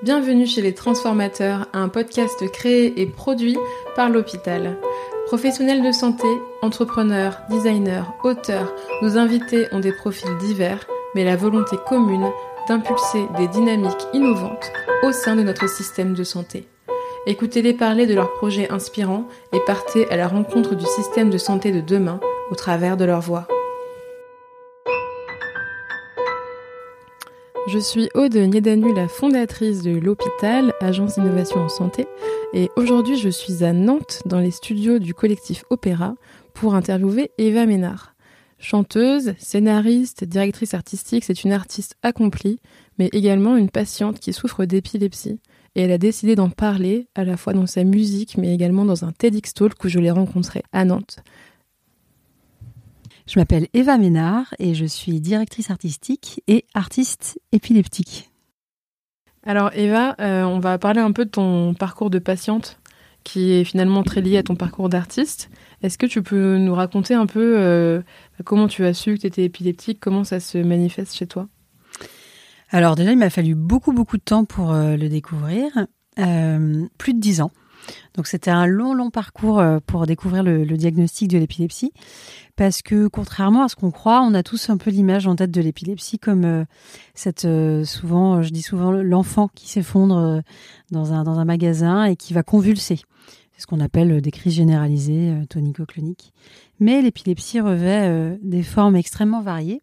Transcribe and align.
Bienvenue 0.00 0.46
chez 0.46 0.62
les 0.62 0.74
Transformateurs, 0.74 1.66
un 1.72 1.88
podcast 1.88 2.48
créé 2.52 3.00
et 3.00 3.06
produit 3.06 3.58
par 3.96 4.08
l'hôpital. 4.08 4.76
Professionnels 5.26 5.84
de 5.84 5.90
santé, 5.90 6.28
entrepreneurs, 6.62 7.40
designers, 7.50 8.04
auteurs, 8.22 8.72
nos 9.02 9.18
invités 9.18 9.66
ont 9.72 9.80
des 9.80 9.90
profils 9.90 10.36
divers, 10.38 10.86
mais 11.16 11.24
la 11.24 11.34
volonté 11.34 11.76
commune 11.88 12.30
d'impulser 12.68 13.26
des 13.38 13.48
dynamiques 13.48 14.06
innovantes 14.12 14.70
au 15.02 15.10
sein 15.10 15.34
de 15.34 15.42
notre 15.42 15.68
système 15.68 16.14
de 16.14 16.22
santé. 16.22 16.68
Écoutez-les 17.26 17.74
parler 17.74 18.06
de 18.06 18.14
leurs 18.14 18.32
projets 18.34 18.70
inspirants 18.70 19.26
et 19.52 19.58
partez 19.66 20.08
à 20.10 20.16
la 20.16 20.28
rencontre 20.28 20.76
du 20.76 20.86
système 20.86 21.28
de 21.28 21.38
santé 21.38 21.72
de 21.72 21.80
demain 21.80 22.20
au 22.52 22.54
travers 22.54 22.96
de 22.96 23.04
leur 23.04 23.20
voix. 23.20 23.48
Je 27.70 27.78
suis 27.78 28.08
Aude 28.14 28.34
Niedanu, 28.34 28.94
la 28.94 29.08
fondatrice 29.08 29.82
de 29.82 29.90
l'hôpital, 29.90 30.72
agence 30.80 31.16
d'innovation 31.16 31.60
en 31.60 31.68
santé, 31.68 32.06
et 32.54 32.70
aujourd'hui 32.76 33.18
je 33.18 33.28
suis 33.28 33.62
à 33.62 33.74
Nantes 33.74 34.22
dans 34.24 34.40
les 34.40 34.50
studios 34.50 34.98
du 34.98 35.12
collectif 35.12 35.64
Opéra 35.68 36.14
pour 36.54 36.74
interviewer 36.74 37.30
Eva 37.36 37.66
Ménard. 37.66 38.14
Chanteuse, 38.58 39.34
scénariste, 39.36 40.24
directrice 40.24 40.72
artistique, 40.72 41.24
c'est 41.24 41.44
une 41.44 41.52
artiste 41.52 41.96
accomplie, 42.02 42.58
mais 42.98 43.10
également 43.12 43.58
une 43.58 43.68
patiente 43.68 44.18
qui 44.18 44.32
souffre 44.32 44.64
d'épilepsie. 44.64 45.38
Et 45.74 45.82
elle 45.82 45.92
a 45.92 45.98
décidé 45.98 46.36
d'en 46.36 46.48
parler 46.48 47.08
à 47.14 47.22
la 47.22 47.36
fois 47.36 47.52
dans 47.52 47.66
sa 47.66 47.84
musique, 47.84 48.38
mais 48.38 48.54
également 48.54 48.86
dans 48.86 49.04
un 49.04 49.12
TEDx 49.12 49.52
Talk 49.52 49.84
où 49.84 49.88
je 49.88 49.98
l'ai 49.98 50.10
rencontrée 50.10 50.62
à 50.72 50.86
Nantes. 50.86 51.18
Je 53.28 53.38
m'appelle 53.38 53.68
Eva 53.74 53.98
Ménard 53.98 54.54
et 54.58 54.72
je 54.74 54.86
suis 54.86 55.20
directrice 55.20 55.70
artistique 55.70 56.42
et 56.48 56.64
artiste 56.72 57.38
épileptique. 57.52 58.30
Alors 59.42 59.70
Eva, 59.74 60.16
euh, 60.18 60.44
on 60.44 60.60
va 60.60 60.78
parler 60.78 61.00
un 61.00 61.12
peu 61.12 61.26
de 61.26 61.30
ton 61.30 61.74
parcours 61.74 62.08
de 62.08 62.18
patiente 62.18 62.80
qui 63.24 63.52
est 63.52 63.64
finalement 63.64 64.02
très 64.02 64.22
lié 64.22 64.38
à 64.38 64.42
ton 64.42 64.56
parcours 64.56 64.88
d'artiste. 64.88 65.50
Est-ce 65.82 65.98
que 65.98 66.06
tu 66.06 66.22
peux 66.22 66.56
nous 66.56 66.74
raconter 66.74 67.12
un 67.12 67.26
peu 67.26 67.58
euh, 67.58 68.00
comment 68.46 68.66
tu 68.66 68.86
as 68.86 68.94
su 68.94 69.16
que 69.16 69.20
tu 69.20 69.26
étais 69.26 69.44
épileptique, 69.44 70.00
comment 70.00 70.24
ça 70.24 70.40
se 70.40 70.56
manifeste 70.56 71.14
chez 71.14 71.26
toi? 71.26 71.48
Alors 72.70 72.96
déjà, 72.96 73.12
il 73.12 73.18
m'a 73.18 73.28
fallu 73.28 73.54
beaucoup 73.54 73.92
beaucoup 73.92 74.16
de 74.16 74.22
temps 74.22 74.46
pour 74.46 74.72
euh, 74.72 74.96
le 74.96 75.10
découvrir, 75.10 75.68
plus 76.16 77.12
de 77.12 77.20
dix 77.20 77.42
ans. 77.42 77.50
Donc 78.14 78.26
c'était 78.26 78.50
un 78.50 78.66
long, 78.66 78.92
long 78.92 79.10
parcours 79.10 79.62
pour 79.86 80.06
découvrir 80.06 80.42
le 80.42 80.64
diagnostic 80.76 81.28
de 81.28 81.38
l'épilepsie 81.38 81.92
parce 82.58 82.82
que 82.82 83.06
contrairement 83.06 83.62
à 83.62 83.68
ce 83.68 83.76
qu'on 83.76 83.92
croit, 83.92 84.20
on 84.20 84.34
a 84.34 84.42
tous 84.42 84.68
un 84.68 84.78
peu 84.78 84.90
l'image 84.90 85.28
en 85.28 85.36
tête 85.36 85.52
de 85.52 85.60
l'épilepsie 85.60 86.18
comme 86.18 86.44
euh, 86.44 86.64
cette 87.14 87.44
euh, 87.44 87.84
souvent, 87.84 88.42
je 88.42 88.50
dis 88.50 88.62
souvent 88.62 88.90
l'enfant 88.90 89.46
qui 89.54 89.68
s'effondre 89.68 90.18
euh, 90.18 90.40
dans 90.90 91.12
un 91.12 91.22
dans 91.22 91.38
un 91.38 91.44
magasin 91.44 92.04
et 92.04 92.16
qui 92.16 92.34
va 92.34 92.42
convulser. 92.42 92.98
C'est 93.52 93.62
ce 93.62 93.66
qu'on 93.68 93.78
appelle 93.78 94.20
des 94.20 94.32
crises 94.32 94.54
généralisées 94.54 95.34
tonico-cloniques. 95.48 96.32
Mais 96.80 97.00
l'épilepsie 97.00 97.60
revêt 97.60 98.38
des 98.42 98.62
formes 98.62 98.94
extrêmement 98.94 99.40
variées. 99.40 99.82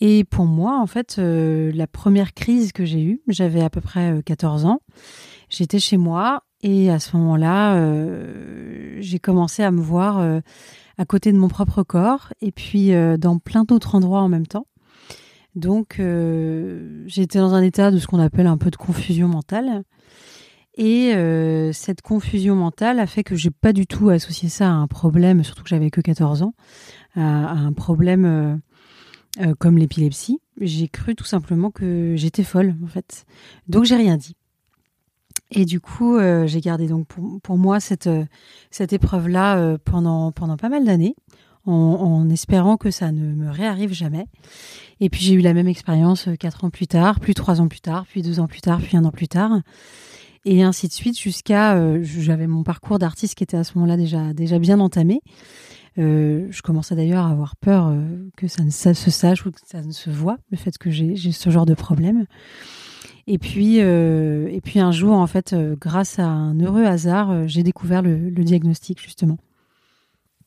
Et 0.00 0.24
pour 0.24 0.46
moi, 0.46 0.80
en 0.80 0.86
fait, 0.88 1.18
la 1.18 1.86
première 1.86 2.34
crise 2.34 2.72
que 2.72 2.84
j'ai 2.84 3.00
eue, 3.00 3.20
j'avais 3.28 3.60
à 3.60 3.70
peu 3.70 3.80
près 3.80 4.20
14 4.26 4.64
ans. 4.64 4.80
J'étais 5.48 5.78
chez 5.78 5.96
moi 5.96 6.42
et 6.62 6.90
à 6.90 6.98
ce 6.98 7.16
moment-là, 7.16 7.80
j'ai 8.98 9.20
commencé 9.20 9.62
à 9.62 9.70
me 9.70 9.80
voir 9.80 10.42
à 10.98 11.04
côté 11.04 11.32
de 11.32 11.38
mon 11.38 11.48
propre 11.48 11.82
corps 11.82 12.32
et 12.40 12.52
puis 12.52 12.94
euh, 12.94 13.16
dans 13.16 13.38
plein 13.38 13.64
d'autres 13.64 13.94
endroits 13.94 14.20
en 14.20 14.28
même 14.28 14.46
temps. 14.46 14.66
Donc 15.54 15.98
euh, 15.98 17.04
j'étais 17.06 17.38
dans 17.38 17.54
un 17.54 17.62
état 17.62 17.90
de 17.90 17.98
ce 17.98 18.06
qu'on 18.06 18.20
appelle 18.20 18.46
un 18.46 18.56
peu 18.56 18.70
de 18.70 18.76
confusion 18.76 19.28
mentale. 19.28 19.84
Et 20.78 21.12
euh, 21.14 21.70
cette 21.74 22.00
confusion 22.00 22.54
mentale 22.56 22.98
a 22.98 23.06
fait 23.06 23.24
que 23.24 23.36
j'ai 23.36 23.50
pas 23.50 23.74
du 23.74 23.86
tout 23.86 24.08
associé 24.08 24.48
ça 24.48 24.68
à 24.68 24.72
un 24.72 24.86
problème, 24.86 25.44
surtout 25.44 25.62
que 25.62 25.68
j'avais 25.68 25.90
que 25.90 26.00
14 26.00 26.42
ans, 26.42 26.54
à, 27.14 27.20
un 27.20 27.74
problème 27.74 28.58
comme 29.58 29.76
l'épilepsie. 29.76 30.40
J'ai 30.58 30.88
cru 30.88 31.14
tout 31.14 31.26
simplement 31.26 31.70
que 31.70 32.14
j'étais 32.16 32.42
folle 32.42 32.74
en 32.82 32.86
fait. 32.86 33.26
Donc 33.68 33.84
j'ai 33.84 33.96
rien 33.96 34.16
dit. 34.16 34.34
Et 35.54 35.66
du 35.66 35.80
coup, 35.80 36.16
euh, 36.16 36.46
j'ai 36.46 36.60
gardé 36.60 36.86
donc 36.88 37.06
pour, 37.06 37.40
pour, 37.42 37.58
moi 37.58 37.78
cette, 37.78 38.06
euh, 38.06 38.24
cette 38.70 38.92
épreuve-là 38.92 39.58
euh, 39.58 39.78
pendant, 39.82 40.32
pendant 40.32 40.56
pas 40.56 40.70
mal 40.70 40.84
d'années, 40.84 41.14
en, 41.66 41.72
en, 41.72 42.30
espérant 42.30 42.78
que 42.78 42.90
ça 42.90 43.12
ne 43.12 43.34
me 43.34 43.50
réarrive 43.50 43.92
jamais. 43.92 44.26
Et 45.00 45.10
puis 45.10 45.20
j'ai 45.20 45.34
eu 45.34 45.40
la 45.40 45.52
même 45.52 45.68
expérience 45.68 46.28
quatre 46.40 46.64
ans 46.64 46.70
plus 46.70 46.86
tard, 46.86 47.20
puis 47.20 47.34
trois 47.34 47.60
ans 47.60 47.68
plus 47.68 47.80
tard, 47.80 48.06
puis 48.08 48.22
deux 48.22 48.40
ans 48.40 48.46
plus 48.46 48.62
tard, 48.62 48.80
puis 48.80 48.96
un 48.96 49.04
an 49.04 49.10
plus 49.10 49.28
tard. 49.28 49.60
Et 50.44 50.62
ainsi 50.62 50.88
de 50.88 50.92
suite 50.92 51.18
jusqu'à... 51.20 52.02
J'avais 52.02 52.48
mon 52.48 52.64
parcours 52.64 52.98
d'artiste 52.98 53.36
qui 53.36 53.44
était 53.44 53.56
à 53.56 53.62
ce 53.62 53.74
moment-là 53.76 53.96
déjà, 53.96 54.32
déjà 54.32 54.58
bien 54.58 54.80
entamé. 54.80 55.20
je 55.96 56.62
commençais 56.62 56.96
d'ailleurs 56.96 57.26
à 57.26 57.30
avoir 57.30 57.54
peur 57.54 57.94
que 58.36 58.48
ça 58.48 58.64
ne 58.64 58.70
se 58.70 58.92
sache 58.92 59.46
ou 59.46 59.52
que 59.52 59.60
ça 59.64 59.82
ne 59.82 59.92
se 59.92 60.10
voit, 60.10 60.38
le 60.50 60.56
fait 60.56 60.76
que 60.78 60.90
j'ai 60.90 61.14
ce 61.14 61.50
genre 61.50 61.66
de 61.66 61.74
problème. 61.74 62.26
Et 63.26 63.38
puis, 63.38 63.80
euh, 63.80 64.48
et 64.50 64.60
puis 64.60 64.80
un 64.80 64.92
jour, 64.92 65.14
en 65.14 65.26
fait, 65.26 65.52
euh, 65.52 65.76
grâce 65.78 66.18
à 66.18 66.26
un 66.26 66.58
heureux 66.58 66.84
hasard, 66.84 67.30
euh, 67.30 67.44
j'ai 67.46 67.62
découvert 67.62 68.02
le, 68.02 68.30
diagnostic 68.30 69.00
justement. 69.00 69.38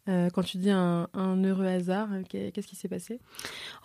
quand 0.08 0.44
tu 0.44 0.58
dis 0.58 0.70
un, 0.70 1.08
heureux 1.16 1.66
hasard, 1.66 2.10
qu'est-ce 2.30 2.68
qui 2.68 2.76
s'est 2.76 2.90
passé? 2.90 3.20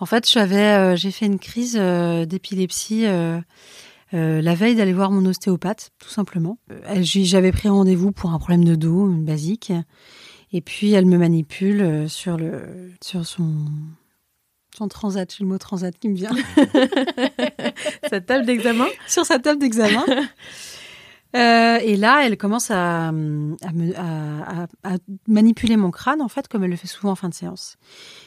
En 0.01 0.07
fait, 0.07 0.29
j'avais, 0.29 0.97
j'ai 0.97 1.11
fait 1.13 1.27
une 1.27 1.39
crise 1.39 1.77
d'épilepsie 1.77 3.07
la 4.13 4.55
veille 4.55 4.75
d'aller 4.75 4.93
voir 4.93 5.13
mon 5.13 5.25
ostéopathe, 5.27 5.91
tout 5.99 6.09
simplement. 6.09 6.59
J'avais 7.01 7.53
pris 7.53 7.69
rendez-vous 7.69 8.11
pour 8.13 8.33
un 8.33 8.39
problème 8.39 8.65
de 8.65 8.75
dos, 8.75 9.09
une 9.09 9.25
basique. 9.25 9.73
Et 10.53 10.61
puis 10.61 10.93
elle 10.93 11.07
me 11.07 11.17
manipule 11.17 12.11
sur 12.11 12.37
le 12.37 12.91
sur 13.01 13.25
son 13.25 13.55
transat, 14.89 15.33
j'ai 15.33 15.45
le 15.45 15.49
mot 15.49 15.59
transat 15.59 15.97
qui 15.99 16.09
me 16.09 16.15
vient. 16.15 16.31
sa 18.11 18.21
table 18.21 18.47
d'examen 18.47 18.87
Sur 19.07 19.25
sa 19.25 19.39
table 19.39 19.61
d'examen. 19.61 20.05
Euh, 21.37 21.79
et 21.81 21.97
là, 21.97 22.27
elle 22.27 22.37
commence 22.37 22.71
à, 22.71 23.09
à, 23.11 24.97
manipuler 25.29 25.77
mon 25.77 25.91
crâne, 25.91 26.21
en 26.23 26.29
fait, 26.29 26.49
comme 26.49 26.65
elle 26.65 26.71
le 26.71 26.77
fait 26.77 26.89
souvent 26.89 27.13
en 27.13 27.15
fin 27.15 27.29
de 27.29 27.35
séance. 27.35 27.77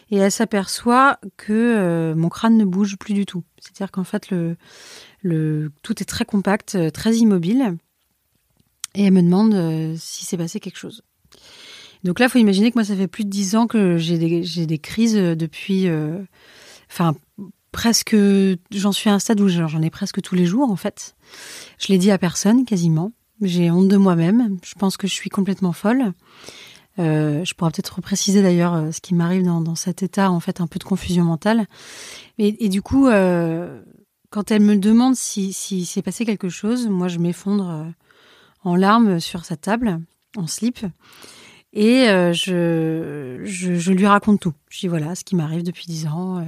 Et 0.10 0.18
elle 0.18 0.32
s'aperçoit 0.32 1.20
que 1.36 1.52
euh, 1.52 2.16
mon 2.16 2.30
crâne 2.30 2.58
ne 2.58 2.66
bouge 2.66 2.98
plus 2.98 3.14
du 3.14 3.26
tout. 3.26 3.44
C'est-à-dire 3.60 3.92
qu'en 3.92 4.04
fait, 4.06 4.30
le, 4.30 4.56
le, 5.22 5.72
tout 5.82 6.02
est 6.02 6.06
très 6.06 6.26
compact, 6.26 6.76
euh, 6.76 6.90
très 6.92 7.16
immobile. 7.16 7.78
Et 8.96 9.06
elle 9.06 9.14
me 9.14 9.22
demande 9.22 9.98
si 9.98 10.24
s'est 10.24 10.38
passé 10.38 10.60
quelque 10.60 10.78
chose. 10.78 11.04
Donc 12.04 12.20
là, 12.20 12.30
faut 12.30 12.40
imaginer 12.40 12.70
que 12.72 12.78
moi, 12.78 12.84
ça 12.84 12.96
fait 12.96 13.08
plus 13.08 13.24
de 13.26 13.30
dix 13.30 13.56
ans 13.56 13.68
que 13.68 13.98
j'ai 13.98 14.18
des, 14.18 14.66
des, 14.66 14.78
crises 14.78 15.16
depuis, 15.16 15.88
euh, 15.88 16.20
enfin, 16.92 17.16
presque, 17.72 18.16
j'en 18.72 18.92
suis 18.92 19.10
à 19.10 19.14
un 19.14 19.20
stade 19.20 19.40
où 19.42 19.48
j'en 19.48 19.82
ai 19.82 19.90
presque 19.90 20.22
tous 20.22 20.36
les 20.36 20.46
jours, 20.46 20.70
en 20.70 20.76
fait. 20.76 21.16
Je 21.80 21.88
l'ai 21.88 21.98
dit 21.98 22.12
à 22.12 22.18
personne, 22.18 22.66
quasiment. 22.66 23.12
J'ai 23.42 23.72
honte 23.72 23.88
de 23.88 23.98
moi-même. 23.98 24.58
Je 24.64 24.74
pense 24.76 24.98
que 24.98 25.08
je 25.08 25.14
suis 25.14 25.30
complètement 25.30 25.74
folle. 25.74 26.14
Euh, 27.00 27.44
je 27.44 27.54
pourrais 27.56 27.72
peut-être 27.72 28.02
préciser 28.02 28.44
d'ailleurs 28.44 28.76
euh, 28.76 28.92
ce 28.92 29.02
qui 29.02 29.16
m'arrive 29.16 29.44
dans, 29.44 29.62
dans, 29.62 29.76
cet 29.76 30.04
état, 30.04 30.32
en 30.32 30.40
fait, 30.40 30.62
un 30.62 30.68
peu 30.68 30.80
de 30.80 30.84
confusion 30.84 31.24
mentale. 31.24 31.66
Et, 32.38 32.70
du 32.70 32.82
coup, 32.82 33.08
euh, 33.08 33.82
quand 34.30 34.52
elle 34.52 34.62
me 34.62 34.78
demande 34.78 35.16
si, 35.16 35.54
si 35.54 35.86
s'est 35.86 36.02
passé 36.02 36.26
quelque 36.26 36.50
chose, 36.50 36.88
moi, 36.88 37.08
je 37.08 37.18
m'effondre 37.18 37.70
euh, 37.70 37.84
en 38.64 38.76
larmes 38.76 39.20
sur 39.20 39.46
sa 39.46 39.58
table, 39.58 40.00
en 40.38 40.48
slip. 40.48 40.86
Et 41.74 42.08
euh, 42.08 42.32
je, 42.34 43.42
je, 43.44 43.92
lui 43.92 44.06
raconte 44.06 44.40
tout. 44.40 44.54
Je 44.70 44.82
dis 44.82 44.88
voilà 44.88 45.16
ce 45.16 45.24
qui 45.24 45.36
m'arrive 45.36 45.64
depuis 45.64 45.86
dix 45.88 46.06
ans. 46.06 46.38
Euh. 46.38 46.44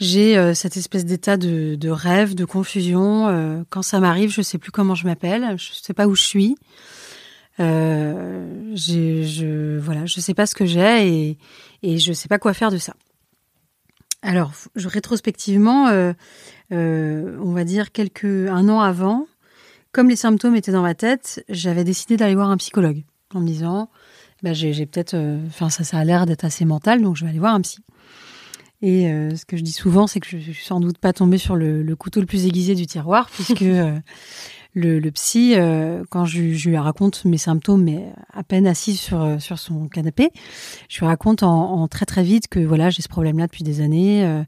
j'ai 0.00 0.38
euh, 0.38 0.54
cette 0.54 0.78
espèce 0.78 1.04
d'état 1.04 1.36
de, 1.36 1.74
de, 1.74 1.90
rêve, 1.90 2.34
de 2.34 2.46
confusion. 2.46 3.66
quand 3.68 3.82
ça 3.82 4.00
m'arrive, 4.00 4.30
je 4.30 4.40
sais 4.40 4.56
plus 4.56 4.70
comment 4.70 4.94
je 4.94 5.06
m'appelle, 5.06 5.56
je 5.58 5.74
sais 5.74 5.92
pas 5.92 6.06
où 6.06 6.14
je 6.14 6.22
suis. 6.22 6.56
Je 7.58 8.88
voilà, 9.78 10.06
je 10.06 10.20
sais 10.20 10.34
pas 10.34 10.46
ce 10.46 10.54
que 10.54 10.64
j'ai 10.64 11.06
et, 11.06 11.38
et 11.82 11.98
je 11.98 12.14
sais 12.14 12.28
pas 12.28 12.38
quoi 12.38 12.54
faire 12.54 12.70
de 12.70 12.78
ça. 12.78 12.94
Alors, 14.22 14.52
rétrospectivement, 14.74 15.90
on 16.70 17.52
va 17.52 17.64
dire 17.64 17.92
quelques 17.92 18.24
un 18.24 18.70
an 18.70 18.80
avant, 18.80 19.26
comme 19.92 20.08
les 20.08 20.16
symptômes 20.16 20.56
étaient 20.56 20.72
dans 20.72 20.80
ma 20.80 20.94
tête, 20.94 21.44
j'avais 21.50 21.84
décidé 21.84 22.16
d'aller 22.16 22.34
voir 22.34 22.48
un 22.48 22.56
psychologue 22.56 23.04
en 23.34 23.40
me 23.40 23.46
disant 23.46 23.90
bah, 24.44 24.52
j'ai 24.52 24.86
peut-être, 24.86 25.14
euh, 25.14 25.40
enfin 25.46 25.70
ça, 25.70 25.84
ça 25.84 25.98
a 25.98 26.04
l'air 26.04 26.26
d'être 26.26 26.44
assez 26.44 26.64
mental, 26.64 27.02
donc 27.02 27.16
je 27.16 27.24
vais 27.24 27.30
aller 27.30 27.38
voir 27.38 27.54
un 27.54 27.62
psy. 27.62 27.78
Et 28.82 29.08
euh, 29.08 29.34
ce 29.34 29.46
que 29.46 29.56
je 29.56 29.62
dis 29.62 29.72
souvent, 29.72 30.06
c'est 30.06 30.20
que 30.20 30.26
je 30.28 30.38
suis 30.38 30.64
sans 30.64 30.80
doute 30.80 30.98
pas 30.98 31.14
tombée 31.14 31.38
sur 31.38 31.56
le, 31.56 31.96
couteau 31.96 32.20
le 32.20 32.26
plus 32.26 32.44
aiguisé 32.44 32.74
du 32.74 32.86
tiroir, 32.86 33.30
puisque 33.32 33.62
euh, 33.62 33.98
le, 34.74 34.98
le, 34.98 35.10
psy, 35.12 35.54
quand 36.10 36.26
je, 36.26 36.52
je, 36.52 36.68
lui 36.68 36.76
raconte 36.76 37.24
mes 37.24 37.38
symptômes, 37.38 37.84
mais 37.84 38.12
à 38.32 38.42
peine 38.42 38.66
assise 38.66 39.00
sur 39.00 39.40
sur 39.40 39.58
son 39.58 39.88
canapé, 39.88 40.30
je 40.90 40.98
lui 40.98 41.06
raconte 41.06 41.42
en, 41.42 41.80
en 41.80 41.88
très 41.88 42.04
très 42.04 42.22
vite 42.22 42.48
que 42.48 42.60
voilà, 42.60 42.90
j'ai 42.90 43.00
ce 43.00 43.08
problème-là 43.08 43.46
depuis 43.46 43.64
des 43.64 43.80
années 43.80 44.44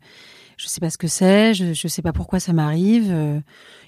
je 0.57 0.69
sais 0.69 0.81
pas 0.81 0.91
ce 0.91 0.99
que 0.99 1.09
c'est, 1.09 1.55
je, 1.55 1.75
je 1.75 1.89
sais 1.89 2.03
pas 2.03 2.13
pourquoi 2.13 2.41
ça 2.41 2.53
m'arrive. 2.53 3.09
Euh, 3.11 3.41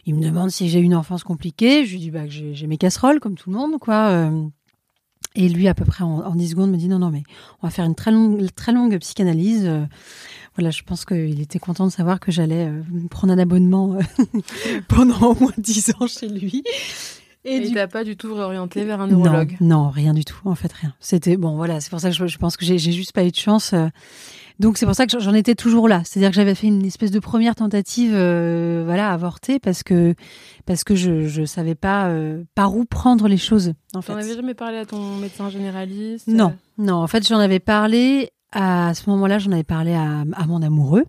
il 0.04 0.14
me 0.14 0.22
demande 0.22 0.50
si 0.50 0.68
j'ai 0.68 0.80
une 0.80 0.94
enfance 0.94 1.24
compliquée. 1.24 1.84
Je 1.86 1.92
lui 1.92 1.98
dis 1.98 2.10
bah, 2.10 2.26
que 2.26 2.30
j'ai 2.30 2.66
mes 2.66 2.78
casseroles, 2.78 3.20
comme 3.20 3.36
tout 3.36 3.50
le 3.50 3.56
monde, 3.56 3.78
quoi. 3.78 4.30
Euh. 5.38 5.42
et 5.42 5.48
lui, 5.48 5.68
à 5.68 5.74
peu 5.74 5.84
près 5.84 6.04
en, 6.04 6.20
en, 6.20 6.34
10 6.34 6.50
secondes, 6.50 6.70
me 6.70 6.76
dit 6.76 6.88
non, 6.88 6.98
non, 6.98 7.10
mais 7.10 7.22
on 7.62 7.66
va 7.66 7.70
faire 7.70 7.84
une 7.84 7.94
très 7.94 8.10
longue, 8.10 8.46
très 8.54 8.72
longue 8.72 8.98
psychanalyse. 8.98 9.64
Euh. 9.66 9.84
voilà, 10.56 10.70
je 10.70 10.82
pense 10.82 11.04
qu'il 11.04 11.40
était 11.40 11.58
content 11.58 11.86
de 11.86 11.92
savoir 11.92 12.20
que 12.20 12.32
j'allais 12.32 12.70
prendre 13.10 13.32
un 13.32 13.38
abonnement 13.38 13.98
pendant 14.88 15.32
au 15.32 15.34
moins 15.34 15.52
10 15.58 15.94
ans 15.98 16.06
chez 16.06 16.28
lui. 16.28 16.64
Et, 17.44 17.56
il 17.56 17.72
t'a 17.72 17.86
pas 17.86 18.04
du 18.04 18.16
tout 18.16 18.34
réorienté 18.34 18.84
vers 18.84 19.00
un 19.00 19.06
neurologue 19.06 19.56
non, 19.60 19.88
rien 19.88 20.12
du 20.12 20.24
tout. 20.24 20.36
En 20.44 20.54
fait, 20.54 20.72
rien. 20.72 20.92
C'était 21.00 21.36
bon, 21.36 21.56
voilà. 21.56 21.80
C'est 21.80 21.88
pour 21.88 22.00
ça 22.00 22.10
que 22.10 22.16
je, 22.16 22.26
je 22.26 22.38
pense 22.38 22.56
que 22.56 22.64
j'ai 22.66 22.78
juste 22.78 23.12
pas 23.12 23.24
eu 23.24 23.30
de 23.30 23.36
chance. 23.36 23.74
Donc 24.58 24.76
c'est 24.76 24.86
pour 24.86 24.94
ça 24.94 25.06
que 25.06 25.18
j'en 25.20 25.34
étais 25.34 25.54
toujours 25.54 25.88
là. 25.88 26.02
C'est-à-dire 26.04 26.30
que 26.30 26.36
j'avais 26.36 26.54
fait 26.54 26.66
une 26.66 26.84
espèce 26.84 27.12
de 27.12 27.20
première 27.20 27.54
tentative, 27.54 28.12
euh, 28.14 28.82
voilà, 28.84 29.12
avortée 29.12 29.60
parce 29.60 29.82
que 29.82 30.14
parce 30.66 30.82
que 30.82 30.96
je 30.96 31.28
je 31.28 31.44
savais 31.44 31.76
pas 31.76 32.08
euh, 32.08 32.42
par 32.54 32.76
où 32.76 32.84
prendre 32.84 33.28
les 33.28 33.36
choses. 33.36 33.72
En 33.94 34.02
fait. 34.02 34.12
avais 34.12 34.34
jamais 34.34 34.54
parlé 34.54 34.78
à 34.78 34.84
ton 34.84 35.16
médecin 35.16 35.48
généraliste 35.48 36.26
Non, 36.26 36.54
non. 36.76 36.96
En 36.96 37.06
fait, 37.06 37.26
j'en 37.26 37.38
avais 37.38 37.60
parlé 37.60 38.30
à, 38.52 38.94
ce 38.94 39.08
moment-là. 39.10 39.38
J'en 39.38 39.52
avais 39.52 39.62
parlé 39.62 39.94
à, 39.94 40.24
à 40.32 40.46
mon 40.46 40.60
amoureux 40.60 41.04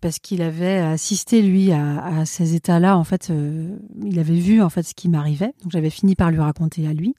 parce 0.00 0.20
qu'il 0.20 0.40
avait 0.40 0.78
assisté 0.78 1.42
lui 1.42 1.72
à, 1.72 2.04
à 2.04 2.24
ces 2.24 2.54
états-là. 2.54 2.96
En 2.96 3.04
fait, 3.04 3.30
euh, 3.30 3.76
il 4.04 4.20
avait 4.20 4.34
vu 4.34 4.62
en 4.62 4.70
fait 4.70 4.84
ce 4.84 4.94
qui 4.94 5.08
m'arrivait. 5.08 5.54
Donc 5.64 5.72
j'avais 5.72 5.90
fini 5.90 6.14
par 6.14 6.30
lui 6.30 6.38
raconter 6.38 6.86
à 6.86 6.92
lui. 6.92 7.16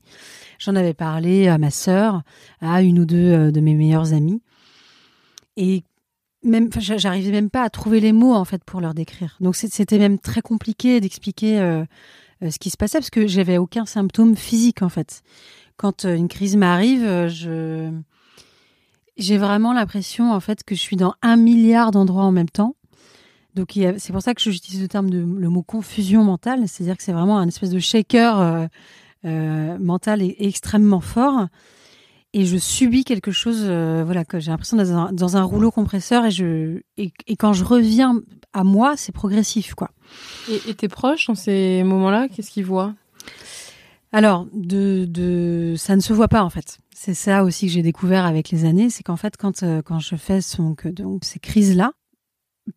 J'en 0.59 0.77
avais 0.77 0.93
parlé 0.93 1.49
à 1.49 1.57
ma 1.57 1.71
sœur, 1.71 2.21
à 2.61 2.81
une 2.81 2.99
ou 2.99 3.05
deux 3.05 3.51
de 3.51 3.59
mes 3.59 3.75
meilleures 3.75 4.13
amies. 4.13 4.41
Et 5.57 5.83
même, 6.43 6.69
j'arrivais 6.77 7.31
même 7.31 7.49
pas 7.49 7.63
à 7.63 7.69
trouver 7.69 7.99
les 7.99 8.13
mots 8.13 8.33
en 8.33 8.45
fait 8.45 8.63
pour 8.63 8.79
leur 8.79 8.93
décrire. 8.93 9.37
Donc 9.41 9.55
c'était 9.55 9.97
même 9.97 10.19
très 10.19 10.41
compliqué 10.41 11.01
d'expliquer 11.01 11.59
euh, 11.59 11.83
euh, 12.43 12.51
ce 12.51 12.59
qui 12.59 12.69
se 12.69 12.77
passait 12.77 12.99
parce 12.99 13.09
que 13.09 13.27
j'avais 13.27 13.57
aucun 13.57 13.85
symptôme 13.85 14.35
physique 14.35 14.81
en 14.81 14.89
fait. 14.89 15.23
Quand 15.75 16.05
euh, 16.05 16.15
une 16.15 16.27
crise 16.27 16.55
m'arrive, 16.55 17.27
je 17.27 17.91
j'ai 19.17 19.37
vraiment 19.39 19.73
l'impression 19.73 20.31
en 20.31 20.39
fait 20.39 20.63
que 20.63 20.75
je 20.75 20.79
suis 20.79 20.95
dans 20.95 21.15
un 21.23 21.37
milliard 21.37 21.89
d'endroits 21.89 22.23
en 22.23 22.31
même 22.31 22.49
temps. 22.49 22.75
Donc 23.55 23.71
c'est 23.73 24.11
pour 24.11 24.21
ça 24.21 24.35
que 24.35 24.41
j'utilise 24.41 24.79
le 24.79 24.87
terme 24.87 25.09
de 25.09 25.17
le 25.17 25.49
mot 25.49 25.63
confusion 25.63 26.23
mentale, 26.23 26.67
c'est-à-dire 26.67 26.95
que 26.95 27.01
c'est 27.01 27.11
vraiment 27.11 27.39
un 27.39 27.47
espèce 27.47 27.71
de 27.71 27.79
shaker 27.79 28.69
mental 29.23 30.21
extrêmement 30.21 31.01
fort 31.01 31.47
et 32.33 32.45
je 32.45 32.57
subis 32.57 33.03
quelque 33.03 33.31
chose, 33.31 33.61
euh, 33.63 34.03
voilà, 34.05 34.25
que 34.25 34.39
j'ai 34.39 34.51
l'impression 34.51 34.77
d'être 34.77 34.91
dans, 34.91 35.11
dans, 35.11 35.37
un 35.37 35.43
rouleau 35.43 35.71
compresseur 35.71 36.25
et 36.25 36.31
je 36.31 36.81
et, 36.97 37.11
quand 37.37 37.53
je 37.53 37.63
reviens 37.63 38.21
à 38.53 38.63
moi, 38.63 38.97
c'est 38.97 39.11
progressif, 39.11 39.73
quoi. 39.75 39.91
Et, 40.49 40.73
tes 40.73 40.87
proches 40.87 41.27
dans 41.27 41.35
ces 41.35 41.83
moments-là, 41.83 42.27
qu'est-ce 42.27 42.51
qu'ils 42.51 42.65
voient? 42.65 42.93
Alors, 44.11 44.47
de, 44.53 45.05
de, 45.05 45.75
ça 45.77 45.95
ne 45.95 46.01
se 46.01 46.13
voit 46.13 46.27
pas 46.27 46.43
en 46.43 46.49
fait. 46.49 46.79
C'est 46.93 47.13
ça 47.13 47.43
aussi 47.43 47.67
que 47.67 47.73
j'ai 47.73 47.81
découvert 47.81 48.25
avec 48.25 48.49
les 48.49 48.65
années, 48.65 48.89
c'est 48.89 49.03
qu'en 49.03 49.17
fait, 49.17 49.37
quand 49.37 49.63
euh, 49.63 49.81
quand 49.81 49.99
je 49.99 50.15
fais 50.15 50.39
donc, 50.57 50.87
donc 50.87 51.23
ces 51.23 51.39
crises-là, 51.39 51.91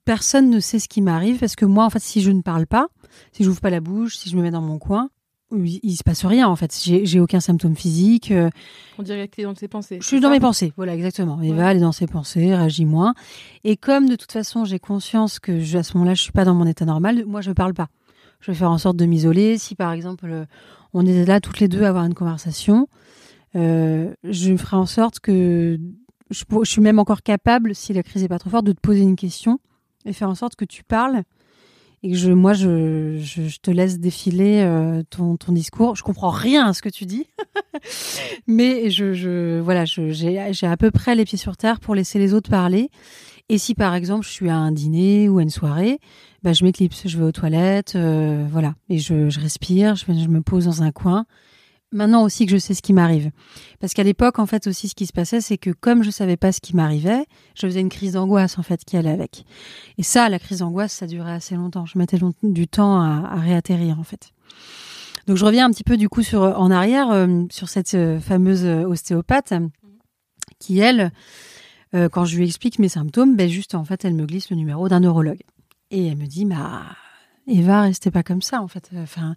personne 0.05 0.50
ne 0.50 0.61
sait 0.61 0.79
ce 0.79 0.88
qui 0.88 1.03
m'arrive 1.03 1.38
parce 1.38 1.56
que 1.56 1.64
moi, 1.64 1.85
en 1.85 1.91
fait, 1.91 2.03
si 2.03 2.20
je 2.20 2.31
ne 2.31 2.43
parle 2.43 2.67
pas, 2.67 2.88
si 3.32 3.44
j'ouvre 3.44 3.61
pas 3.61 3.70
la 3.70 3.81
bouche, 3.81 4.17
si 4.17 4.31
je 4.31 4.37
me 4.37 4.43
mets 4.43 4.50
dans 4.50 4.62
mon 4.62 4.79
coin, 4.79 5.11
il 5.52 5.97
se 5.97 6.02
passe 6.02 6.25
rien 6.25 6.49
en 6.49 6.56
fait. 6.56 6.79
J'ai 6.82 7.20
aucun 7.20 7.41
symptôme 7.41 7.76
physique. 7.76 8.31
Euh. 8.31 8.50
On 8.99 9.02
dirait 9.02 9.29
que 9.29 9.35
tu 9.35 9.41
es 9.41 9.44
dans 9.44 9.55
tes 9.55 9.69
pensées. 9.69 9.99
Je 10.00 10.06
suis 10.06 10.20
dans 10.20 10.31
mes 10.31 10.41
pensées, 10.41 10.73
voilà 10.76 10.94
exactement. 10.94 11.41
Eva, 11.41 11.70
elle 11.70 11.79
est 11.79 11.81
dans 11.81 11.93
ses 11.93 12.06
pensées, 12.06 12.55
réagit 12.55 12.85
moins. 12.85 13.14
Et 13.64 13.76
comme 13.76 14.08
de 14.08 14.17
toute 14.17 14.32
façon 14.32 14.64
j'ai 14.64 14.79
conscience 14.79 15.38
que 15.38 15.61
je, 15.61 15.79
à 15.79 15.82
ce 15.82 15.97
moment-là 15.97 16.14
je 16.14 16.23
suis 16.23 16.32
pas 16.32 16.44
dans 16.44 16.55
mon 16.55 16.67
état 16.67 16.85
normal, 16.85 17.25
moi 17.26 17.41
je 17.41 17.52
parle 17.52 17.75
pas. 17.75 17.88
Je 18.41 18.52
vais 18.52 18.56
faire 18.56 18.70
en 18.70 18.79
sorte 18.79 18.97
de 18.97 19.06
m'isoler. 19.06 19.58
Si 19.58 19.75
par 19.75 19.93
exemple 19.93 20.26
euh, 20.26 20.44
on 20.94 21.06
est 21.06 21.25
là 21.25 21.41
toutes 21.41 21.61
les 21.61 21.69
deux 21.69 21.85
à 21.85 21.88
avoir 21.88 22.05
une 22.05 22.14
conversation, 22.14 22.88
euh, 23.56 24.14
je 24.25 24.56
ferai 24.56 24.76
en 24.76 24.87
sorte 24.87 25.20
que 25.20 25.79
je, 26.31 26.44
je, 26.62 26.70
suis 26.70 26.81
même 26.81 26.99
encore 26.99 27.23
capable, 27.23 27.75
si 27.75 27.93
la 27.93 28.03
crise 28.03 28.23
est 28.23 28.29
pas 28.29 28.38
trop 28.38 28.50
forte, 28.50 28.67
de 28.67 28.73
te 28.73 28.81
poser 28.81 29.03
une 29.03 29.17
question 29.17 29.58
et 30.05 30.12
faire 30.12 30.29
en 30.29 30.35
sorte 30.35 30.56
que 30.56 30.64
tu 30.64 30.85
parles 30.85 31.25
et 32.02 32.14
je, 32.14 32.31
moi, 32.31 32.55
je, 32.55 33.19
je, 33.19 33.58
te 33.58 33.70
laisse 33.70 33.99
défiler 33.99 34.62
euh, 34.62 35.02
ton, 35.11 35.37
ton 35.37 35.52
discours. 35.52 35.97
Je 35.97 36.02
comprends 36.02 36.31
rien 36.31 36.67
à 36.67 36.73
ce 36.73 36.81
que 36.81 36.88
tu 36.88 37.05
dis, 37.05 37.26
mais 38.47 38.91
je, 38.91 39.12
je 39.12 39.61
voilà, 39.61 39.85
j'ai 39.85 40.67
à 40.67 40.76
peu 40.79 40.91
près 40.91 41.14
les 41.14 41.26
pieds 41.26 41.37
sur 41.38 41.58
terre 41.58 41.79
pour 41.79 41.94
laisser 41.94 42.19
les 42.19 42.32
autres 42.32 42.50
parler. 42.50 42.91
Et 43.50 43.58
si 43.58 43.75
par 43.75 43.94
exemple 43.94 44.25
je 44.25 44.31
suis 44.31 44.49
à 44.49 44.56
un 44.56 44.73
dîner 44.73 45.29
ou 45.29 45.38
à 45.38 45.43
une 45.43 45.50
soirée, 45.50 45.99
bah, 46.43 46.52
je 46.52 46.64
m'éclipse, 46.64 47.06
je 47.06 47.19
vais 47.19 47.25
aux 47.25 47.32
toilettes, 47.32 47.94
euh, 47.97 48.46
voilà, 48.50 48.75
et 48.88 48.99
je, 48.99 49.29
je 49.29 49.41
respire, 49.41 49.96
je, 49.96 50.06
je 50.06 50.29
me 50.29 50.41
pose 50.41 50.67
dans 50.67 50.82
un 50.82 50.93
coin 50.93 51.26
maintenant 51.93 52.23
aussi 52.23 52.47
que 52.47 52.53
je 52.53 52.59
sais 52.59 52.75
ce 52.75 52.83
qui 52.83 52.93
m'arrive. 52.93 53.31
Parce 53.81 53.95
qu'à 53.95 54.03
l'époque, 54.03 54.39
en 54.39 54.47
fait, 54.47 54.67
aussi, 54.67 54.89
ce 54.89 54.95
qui 54.95 55.07
se 55.07 55.13
passait, 55.13 55.41
c'est 55.41 55.59
que 55.59 55.71
comme 55.71 56.03
je 56.03 56.11
savais 56.11 56.37
pas 56.37 56.53
ce 56.53 56.61
qui 56.61 56.75
m'arrivait, 56.77 57.25
je 57.55 57.67
faisais 57.67 57.81
une 57.81 57.89
crise 57.89 58.13
d'angoisse, 58.13 58.59
en 58.59 58.63
fait, 58.63 58.85
qui 58.85 58.97
allait 58.97 59.11
avec. 59.11 59.45
Et 59.99 60.03
ça, 60.03 60.29
la 60.29 60.39
crise 60.39 60.59
d'angoisse, 60.59 60.93
ça 60.93 61.07
durait 61.07 61.33
assez 61.33 61.55
longtemps. 61.55 61.87
Je 61.87 61.99
mettais 61.99 62.19
du 62.43 62.69
temps 62.69 63.01
à, 63.01 63.37
réatterrir, 63.37 63.99
en 63.99 64.05
fait. 64.05 64.31
Donc, 65.27 65.37
je 65.37 65.45
reviens 65.45 65.67
un 65.67 65.71
petit 65.71 65.85
peu, 65.85 65.97
du 65.97 66.09
coup, 66.09 66.23
en 66.35 66.71
arrière, 66.71 67.11
euh, 67.11 67.45
sur 67.51 67.69
cette 67.69 67.95
euh, 67.95 68.21
fameuse 68.21 68.65
ostéopathe, 68.65 69.53
qui, 70.59 70.79
elle, 70.79 71.13
euh, 71.95 72.09
quand 72.09 72.25
je 72.25 72.37
lui 72.37 72.47
explique 72.47 72.79
mes 72.79 72.89
symptômes, 72.89 73.37
ben, 73.37 73.49
juste, 73.49 73.75
en 73.75 73.85
fait, 73.85 74.05
elle 74.05 74.15
me 74.15 74.27
glisse 74.27 74.51
le 74.51 74.57
numéro 74.57 74.89
d'un 74.89 75.01
neurologue. 75.01 75.43
Et 75.91 76.07
elle 76.07 76.17
me 76.17 76.27
dit, 76.27 76.45
bah, 76.45 76.83
Eva, 77.50 77.82
restez 77.82 78.11
pas 78.11 78.23
comme 78.23 78.43
ça 78.43 78.62
en 78.62 78.69
fait. 78.69 78.91
Enfin, 78.97 79.35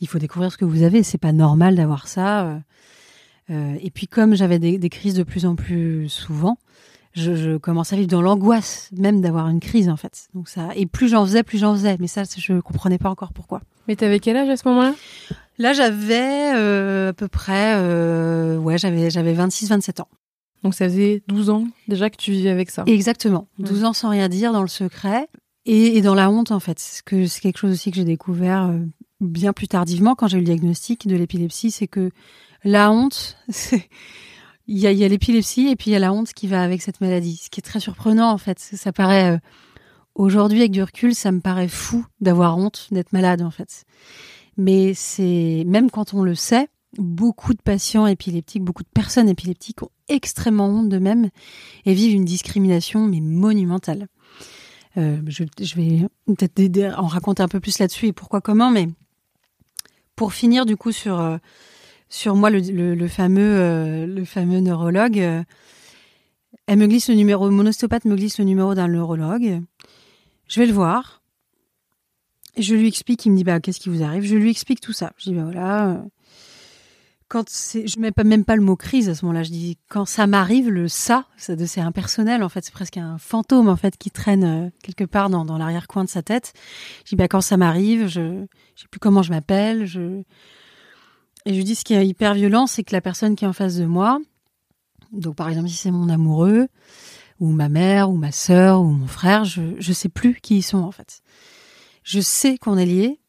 il 0.00 0.08
faut 0.08 0.18
découvrir 0.18 0.50
ce 0.50 0.56
que 0.56 0.64
vous 0.64 0.82
avez. 0.82 1.02
C'est 1.02 1.18
pas 1.18 1.32
normal 1.32 1.76
d'avoir 1.76 2.08
ça. 2.08 2.46
Euh, 2.46 2.58
euh, 3.50 3.76
et 3.82 3.90
puis 3.90 4.06
comme 4.06 4.34
j'avais 4.34 4.58
des, 4.58 4.88
crises 4.88 5.14
de 5.14 5.22
plus 5.22 5.44
en 5.46 5.56
plus 5.56 6.08
souvent, 6.08 6.58
je, 7.12 7.34
je 7.34 7.56
commençais 7.56 7.96
à 7.96 7.98
vivre 7.98 8.10
dans 8.10 8.22
l'angoisse 8.22 8.88
même 8.96 9.20
d'avoir 9.20 9.48
une 9.48 9.60
crise 9.60 9.88
en 9.88 9.96
fait. 9.96 10.28
Donc 10.34 10.48
ça, 10.48 10.68
et 10.74 10.86
plus 10.86 11.08
j'en 11.08 11.24
faisais, 11.24 11.42
plus 11.42 11.58
j'en 11.58 11.74
faisais. 11.74 11.96
Mais 12.00 12.06
ça, 12.06 12.22
je 12.24 12.60
comprenais 12.60 12.98
pas 12.98 13.10
encore 13.10 13.32
pourquoi. 13.32 13.60
Mais 13.88 13.96
t'avais 13.96 14.20
quel 14.20 14.36
âge 14.36 14.48
à 14.48 14.56
ce 14.56 14.66
moment-là? 14.68 14.94
Là, 15.58 15.72
j'avais 15.74 16.54
euh, 16.54 17.10
à 17.10 17.12
peu 17.12 17.28
près, 17.28 17.74
ouais, 18.56 18.78
j'avais 18.78 19.10
j'avais 19.10 19.34
26-27 19.34 20.00
ans. 20.02 20.08
Donc 20.62 20.74
ça 20.74 20.86
faisait 20.86 21.22
12 21.26 21.50
ans 21.50 21.66
déjà 21.88 22.10
que 22.10 22.16
tu 22.16 22.32
vivais 22.32 22.50
avec 22.50 22.70
ça. 22.70 22.84
Exactement. 22.86 23.48
12 23.58 23.84
ans 23.84 23.92
sans 23.92 24.10
rien 24.10 24.28
dire 24.28 24.52
dans 24.52 24.62
le 24.62 24.68
secret. 24.68 25.28
Et, 25.72 26.00
dans 26.00 26.16
la 26.16 26.28
honte, 26.30 26.50
en 26.50 26.58
fait. 26.58 26.80
C'est 26.80 27.04
que 27.04 27.40
quelque 27.40 27.58
chose 27.58 27.70
aussi 27.70 27.92
que 27.92 27.96
j'ai 27.96 28.04
découvert 28.04 28.64
euh, 28.64 28.80
bien 29.20 29.52
plus 29.52 29.68
tardivement 29.68 30.16
quand 30.16 30.26
j'ai 30.26 30.38
eu 30.38 30.40
le 30.40 30.46
diagnostic 30.46 31.06
de 31.06 31.14
l'épilepsie, 31.14 31.70
c'est 31.70 31.86
que 31.86 32.10
la 32.64 32.90
honte, 32.90 33.36
il 34.66 34.78
y 34.78 34.88
a, 34.88 34.92
y 34.92 35.04
a 35.04 35.08
l'épilepsie 35.08 35.68
et 35.68 35.76
puis 35.76 35.90
il 35.90 35.92
y 35.92 35.96
a 35.96 36.00
la 36.00 36.12
honte 36.12 36.32
qui 36.32 36.48
va 36.48 36.64
avec 36.64 36.82
cette 36.82 37.00
maladie. 37.00 37.36
Ce 37.36 37.50
qui 37.50 37.60
est 37.60 37.62
très 37.62 37.78
surprenant, 37.78 38.32
en 38.32 38.36
fait. 38.38 38.58
Ça 38.58 38.92
paraît 38.92 39.36
euh, 39.36 39.38
aujourd'hui 40.16 40.58
avec 40.58 40.72
du 40.72 40.82
recul, 40.82 41.14
ça 41.14 41.30
me 41.30 41.40
paraît 41.40 41.68
fou 41.68 42.04
d'avoir 42.20 42.58
honte 42.58 42.88
d'être 42.90 43.12
malade, 43.12 43.40
en 43.40 43.52
fait. 43.52 43.84
Mais 44.56 44.92
c'est 44.92 45.62
même 45.68 45.88
quand 45.88 46.14
on 46.14 46.24
le 46.24 46.34
sait, 46.34 46.66
beaucoup 46.98 47.54
de 47.54 47.62
patients 47.62 48.08
épileptiques, 48.08 48.64
beaucoup 48.64 48.82
de 48.82 48.88
personnes 48.92 49.28
épileptiques 49.28 49.84
ont 49.84 49.90
extrêmement 50.08 50.66
honte 50.66 50.88
d'eux-mêmes 50.88 51.30
et 51.86 51.94
vivent 51.94 52.16
une 52.16 52.24
discrimination 52.24 53.06
mais 53.06 53.20
monumentale. 53.20 54.08
Euh, 54.96 55.18
je, 55.28 55.44
vais 55.76 56.08
peut-être 56.26 56.98
en 56.98 57.06
raconter 57.06 57.42
un 57.42 57.48
peu 57.48 57.60
plus 57.60 57.78
là-dessus 57.78 58.08
et 58.08 58.12
pourquoi 58.12 58.40
comment, 58.40 58.70
mais 58.70 58.88
pour 60.16 60.32
finir 60.32 60.66
du 60.66 60.76
coup 60.76 60.90
sur 60.90 61.20
euh, 61.20 61.38
sur 62.08 62.34
moi 62.34 62.50
le, 62.50 62.60
fameux 63.08 63.60
euh, 63.60 64.06
le 64.06 64.24
fameux 64.24 64.58
neurologue, 64.58 65.44
elle 66.66 66.78
me 66.78 66.86
glisse 66.86 67.08
le 67.08 67.14
numéro, 67.14 67.48
mon 67.50 67.66
ostéopathe 67.66 68.04
me 68.04 68.16
glisse 68.16 68.38
le 68.38 68.44
numéro 68.44 68.74
d'un 68.74 68.88
neurologue. 68.88 69.62
Je 70.48 70.60
vais 70.60 70.66
le 70.66 70.72
voir. 70.72 71.22
Je 72.58 72.74
lui 72.74 72.88
explique, 72.88 73.24
il 73.26 73.30
me 73.30 73.36
dit 73.36 73.44
bah 73.44 73.60
qu'est-ce 73.60 73.78
qui 73.78 73.90
vous 73.90 74.02
arrive? 74.02 74.24
Je 74.24 74.34
lui 74.34 74.50
explique 74.50 74.80
tout 74.80 74.92
ça. 74.92 75.12
Je 75.18 75.30
dis 75.30 75.34
bah 75.34 75.44
voilà, 75.44 76.02
quand 77.30 77.48
c'est, 77.48 77.86
je 77.86 78.00
mets 78.00 78.10
pas 78.10 78.24
même 78.24 78.44
pas 78.44 78.56
le 78.56 78.62
mot 78.62 78.74
crise 78.74 79.08
à 79.08 79.14
ce 79.14 79.24
moment-là. 79.24 79.44
Je 79.44 79.50
dis 79.50 79.78
quand 79.88 80.04
ça 80.04 80.26
m'arrive, 80.26 80.68
le 80.68 80.88
ça, 80.88 81.26
c'est 81.36 81.80
impersonnel 81.80 82.42
en 82.42 82.48
fait. 82.48 82.64
C'est 82.64 82.72
presque 82.72 82.96
un 82.96 83.18
fantôme 83.18 83.68
en 83.68 83.76
fait 83.76 83.96
qui 83.96 84.10
traîne 84.10 84.44
euh, 84.44 84.70
quelque 84.82 85.04
part 85.04 85.30
dans, 85.30 85.44
dans 85.44 85.56
l'arrière-coin 85.56 86.02
de 86.02 86.08
sa 86.08 86.22
tête. 86.22 86.52
Je 87.04 87.10
dis 87.10 87.16
bah 87.16 87.28
quand 87.28 87.40
ça 87.40 87.56
m'arrive, 87.56 88.08
je, 88.08 88.44
je 88.74 88.82
sais 88.82 88.88
plus 88.90 88.98
comment 88.98 89.22
je 89.22 89.30
m'appelle. 89.30 89.86
Je 89.86 90.22
et 91.46 91.54
je 91.54 91.62
dis 91.62 91.76
ce 91.76 91.84
qui 91.84 91.94
est 91.94 92.04
hyper 92.04 92.34
violent, 92.34 92.66
c'est 92.66 92.82
que 92.82 92.92
la 92.92 93.00
personne 93.00 93.36
qui 93.36 93.44
est 93.44 93.48
en 93.48 93.52
face 93.52 93.76
de 93.76 93.86
moi, 93.86 94.18
donc 95.12 95.36
par 95.36 95.48
exemple 95.48 95.68
si 95.68 95.76
c'est 95.76 95.92
mon 95.92 96.08
amoureux 96.08 96.66
ou 97.38 97.46
ma 97.50 97.68
mère 97.68 98.10
ou 98.10 98.16
ma 98.16 98.32
sœur 98.32 98.80
ou 98.82 98.90
mon 98.90 99.06
frère, 99.06 99.44
je 99.44 99.76
je 99.78 99.92
sais 99.92 100.08
plus 100.08 100.34
qui 100.42 100.56
ils 100.56 100.62
sont 100.62 100.78
en 100.78 100.90
fait. 100.90 101.22
Je 102.02 102.20
sais 102.20 102.58
qu'on 102.58 102.76
est 102.76 102.86
liés, 102.86 103.20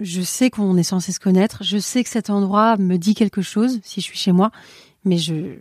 je 0.00 0.22
sais 0.22 0.50
qu'on 0.50 0.76
est 0.76 0.82
censé 0.82 1.12
se 1.12 1.20
connaître, 1.20 1.62
je 1.62 1.78
sais 1.78 2.02
que 2.02 2.10
cet 2.10 2.30
endroit 2.30 2.76
me 2.76 2.96
dit 2.96 3.14
quelque 3.14 3.42
chose 3.42 3.80
si 3.82 4.00
je 4.00 4.06
suis 4.06 4.18
chez 4.18 4.32
moi, 4.32 4.50
mais 5.04 5.18
je 5.18 5.56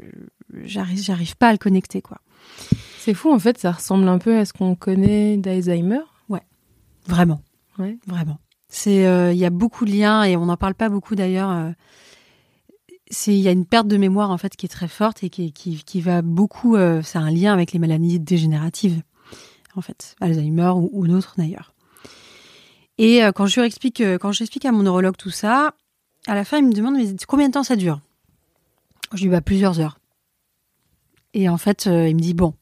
j'arrive 0.63 1.02
j'arrive 1.02 1.36
pas 1.38 1.50
à 1.50 1.52
le 1.52 1.58
connecter 1.58 2.02
quoi. 2.02 2.20
C'est 3.00 3.13
fou, 3.13 3.32
en 3.32 3.40
fait, 3.40 3.58
ça 3.58 3.72
ressemble 3.72 4.08
un 4.08 4.18
peu 4.18 4.38
à 4.38 4.46
ce 4.46 4.54
qu'on 4.54 4.75
connaît 4.75 5.38
d'Alzheimer. 5.38 6.00
Ouais, 6.30 6.44
vraiment. 7.06 7.42
Ouais. 7.78 7.98
Vraiment. 8.08 8.40
C'est, 8.70 9.04
il 9.34 9.38
y 9.38 9.46
a 9.46 9.50
beaucoup 9.50 9.86
de 9.86 9.92
liens 9.92 10.24
et 10.24 10.36
on 10.36 10.46
n'en 10.46 10.58
parle 10.58 10.74
pas 10.74 10.90
beaucoup 10.90 11.16
d'ailleurs 11.16 11.74
c'est 13.13 13.34
il 13.34 13.42
y 13.42 13.48
a 13.48 13.52
une 13.52 13.66
perte 13.66 13.88
de 13.88 13.98
mémoire 13.98 14.32
en 14.32 14.38
fait 14.38 14.56
qui 14.56 14.66
est 14.66 14.70
très 14.70 14.88
forte 14.88 15.24
et 15.24 15.30
qui, 15.30 15.54
qui, 15.54 15.84
qui 15.84 16.02
va 16.02 16.22
beaucoup 16.22 16.75
euh, 16.75 17.02
ça 17.02 17.20
a 17.20 17.22
un 17.22 17.32
lien 17.32 17.54
avec 17.54 17.72
les 17.72 17.80
maladies 17.80 18.20
dégénératives 18.20 19.02
en 19.75 19.82
fait 19.82 20.16
Alzheimer 20.20 20.72
ou, 20.75 20.90
ou 20.92 21.08
d'autres 21.08 21.36
d'ailleurs 21.38 21.73
et 22.98 23.24
euh, 23.24 23.32
quand 23.32 23.46
je 23.46 23.60
lui 23.60 23.68
explique 23.68 24.02
euh, 24.02 24.18
quand 24.18 24.32
j'explique 24.32 24.66
à 24.66 24.72
mon 24.72 24.84
neurologue 24.84 25.18
tout 25.18 25.30
ça 25.30 25.74
à 26.28 26.36
la 26.36 26.46
fin 26.46 26.58
il 26.58 26.66
me 26.66 26.74
demande 26.74 26.96
mais 26.96 27.16
combien 27.28 27.48
de 27.48 27.54
temps 27.54 27.64
ça 27.64 27.76
dure? 27.76 28.00
Je 29.12 29.18
lui 29.18 29.24
dis 29.24 29.30
bah 29.30 29.42
plusieurs 29.42 29.80
heures. 29.80 30.00
Et 31.34 31.50
en 31.50 31.58
fait 31.58 31.86
il 31.86 32.16
me 32.16 32.22
dit 32.22 32.34
bon. 32.34 32.54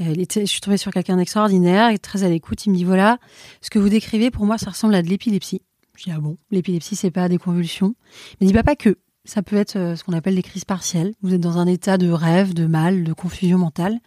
Je 0.00 0.44
suis 0.44 0.60
tombée 0.60 0.76
sur 0.76 0.92
quelqu'un 0.92 1.16
d'extraordinaire 1.16 1.92
très 2.00 2.22
à 2.22 2.28
l'écoute 2.28 2.64
il 2.66 2.70
me 2.70 2.76
dit 2.76 2.84
voilà 2.84 3.18
ce 3.60 3.70
que 3.70 3.80
vous 3.80 3.88
décrivez 3.88 4.30
pour 4.30 4.46
moi 4.46 4.58
ça 4.58 4.70
ressemble 4.70 4.94
à 4.94 5.02
de 5.02 5.08
l'épilepsie. 5.08 5.62
Je 5.96 6.04
dis 6.04 6.12
ah 6.12 6.20
bon 6.20 6.36
l'épilepsie 6.50 6.96
c'est 6.96 7.10
pas 7.10 7.28
des 7.28 7.38
convulsions? 7.38 7.94
Il 8.40 8.44
me 8.44 8.48
dit 8.48 8.54
bah 8.54 8.62
pas 8.62 8.76
que. 8.76 8.98
Ça 9.28 9.42
peut 9.42 9.56
être 9.56 9.76
euh, 9.76 9.94
ce 9.94 10.04
qu'on 10.04 10.14
appelle 10.14 10.36
des 10.36 10.42
crises 10.42 10.64
partielles. 10.64 11.12
Vous 11.20 11.34
êtes 11.34 11.40
dans 11.42 11.58
un 11.58 11.66
état 11.66 11.98
de 11.98 12.10
rêve, 12.10 12.54
de 12.54 12.64
mal, 12.64 13.04
de 13.04 13.12
confusion 13.12 13.58
mentale. 13.58 14.00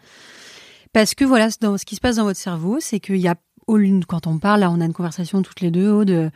Parce 0.93 1.13
que 1.13 1.23
voilà, 1.23 1.49
dans, 1.61 1.77
ce 1.77 1.85
qui 1.85 1.95
se 1.95 2.01
passe 2.01 2.15
dans 2.15 2.23
votre 2.23 2.39
cerveau, 2.39 2.79
c'est 2.79 2.99
qu'il 2.99 3.17
y 3.17 3.27
a, 3.27 3.35
quand 4.07 4.27
on 4.27 4.37
parle, 4.39 4.61
là, 4.61 4.71
on 4.71 4.81
a 4.81 4.85
une 4.85 4.93
conversation 4.93 5.41
toutes 5.41 5.61
les 5.61 5.71
deux, 5.71 6.05
de, 6.05 6.29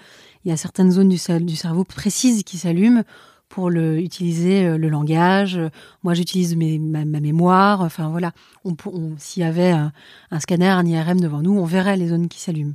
il 0.43 0.49
y 0.49 0.51
a 0.51 0.57
certaines 0.57 0.91
zones 0.91 1.09
du, 1.09 1.19
du 1.41 1.55
cerveau 1.55 1.83
précises 1.83 2.43
qui 2.43 2.57
s'allument 2.57 3.03
pour 3.49 3.69
le, 3.69 3.99
utiliser 3.99 4.65
euh, 4.65 4.77
le 4.77 4.89
langage. 4.89 5.59
Moi, 6.03 6.13
j'utilise 6.13 6.55
ma, 6.55 7.05
ma, 7.05 7.19
mémoire. 7.19 7.81
Enfin, 7.81 8.09
voilà. 8.09 8.31
On, 8.63 8.75
S'il 9.17 9.43
y 9.43 9.45
avait 9.45 9.71
un, 9.71 9.91
scanner, 10.39 10.67
un 10.67 10.85
IRM 10.85 11.19
devant 11.19 11.41
nous, 11.41 11.57
on 11.57 11.65
verrait 11.65 11.97
les 11.97 12.09
zones 12.09 12.27
qui 12.27 12.39
s'allument. 12.39 12.73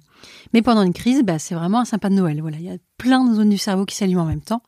Mais 0.53 0.63
pendant 0.63 0.83
une 0.83 0.93
crise, 0.93 1.23
bah, 1.23 1.39
c'est 1.39 1.55
vraiment 1.55 1.81
un 1.81 1.85
sympa 1.85 2.09
de 2.09 2.15
Noël. 2.15 2.41
Voilà. 2.41 2.57
Il 2.59 2.65
y 2.65 2.71
a 2.71 2.77
plein 2.99 3.25
de 3.25 3.35
zones 3.35 3.51
du 3.51 3.59
cerveau 3.59 3.85
qui 3.85 3.97
s'allument 3.97 4.23
en 4.23 4.27
même 4.27 4.41
temps. 4.41 4.63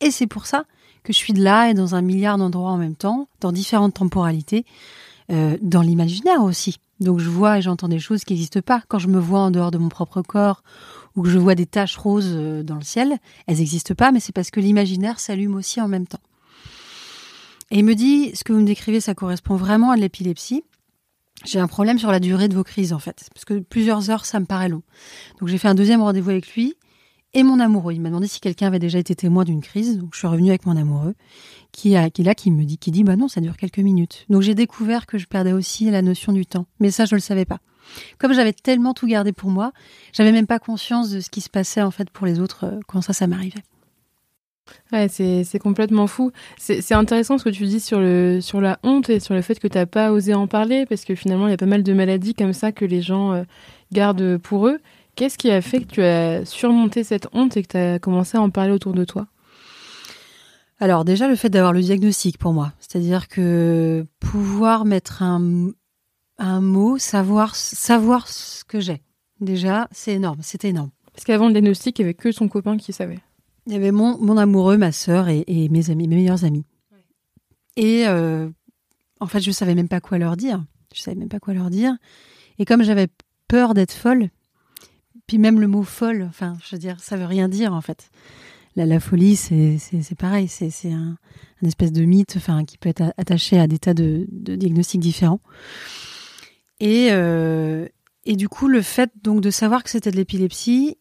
Et 0.00 0.10
c'est 0.10 0.26
pour 0.26 0.46
ça 0.46 0.64
que 1.02 1.12
je 1.12 1.18
suis 1.18 1.32
de 1.32 1.42
là 1.42 1.70
et 1.70 1.74
dans 1.74 1.94
un 1.94 2.02
milliard 2.02 2.38
d'endroits 2.38 2.70
en 2.70 2.76
même 2.76 2.96
temps, 2.96 3.28
dans 3.40 3.52
différentes 3.52 3.94
temporalités, 3.94 4.64
euh, 5.30 5.56
dans 5.62 5.82
l'imaginaire 5.82 6.42
aussi. 6.42 6.76
Donc 7.00 7.18
je 7.18 7.28
vois 7.28 7.58
et 7.58 7.62
j'entends 7.62 7.88
des 7.88 7.98
choses 7.98 8.24
qui 8.24 8.34
n'existent 8.34 8.60
pas. 8.60 8.82
Quand 8.88 8.98
je 8.98 9.08
me 9.08 9.18
vois 9.18 9.40
en 9.40 9.50
dehors 9.50 9.70
de 9.70 9.78
mon 9.78 9.88
propre 9.88 10.22
corps 10.22 10.62
ou 11.16 11.22
que 11.22 11.30
je 11.30 11.38
vois 11.38 11.54
des 11.54 11.66
taches 11.66 11.96
roses 11.96 12.32
euh, 12.34 12.62
dans 12.62 12.76
le 12.76 12.82
ciel, 12.82 13.18
elles 13.46 13.58
n'existent 13.58 13.94
pas, 13.94 14.12
mais 14.12 14.20
c'est 14.20 14.32
parce 14.32 14.50
que 14.50 14.60
l'imaginaire 14.60 15.18
s'allume 15.18 15.54
aussi 15.54 15.80
en 15.80 15.88
même 15.88 16.06
temps. 16.06 16.20
Et 17.70 17.78
il 17.78 17.84
me 17.84 17.94
dit, 17.94 18.32
ce 18.34 18.44
que 18.44 18.52
vous 18.52 18.60
me 18.60 18.66
décrivez, 18.66 19.00
ça 19.00 19.14
correspond 19.14 19.56
vraiment 19.56 19.90
à 19.90 19.96
l'épilepsie. 19.96 20.64
J'ai 21.44 21.58
un 21.60 21.68
problème 21.68 21.98
sur 21.98 22.10
la 22.10 22.20
durée 22.20 22.48
de 22.48 22.54
vos 22.54 22.64
crises, 22.64 22.92
en 22.92 22.98
fait, 22.98 23.28
parce 23.32 23.44
que 23.44 23.60
plusieurs 23.60 24.10
heures, 24.10 24.26
ça 24.26 24.40
me 24.40 24.44
paraît 24.44 24.68
long. 24.68 24.82
Donc 25.38 25.48
j'ai 25.48 25.56
fait 25.56 25.68
un 25.68 25.74
deuxième 25.74 26.02
rendez-vous 26.02 26.30
avec 26.30 26.54
lui 26.54 26.74
et 27.34 27.42
mon 27.42 27.60
amoureux. 27.60 27.92
Il 27.92 28.00
m'a 28.00 28.08
demandé 28.08 28.26
si 28.26 28.40
quelqu'un 28.40 28.66
avait 28.66 28.78
déjà 28.78 28.98
été 28.98 29.14
témoin 29.14 29.44
d'une 29.44 29.60
crise. 29.60 29.98
Donc 29.98 30.10
je 30.14 30.18
suis 30.18 30.26
revenue 30.26 30.50
avec 30.50 30.66
mon 30.66 30.76
amoureux 30.76 31.14
qui, 31.72 31.96
a, 31.96 32.10
qui 32.10 32.22
est 32.22 32.24
là, 32.24 32.34
qui 32.34 32.50
me 32.50 32.64
dit, 32.64 32.78
qui 32.78 32.90
dit, 32.90 33.04
bah 33.04 33.16
non, 33.16 33.28
ça 33.28 33.40
dure 33.40 33.56
quelques 33.56 33.78
minutes. 33.78 34.26
Donc 34.28 34.42
j'ai 34.42 34.54
découvert 34.54 35.06
que 35.06 35.18
je 35.18 35.26
perdais 35.26 35.52
aussi 35.52 35.90
la 35.90 36.02
notion 36.02 36.32
du 36.32 36.46
temps. 36.46 36.66
Mais 36.80 36.90
ça, 36.90 37.04
je 37.04 37.14
le 37.14 37.20
savais 37.20 37.44
pas. 37.44 37.58
Comme 38.18 38.32
j'avais 38.32 38.52
tellement 38.52 38.94
tout 38.94 39.06
gardé 39.06 39.32
pour 39.32 39.50
moi, 39.50 39.72
j'avais 40.12 40.32
même 40.32 40.46
pas 40.46 40.58
conscience 40.58 41.10
de 41.10 41.20
ce 41.20 41.30
qui 41.30 41.40
se 41.40 41.50
passait 41.50 41.82
en 41.82 41.90
fait 41.90 42.10
pour 42.10 42.26
les 42.26 42.40
autres 42.40 42.64
euh, 42.64 42.80
quand 42.86 43.02
ça, 43.02 43.12
ça 43.12 43.26
m'arrivait. 43.26 43.62
Ouais, 44.92 45.08
c'est 45.08 45.58
complètement 45.58 46.06
fou. 46.06 46.30
C'est 46.58 46.94
intéressant 46.94 47.38
ce 47.38 47.44
que 47.44 47.50
tu 47.50 47.64
dis 47.64 47.80
sur, 47.80 47.98
le, 47.98 48.40
sur 48.40 48.60
la 48.60 48.78
honte 48.84 49.10
et 49.10 49.18
sur 49.18 49.34
le 49.34 49.42
fait 49.42 49.58
que 49.58 49.66
tu 49.66 49.76
n'as 49.76 49.86
pas 49.86 50.12
osé 50.12 50.32
en 50.32 50.46
parler, 50.46 50.86
parce 50.86 51.04
que 51.04 51.16
finalement, 51.16 51.48
il 51.48 51.50
y 51.50 51.54
a 51.54 51.56
pas 51.56 51.66
mal 51.66 51.82
de 51.82 51.92
maladies 51.92 52.34
comme 52.34 52.52
ça 52.52 52.70
que 52.70 52.84
les 52.84 53.02
gens 53.02 53.32
euh, 53.32 53.42
gardent 53.92 54.38
pour 54.38 54.68
eux. 54.68 54.80
Qu'est-ce 55.20 55.36
qui 55.36 55.50
a 55.50 55.60
fait 55.60 55.80
que 55.80 55.86
tu 55.86 56.02
as 56.02 56.46
surmonté 56.46 57.04
cette 57.04 57.28
honte 57.34 57.54
et 57.58 57.62
que 57.62 57.68
tu 57.68 57.76
as 57.76 57.98
commencé 57.98 58.38
à 58.38 58.40
en 58.40 58.48
parler 58.48 58.72
autour 58.72 58.94
de 58.94 59.04
toi? 59.04 59.26
Alors 60.78 61.04
déjà 61.04 61.28
le 61.28 61.36
fait 61.36 61.50
d'avoir 61.50 61.74
le 61.74 61.82
diagnostic 61.82 62.38
pour 62.38 62.54
moi, 62.54 62.72
c'est-à-dire 62.78 63.28
que 63.28 64.06
pouvoir 64.18 64.86
mettre 64.86 65.22
un, 65.22 65.72
un 66.38 66.62
mot, 66.62 66.96
savoir 66.96 67.54
savoir 67.54 68.28
ce 68.28 68.64
que 68.64 68.80
j'ai. 68.80 69.02
Déjà, 69.42 69.88
c'est 69.92 70.14
énorme, 70.14 70.38
c'était 70.40 70.70
énorme. 70.70 70.88
Parce 71.12 71.26
qu'avant 71.26 71.48
le 71.48 71.52
diagnostic, 71.52 71.98
il 71.98 72.02
n'y 72.02 72.06
avait 72.06 72.14
que 72.14 72.32
son 72.32 72.48
copain 72.48 72.78
qui 72.78 72.94
savait. 72.94 73.18
Il 73.66 73.74
y 73.74 73.76
avait 73.76 73.92
mon, 73.92 74.16
mon 74.16 74.38
amoureux, 74.38 74.78
ma 74.78 74.90
sœur 74.90 75.28
et, 75.28 75.44
mes 75.70 75.90
amis, 75.90 76.08
mes 76.08 76.16
meilleurs 76.16 76.46
amis. 76.46 76.64
Et 77.76 78.08
euh, 78.08 78.48
en 79.20 79.26
fait, 79.26 79.40
je 79.40 79.50
savais 79.50 79.74
même 79.74 79.88
pas 79.88 80.00
quoi 80.00 80.16
leur 80.16 80.38
dire. 80.38 80.64
Je 80.94 81.02
savais 81.02 81.18
même 81.18 81.28
pas 81.28 81.40
quoi 81.40 81.52
leur 81.52 81.68
dire. 81.68 81.94
Et 82.58 82.64
comme 82.64 82.82
j'avais 82.82 83.08
peur 83.48 83.74
d'être 83.74 83.92
folle, 83.92 84.30
puis 85.30 85.38
même 85.38 85.60
le 85.60 85.68
mot 85.68 85.84
folle, 85.84 86.26
enfin, 86.28 86.56
je 86.64 86.74
veux 86.74 86.80
dire, 86.80 86.98
ça 86.98 87.16
veut 87.16 87.24
rien 87.24 87.48
dire 87.48 87.72
en 87.72 87.80
fait. 87.80 88.10
La, 88.74 88.98
folie, 88.98 89.36
c'est 89.36 89.78
pareil, 90.18 90.48
c'est 90.48 90.90
un, 90.90 91.16
un, 91.62 91.66
espèce 91.68 91.92
de 91.92 92.04
mythe, 92.04 92.34
enfin, 92.36 92.64
qui 92.64 92.78
peut 92.78 92.88
être 92.88 93.14
attaché 93.16 93.56
à 93.56 93.68
des 93.68 93.78
tas 93.78 93.94
de, 93.94 94.26
de 94.32 94.56
diagnostics 94.56 95.00
différents. 95.00 95.38
Et, 96.80 97.10
euh, 97.12 97.86
et 98.24 98.34
du 98.34 98.48
coup, 98.48 98.66
le 98.66 98.82
fait 98.82 99.12
donc 99.22 99.40
de 99.40 99.50
savoir 99.50 99.84
que 99.84 99.90
c'était 99.90 100.10
de 100.10 100.16
l'épilepsie, 100.16 100.98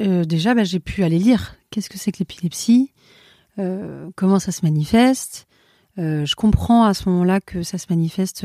euh, 0.00 0.24
déjà, 0.24 0.56
bah, 0.56 0.64
j'ai 0.64 0.80
pu 0.80 1.04
aller 1.04 1.20
lire. 1.20 1.54
Qu'est-ce 1.70 1.90
que 1.90 1.96
c'est 1.96 2.10
que 2.10 2.18
l'épilepsie? 2.18 2.92
Euh, 3.60 4.10
Comment 4.16 4.40
ça 4.40 4.50
se 4.50 4.64
manifeste? 4.64 5.46
Je 5.96 6.34
comprends 6.34 6.82
à 6.82 6.92
ce 6.92 7.08
moment-là 7.08 7.40
que 7.40 7.62
ça 7.62 7.78
se 7.78 7.86
manifeste 7.88 8.44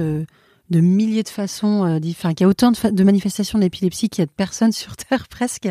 de 0.73 0.81
milliers 0.81 1.23
de 1.23 1.29
façons, 1.29 1.85
euh, 1.85 1.99
qu'il 1.99 2.41
y 2.41 2.43
a 2.43 2.47
autant 2.47 2.71
de, 2.71 3.03
manifestations 3.03 3.59
de 3.59 3.63
l'épilepsie 3.63 4.09
qu'il 4.09 4.21
y 4.21 4.23
a 4.23 4.25
de 4.25 4.31
personnes 4.31 4.71
sur 4.83 4.97
Terre 4.97 5.27
presque. 5.27 5.69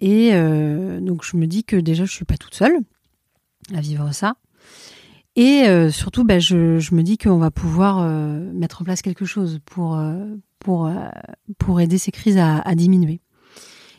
Et 0.00 0.30
euh, 0.32 1.00
donc 1.00 1.24
je 1.24 1.36
me 1.36 1.46
dis 1.46 1.64
que 1.64 1.76
déjà 1.76 2.04
je 2.04 2.12
suis 2.12 2.24
pas 2.24 2.36
toute 2.36 2.54
seule 2.54 2.78
à 3.74 3.80
vivre 3.80 4.12
ça. 4.12 4.36
Et 5.36 5.68
euh, 5.68 5.90
surtout, 5.90 6.24
bah, 6.24 6.40
je, 6.40 6.56
me 6.92 7.02
dis 7.02 7.16
qu'on 7.16 7.38
va 7.38 7.52
pouvoir 7.52 8.00
euh, 8.00 8.40
mettre 8.52 8.82
en 8.82 8.84
place 8.84 9.02
quelque 9.02 9.24
chose 9.24 9.60
pour, 9.64 10.00
pour, 10.58 10.90
pour 11.58 11.80
aider 11.80 11.96
ces 11.96 12.10
crises 12.10 12.38
à, 12.38 12.74
diminuer. 12.74 13.20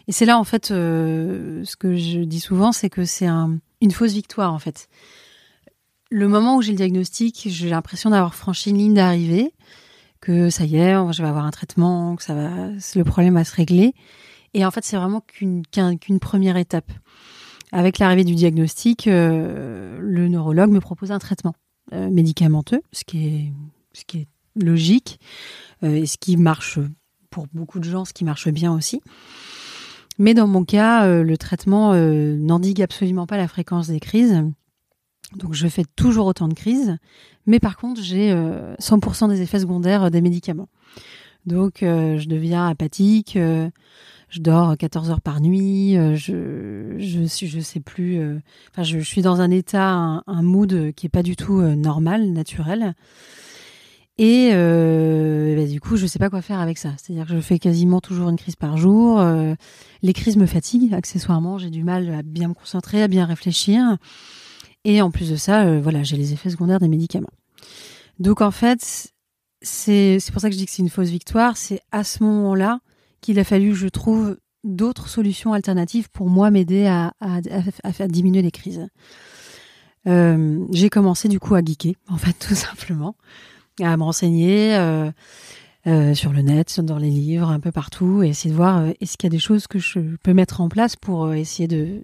Et 0.07 0.12
c'est 0.12 0.25
là, 0.25 0.38
en 0.38 0.43
fait, 0.43 0.67
ce 0.67 1.75
que 1.77 1.95
je 1.95 2.19
dis 2.19 2.41
souvent, 2.41 2.74
c'est 2.74 2.89
que 2.89 3.05
c'est 3.05 3.27
un, 3.27 3.57
une 3.79 3.91
fausse 3.91 4.12
victoire, 4.12 4.53
en 4.53 4.59
fait 4.59 4.89
le 6.10 6.28
moment 6.28 6.58
où 6.58 6.62
j'ai 6.62 6.72
le 6.72 6.78
diagnostic, 6.78 7.48
j'ai 7.50 7.70
l'impression 7.70 8.10
d'avoir 8.10 8.36
franchi 8.36 8.72
une 8.72 8.78
ligne 8.78 8.94
d'arrivée, 8.94 9.54
que 10.22 10.50
ça 10.50 10.66
y 10.66 10.75
est, 10.78 10.94
je 11.13 11.22
vais 11.22 11.28
avoir 11.28 11.46
un 11.46 11.51
traitement, 11.51 12.16
que 12.16 12.24
ça 12.24 12.34
va, 12.34 12.50
le 12.96 13.04
problème 13.04 13.36
va 13.36 13.44
se 13.44 13.56
régler. 13.56 13.94
Et 14.54 14.66
en 14.66 14.72
fait, 14.72 14.84
c'est 14.84 14.98
vraiment 14.98 15.22
qu'une 15.22 15.63
première 16.20 16.58
étape. 16.58 16.92
Avec 17.72 18.00
l'arrivée 18.00 18.24
du 18.24 18.34
diagnostic, 18.34 19.08
euh, 19.08 20.00
le 20.01 20.28
neurologue 20.28 20.72
me 20.72 20.80
propose 20.80 21.12
un 21.12 21.20
traitement 21.20 21.54
euh, 21.94 22.10
médicamenteux, 22.10 22.82
ce 22.92 23.04
qui 23.04 23.28
est 23.28 23.54
ce 23.94 24.06
qui 24.06 24.20
est 24.20 24.28
logique 24.56 25.20
euh, 25.84 25.94
et 25.94 26.06
ce 26.06 26.18
qui 26.18 26.36
marche 26.36 26.80
pour 27.30 27.46
beaucoup 27.54 27.80
de 27.80 27.84
gens, 27.84 28.06
ce 28.06 28.13
qui 28.13 28.25
marche 28.25 28.50
bien 28.50 28.74
aussi. 28.74 29.01
Mais 30.18 30.34
dans 30.34 30.48
mon 30.48 30.66
cas, 30.66 31.08
le 31.08 31.38
traitement 31.38 31.94
n'endigue 31.94 32.82
absolument 32.82 33.25
pas 33.25 33.38
la 33.38 33.48
fréquence 33.48 33.88
des 33.88 34.01
crises 34.01 34.44
donc 35.36 35.53
je 35.53 35.67
fais 35.67 35.83
toujours 35.95 36.25
autant 36.25 36.48
de 36.48 36.53
crises, 36.53 36.98
mais 37.45 37.59
par 37.59 37.77
contre 37.77 38.01
j'ai 38.01 38.31
100% 38.31 39.25
euh, 39.25 39.27
des 39.27 39.41
effets 39.41 39.59
secondaires 39.59 40.05
euh, 40.05 40.09
des 40.09 40.21
médicaments. 40.21 40.69
Donc 41.45 41.83
euh, 41.83 42.17
je 42.17 42.27
deviens 42.27 42.67
apathique, 42.67 43.38
je 43.38 44.39
dors 44.39 44.77
14 44.77 45.09
heures 45.12 45.21
par 45.21 45.41
nuit, 45.41 45.95
je 46.15 46.95
je 46.98 47.45
je 47.48 47.59
sais 47.59 47.79
plus, 47.79 48.21
enfin 48.71 48.83
je, 48.83 49.00
suis 49.00 49.21
dans 49.21 49.41
un 49.41 49.50
état, 49.50 50.21
un, 50.25 50.41
mood 50.41 50.91
qui 50.95 51.05
est 51.05 51.09
pas 51.09 51.24
du 51.24 51.36
tout 51.36 51.62
normal, 51.62 52.31
naturel. 52.31 52.93
Et 54.17 54.51
bah, 54.51 55.65
du 55.65 55.79
coup, 55.79 55.95
je 55.95 56.05
sais 56.05 56.19
pas 56.19 56.29
quoi 56.29 56.41
faire 56.41 56.59
avec 56.59 56.77
ça. 56.77 56.91
C'est-à-dire 56.98 57.25
que 57.25 57.33
je 57.33 57.39
fais 57.39 57.57
quasiment 57.57 58.01
toujours 58.01 58.29
une 58.29 58.36
crise 58.36 58.57
par 58.57 58.77
jour. 58.77 59.24
les 60.03 60.13
crises 60.13 60.36
me 60.36 60.45
fatiguent 60.45 60.93
accessoirement. 60.93 61.57
J'ai 61.57 61.69
du 61.69 61.83
mal 61.83 62.13
à 62.13 62.21
bien 62.21 62.50
me 62.50 62.53
concentrer, 62.53 63.01
à 63.01 63.07
bien 63.07 63.25
réfléchir. 63.25 63.98
Et 64.89 65.03
en 65.03 65.12
plus 65.12 65.29
de 65.29 65.36
ça, 65.36 65.67
euh, 65.67 65.79
voilà, 65.79 66.01
j'ai 66.01 66.17
les 66.17 66.34
effets 66.34 66.50
secondaires 66.50 66.79
des 66.79 66.88
médicaments. 66.88 67.29
Donc 68.17 68.41
en 68.41 68.50
fait, 68.50 69.13
c'est 69.62 70.17
pour 70.34 70.41
ça 70.41 70.50
que 70.50 70.53
je 70.55 70.58
dis 70.58 70.65
que 70.65 70.72
c'est 70.72 70.81
une 70.81 70.89
fausse 70.89 71.10
victoire. 71.10 71.58
C'est 71.58 71.81
à 71.91 72.03
ce 72.03 72.24
moment-là 72.24 72.79
qu'il 73.22 73.38
a 73.38 73.43
fallu 73.43 73.69
que 73.69 73.75
je 73.75 73.88
trouve 73.88 74.39
d'autres 74.63 75.08
solutions 75.08 75.53
alternatives 75.53 76.10
pour 76.10 76.27
moi 76.27 76.50
m'aider 76.50 76.88
à, 76.88 77.13
à, 77.22 78.08
diminuer 78.08 78.41
les 78.41 78.50
crises. 78.50 78.88
Euh, 80.08 80.65
j'ai 80.72 80.89
commencé 80.89 81.27
du 81.27 81.39
coup 81.39 81.53
à 81.53 81.62
geeker, 81.63 81.93
en 82.08 82.17
fait, 82.17 82.34
tout 82.39 82.55
simplement, 82.55 83.15
à 83.79 83.96
me 83.96 84.01
renseigner. 84.01 84.75
Euh, 84.75 85.12
euh, 85.88 86.13
sur 86.13 86.33
le 86.33 86.41
net, 86.41 86.79
dans 86.81 86.98
les 86.98 87.09
livres, 87.09 87.50
un 87.50 87.59
peu 87.59 87.71
partout, 87.71 88.21
et 88.21 88.29
essayer 88.29 88.51
de 88.51 88.55
voir 88.55 88.79
euh, 88.79 88.91
est-ce 89.00 89.17
qu'il 89.17 89.27
y 89.27 89.31
a 89.31 89.36
des 89.36 89.39
choses 89.39 89.67
que 89.67 89.79
je 89.79 90.00
peux 90.21 90.33
mettre 90.33 90.62
en 90.62 90.69
place 90.69 90.95
pour 90.95 91.25
euh, 91.25 91.33
essayer 91.33 91.67
de, 91.67 92.01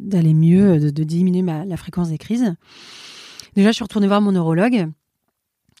d'aller 0.00 0.32
mieux, 0.32 0.78
de, 0.78 1.04
diminuer 1.04 1.42
ma, 1.42 1.64
la 1.64 1.76
fréquence 1.76 2.08
des 2.08 2.18
crises. 2.18 2.54
Déjà, 3.56 3.70
je 3.70 3.74
suis 3.74 3.84
retournée 3.84 4.06
voir 4.06 4.20
mon 4.20 4.32
neurologue 4.32 4.90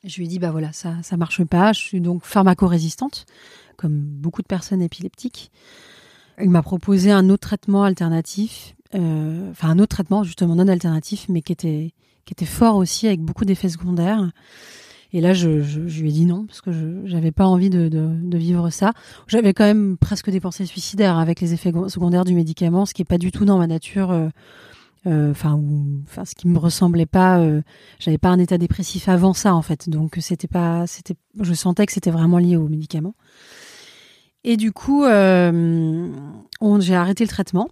Je 0.04 0.16
lui 0.16 0.26
ai 0.26 0.28
dit 0.28 0.38
bah 0.38 0.50
voilà 0.50 0.72
ça 0.72 0.96
ça 1.02 1.16
marche 1.16 1.42
pas. 1.44 1.72
Je 1.72 1.80
suis 1.80 2.00
donc 2.00 2.24
pharmacorésistante 2.24 3.26
comme 3.76 3.98
beaucoup 3.98 4.42
de 4.42 4.46
personnes 4.46 4.82
épileptiques. 4.82 5.50
Il 6.40 6.50
m'a 6.50 6.62
proposé 6.62 7.10
un 7.10 7.28
autre 7.30 7.48
traitement 7.48 7.84
alternatif, 7.84 8.74
euh, 8.94 9.50
enfin 9.50 9.70
un 9.70 9.78
autre 9.78 9.96
traitement 9.96 10.24
justement 10.24 10.56
non 10.56 10.68
alternatif, 10.68 11.26
mais 11.28 11.42
qui 11.42 11.52
était 11.52 11.92
qui 12.24 12.32
était 12.32 12.46
fort 12.46 12.76
aussi 12.76 13.06
avec 13.06 13.20
beaucoup 13.20 13.44
d'effets 13.44 13.68
secondaires. 13.68 14.30
Et 15.14 15.20
là, 15.20 15.32
je, 15.32 15.62
je, 15.62 15.86
je, 15.86 16.02
lui 16.02 16.10
ai 16.10 16.12
dit 16.12 16.26
non 16.26 16.44
parce 16.44 16.60
que 16.60 16.72
je 16.72 17.14
n'avais 17.14 17.30
pas 17.30 17.46
envie 17.46 17.70
de, 17.70 17.88
de, 17.88 18.08
de 18.20 18.36
vivre 18.36 18.68
ça. 18.70 18.92
J'avais 19.28 19.54
quand 19.54 19.64
même 19.64 19.96
presque 19.96 20.28
des 20.28 20.40
pensées 20.40 20.66
suicidaires 20.66 21.18
avec 21.18 21.40
les 21.40 21.54
effets 21.54 21.72
secondaires 21.86 22.24
du 22.24 22.34
médicament, 22.34 22.84
ce 22.84 22.94
qui 22.94 23.02
est 23.02 23.06
pas 23.06 23.16
du 23.16 23.30
tout 23.30 23.44
dans 23.44 23.56
ma 23.56 23.68
nature. 23.68 24.10
Euh, 24.10 24.28
euh, 25.06 25.30
enfin, 25.30 25.60
ce 26.24 26.34
qui 26.34 26.48
me 26.48 26.58
ressemblait 26.58 27.06
pas. 27.06 27.38
Euh, 27.38 27.62
J'avais 28.00 28.18
pas 28.18 28.30
un 28.30 28.38
état 28.38 28.58
dépressif 28.58 29.08
avant 29.08 29.34
ça 29.34 29.54
en 29.54 29.62
fait, 29.62 29.88
donc 29.88 30.16
c'était 30.20 30.48
pas, 30.48 30.86
c'était, 30.86 31.14
je 31.40 31.54
sentais 31.54 31.86
que 31.86 31.92
c'était 31.92 32.10
vraiment 32.10 32.38
lié 32.38 32.56
au 32.56 32.68
médicament. 32.68 33.14
Et 34.44 34.56
du 34.56 34.72
coup, 34.72 35.04
euh, 35.04 36.10
j'ai 36.80 36.94
arrêté 36.94 37.24
le 37.24 37.28
traitement 37.28 37.68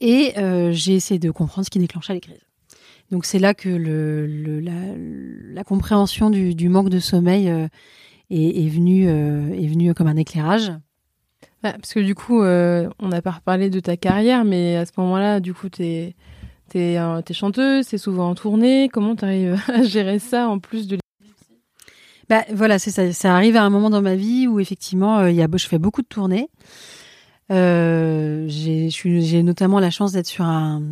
et 0.00 0.32
j'ai 0.72 0.94
essayé 0.94 1.18
de 1.18 1.30
comprendre 1.30 1.64
ce 1.64 1.70
qui 1.70 1.78
déclenchait 1.78 2.14
les 2.14 2.20
crises. 2.20 2.47
Donc 3.10 3.24
c'est 3.24 3.38
là 3.38 3.54
que 3.54 3.68
le, 3.68 4.26
le 4.26 4.60
la, 4.60 4.72
la, 5.52 5.64
compréhension 5.64 6.28
du, 6.30 6.54
du, 6.54 6.68
manque 6.68 6.90
de 6.90 6.98
sommeil 6.98 7.48
euh, 7.48 7.66
est, 8.30 8.64
est, 8.64 8.68
venue 8.68 9.08
euh, 9.08 9.50
est 9.54 9.66
venue 9.66 9.94
comme 9.94 10.08
un 10.08 10.16
éclairage. 10.16 10.72
Bah, 11.62 11.72
parce 11.72 11.94
que 11.94 12.00
du 12.00 12.14
coup, 12.14 12.42
euh, 12.42 12.88
on 12.98 13.08
n'a 13.08 13.22
pas 13.22 13.30
reparlé 13.32 13.70
de 13.70 13.80
ta 13.80 13.96
carrière, 13.96 14.44
mais 14.44 14.76
à 14.76 14.84
ce 14.84 14.92
moment-là, 14.98 15.40
du 15.40 15.54
coup, 15.54 15.68
t'es 15.68 16.14
es, 16.74 16.94
es, 16.94 17.32
chanteuse, 17.32 17.86
c'est 17.86 17.98
souvent 17.98 18.28
en 18.30 18.34
tournée. 18.34 18.90
Comment 18.92 19.16
tu 19.16 19.24
arrives 19.24 19.58
à 19.68 19.82
gérer 19.82 20.18
ça 20.18 20.48
en 20.48 20.58
plus 20.58 20.86
de 20.86 20.98
bah 22.28 22.44
voilà, 22.52 22.78
c'est 22.78 22.90
ça. 22.90 23.10
Ça 23.14 23.34
arrive 23.34 23.56
à 23.56 23.62
un 23.62 23.70
moment 23.70 23.88
dans 23.88 24.02
ma 24.02 24.14
vie 24.14 24.46
où 24.46 24.60
effectivement, 24.60 25.24
il 25.24 25.34
y 25.34 25.40
a, 25.40 25.48
je 25.50 25.66
fais 25.66 25.78
beaucoup 25.78 26.02
de 26.02 26.06
tournées. 26.06 26.50
Euh, 27.50 28.44
j'ai 28.48 29.42
notamment 29.42 29.80
la 29.80 29.90
chance 29.90 30.12
d'être 30.12 30.26
sur 30.26 30.44
un, 30.44 30.82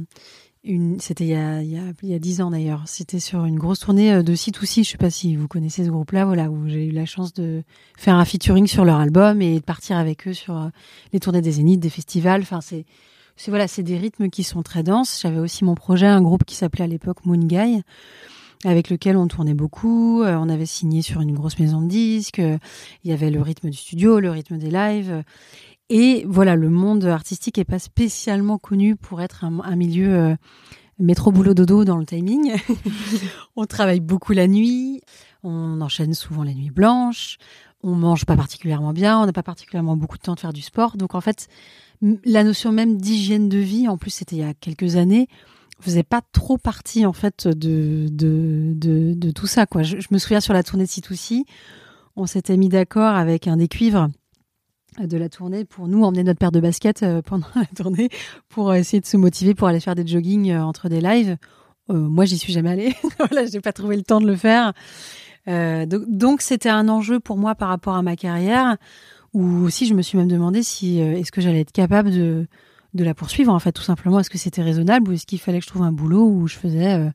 c'était 0.98 1.24
il 1.24 1.30
y 1.30 1.34
a 1.34 1.62
il 1.62 2.08
y 2.08 2.14
a 2.14 2.18
dix 2.18 2.40
ans 2.40 2.50
d'ailleurs. 2.50 2.82
C'était 2.86 3.20
sur 3.20 3.44
une 3.44 3.58
grosse 3.58 3.80
tournée 3.80 4.12
euh, 4.12 4.22
de 4.22 4.34
C2C. 4.34 4.84
Je 4.84 4.90
sais 4.90 4.98
pas 4.98 5.10
si 5.10 5.36
vous 5.36 5.48
connaissez 5.48 5.84
ce 5.84 5.90
groupe-là, 5.90 6.24
voilà, 6.24 6.50
où 6.50 6.68
j'ai 6.68 6.86
eu 6.86 6.90
la 6.90 7.06
chance 7.06 7.32
de 7.32 7.62
faire 7.96 8.16
un 8.16 8.24
featuring 8.24 8.66
sur 8.66 8.84
leur 8.84 8.98
album 8.98 9.42
et 9.42 9.60
de 9.60 9.64
partir 9.64 9.96
avec 9.96 10.26
eux 10.26 10.32
sur 10.32 10.56
euh, 10.56 10.68
les 11.12 11.20
tournées 11.20 11.42
des 11.42 11.52
Zéniths, 11.52 11.80
des 11.80 11.90
festivals. 11.90 12.42
Enfin, 12.42 12.60
c'est 12.60 12.84
c'est 13.36 13.50
voilà, 13.50 13.68
c'est 13.68 13.82
des 13.82 13.98
rythmes 13.98 14.28
qui 14.28 14.42
sont 14.42 14.62
très 14.62 14.82
denses. 14.82 15.20
J'avais 15.22 15.38
aussi 15.38 15.64
mon 15.64 15.74
projet, 15.74 16.06
un 16.06 16.22
groupe 16.22 16.44
qui 16.44 16.56
s'appelait 16.56 16.84
à 16.84 16.88
l'époque 16.88 17.24
Moon 17.26 17.36
Guy, 17.38 17.82
avec 18.64 18.90
lequel 18.90 19.16
on 19.16 19.28
tournait 19.28 19.54
beaucoup. 19.54 20.22
Euh, 20.22 20.36
on 20.36 20.48
avait 20.48 20.66
signé 20.66 21.02
sur 21.02 21.20
une 21.20 21.34
grosse 21.34 21.58
maison 21.58 21.80
de 21.80 21.88
disques. 21.88 22.38
Il 22.38 23.10
y 23.10 23.12
avait 23.12 23.30
le 23.30 23.40
rythme 23.40 23.70
du 23.70 23.76
studio, 23.76 24.18
le 24.18 24.30
rythme 24.30 24.58
des 24.58 24.70
lives. 24.70 25.22
Et 25.88 26.24
voilà, 26.28 26.56
le 26.56 26.68
monde 26.68 27.04
artistique 27.04 27.58
est 27.58 27.64
pas 27.64 27.78
spécialement 27.78 28.58
connu 28.58 28.96
pour 28.96 29.22
être 29.22 29.44
un, 29.44 29.76
milieu 29.76 30.12
euh, 30.14 30.36
métro 30.98 31.30
boulot 31.30 31.54
dodo 31.54 31.84
dans 31.84 31.96
le 31.96 32.04
timing. 32.04 32.54
on 33.56 33.66
travaille 33.66 34.00
beaucoup 34.00 34.32
la 34.32 34.48
nuit, 34.48 35.00
on 35.44 35.80
enchaîne 35.80 36.14
souvent 36.14 36.42
la 36.42 36.54
nuit 36.54 36.70
blanche, 36.70 37.38
on 37.84 37.94
mange 37.94 38.24
pas 38.24 38.36
particulièrement 38.36 38.92
bien, 38.92 39.20
on 39.20 39.26
n'a 39.26 39.32
pas 39.32 39.44
particulièrement 39.44 39.96
beaucoup 39.96 40.18
de 40.18 40.22
temps 40.22 40.34
de 40.34 40.40
faire 40.40 40.52
du 40.52 40.62
sport. 40.62 40.96
Donc 40.96 41.14
en 41.14 41.20
fait, 41.20 41.46
la 42.24 42.42
notion 42.42 42.72
même 42.72 42.96
d'hygiène 43.00 43.48
de 43.48 43.58
vie, 43.58 43.86
en 43.86 43.96
plus 43.96 44.10
c'était 44.10 44.36
il 44.36 44.40
y 44.40 44.44
a 44.44 44.54
quelques 44.54 44.96
années, 44.96 45.28
faisait 45.80 46.02
pas 46.02 46.22
trop 46.32 46.58
partie 46.58 47.06
en 47.06 47.12
fait 47.12 47.46
de 47.46 48.08
de, 48.10 48.72
de, 48.74 49.14
de 49.14 49.30
tout 49.30 49.46
ça 49.46 49.66
quoi. 49.66 49.82
Je, 49.82 49.96
me 50.10 50.18
souviens 50.18 50.40
sur 50.40 50.52
la 50.52 50.62
tournée 50.62 50.84
de 50.84 50.90
C2C, 50.90 51.42
on 52.16 52.26
s'était 52.26 52.56
mis 52.56 52.68
d'accord 52.68 53.14
avec 53.14 53.46
un 53.46 53.58
des 53.58 53.68
cuivres 53.68 54.08
de 55.00 55.16
la 55.16 55.28
tournée 55.28 55.64
pour 55.64 55.88
nous 55.88 56.02
emmener 56.04 56.24
notre 56.24 56.38
paire 56.38 56.52
de 56.52 56.60
baskets 56.60 57.02
euh, 57.02 57.22
pendant 57.24 57.46
la 57.54 57.66
tournée 57.66 58.08
pour 58.48 58.74
essayer 58.74 59.00
de 59.00 59.06
se 59.06 59.16
motiver 59.16 59.54
pour 59.54 59.68
aller 59.68 59.80
faire 59.80 59.94
des 59.94 60.06
joggings 60.06 60.50
euh, 60.50 60.62
entre 60.62 60.88
des 60.88 61.00
lives. 61.00 61.36
Euh, 61.90 61.94
moi, 61.94 62.24
j'y 62.24 62.38
suis 62.38 62.52
jamais 62.52 62.70
allée. 62.70 62.94
voilà, 63.18 63.46
j'ai 63.46 63.60
pas 63.60 63.72
trouvé 63.72 63.96
le 63.96 64.02
temps 64.02 64.20
de 64.20 64.26
le 64.26 64.36
faire. 64.36 64.72
Euh, 65.48 65.86
donc, 65.86 66.42
c'était 66.42 66.68
un 66.68 66.88
enjeu 66.88 67.20
pour 67.20 67.36
moi 67.36 67.54
par 67.54 67.68
rapport 67.68 67.94
à 67.94 68.02
ma 68.02 68.16
carrière, 68.16 68.76
où 69.32 69.64
aussi 69.64 69.86
je 69.86 69.94
me 69.94 70.02
suis 70.02 70.18
même 70.18 70.28
demandé 70.28 70.62
si 70.62 70.98
est-ce 70.98 71.30
que 71.30 71.40
j'allais 71.40 71.60
être 71.60 71.72
capable 71.72 72.10
de 72.10 72.46
de 72.94 73.04
la 73.04 73.12
poursuivre 73.12 73.52
en 73.52 73.58
fait, 73.58 73.72
tout 73.72 73.82
simplement. 73.82 74.20
Est-ce 74.20 74.30
que 74.30 74.38
c'était 74.38 74.62
raisonnable 74.62 75.10
ou 75.10 75.12
est-ce 75.12 75.26
qu'il 75.26 75.38
fallait 75.38 75.58
que 75.58 75.64
je 75.64 75.68
trouve 75.68 75.82
un 75.82 75.92
boulot 75.92 76.24
où 76.24 76.46
je 76.46 76.56
faisais 76.56 77.12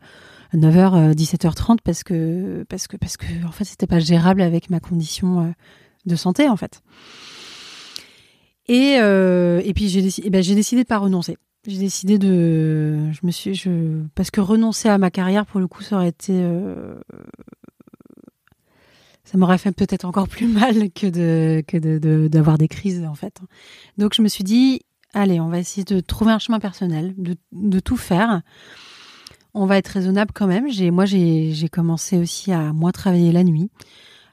9h, 0.53 1.15
17h30 1.15 1.77
parce 1.83 2.03
que 2.03 2.63
parce 2.69 2.87
que 2.87 2.97
parce 2.97 3.17
que 3.17 3.25
en 3.47 3.51
fait 3.51 3.63
c'était 3.63 3.87
pas 3.87 3.97
gérable 3.97 4.43
avec 4.43 4.69
ma 4.69 4.79
condition 4.79 5.55
de 6.05 6.15
santé 6.15 6.47
en 6.47 6.55
fait. 6.55 6.83
Et, 8.67 8.97
euh, 8.99 9.61
et 9.63 9.73
puis 9.73 9.89
j'ai 9.89 10.01
décidé, 10.01 10.27
eh 10.27 10.29
ben, 10.29 10.43
j'ai 10.43 10.55
décidé 10.55 10.83
de 10.83 10.87
pas 10.87 10.97
renoncer. 10.97 11.37
J'ai 11.67 11.77
décidé 11.77 12.17
de, 12.17 13.11
je 13.11 13.19
me 13.23 13.31
suis, 13.31 13.53
je, 13.53 14.01
parce 14.15 14.31
que 14.31 14.41
renoncer 14.41 14.89
à 14.89 14.97
ma 14.97 15.11
carrière 15.11 15.45
pour 15.45 15.59
le 15.59 15.67
coup, 15.67 15.83
ça 15.83 15.97
aurait 15.97 16.09
été, 16.09 16.33
euh, 16.33 16.95
ça 19.23 19.37
m'aurait 19.37 19.59
fait 19.59 19.71
peut-être 19.71 20.05
encore 20.05 20.27
plus 20.27 20.47
mal 20.47 20.91
que 20.91 21.07
de, 21.07 21.63
que 21.67 21.77
de, 21.77 22.27
d'avoir 22.27 22.57
des 22.57 22.67
crises 22.67 23.03
en 23.05 23.13
fait. 23.13 23.39
Donc 23.97 24.15
je 24.15 24.21
me 24.21 24.27
suis 24.27 24.43
dit, 24.43 24.81
allez, 25.13 25.39
on 25.39 25.49
va 25.49 25.59
essayer 25.59 25.83
de 25.83 25.99
trouver 25.99 26.31
un 26.31 26.39
chemin 26.39 26.59
personnel, 26.59 27.13
de, 27.17 27.35
de 27.51 27.79
tout 27.79 27.97
faire. 27.97 28.41
On 29.53 29.65
va 29.65 29.77
être 29.77 29.89
raisonnable 29.89 30.31
quand 30.33 30.47
même. 30.47 30.69
J'ai, 30.69 30.91
moi, 30.91 31.05
j'ai, 31.05 31.51
j'ai 31.51 31.67
commencé 31.67 32.17
aussi 32.17 32.53
à 32.53 32.71
moins 32.71 32.91
travailler 32.91 33.31
la 33.33 33.43
nuit 33.43 33.69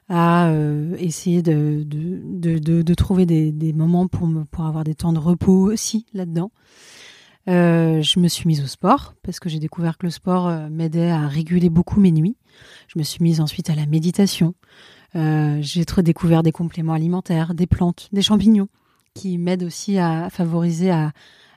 à 0.09 0.49
euh, 0.49 0.95
essayer 0.97 1.41
de, 1.41 1.83
de, 1.85 2.57
de, 2.57 2.81
de, 2.81 2.93
trouver 2.95 3.25
des, 3.25 3.51
des 3.51 3.73
moments 3.73 4.07
pour, 4.07 4.27
me, 4.27 4.43
pour 4.43 4.65
avoir 4.65 4.83
des 4.83 4.95
temps 4.95 5.13
de 5.13 5.19
repos 5.19 5.71
aussi 5.71 6.05
là-dedans. 6.13 6.51
Euh, 7.47 8.01
je 8.01 8.19
me 8.19 8.27
suis 8.27 8.47
mise 8.47 8.61
au 8.61 8.67
sport 8.67 9.15
parce 9.23 9.39
que 9.39 9.49
j'ai 9.49 9.59
découvert 9.59 9.97
que 9.97 10.05
le 10.05 10.11
sport 10.11 10.47
euh, 10.47 10.69
m'aidait 10.69 11.09
à 11.09 11.27
réguler 11.27 11.69
beaucoup 11.69 11.99
mes 11.99 12.11
nuits. 12.11 12.37
Je 12.87 12.99
me 12.99 13.03
suis 13.03 13.23
mise 13.23 13.39
ensuite 13.39 13.69
à 13.69 13.75
la 13.75 13.85
méditation. 13.85 14.53
Euh, 15.15 15.57
j'ai 15.61 15.85
découvert 16.03 16.43
des 16.43 16.51
compléments 16.51 16.93
alimentaires, 16.93 17.53
des 17.53 17.65
plantes, 17.65 18.09
des 18.11 18.21
champignons 18.21 18.67
qui 19.15 19.37
m'aident 19.37 19.63
aussi 19.63 19.97
à 19.97 20.29
favoriser 20.29 20.91
à, 20.91 21.11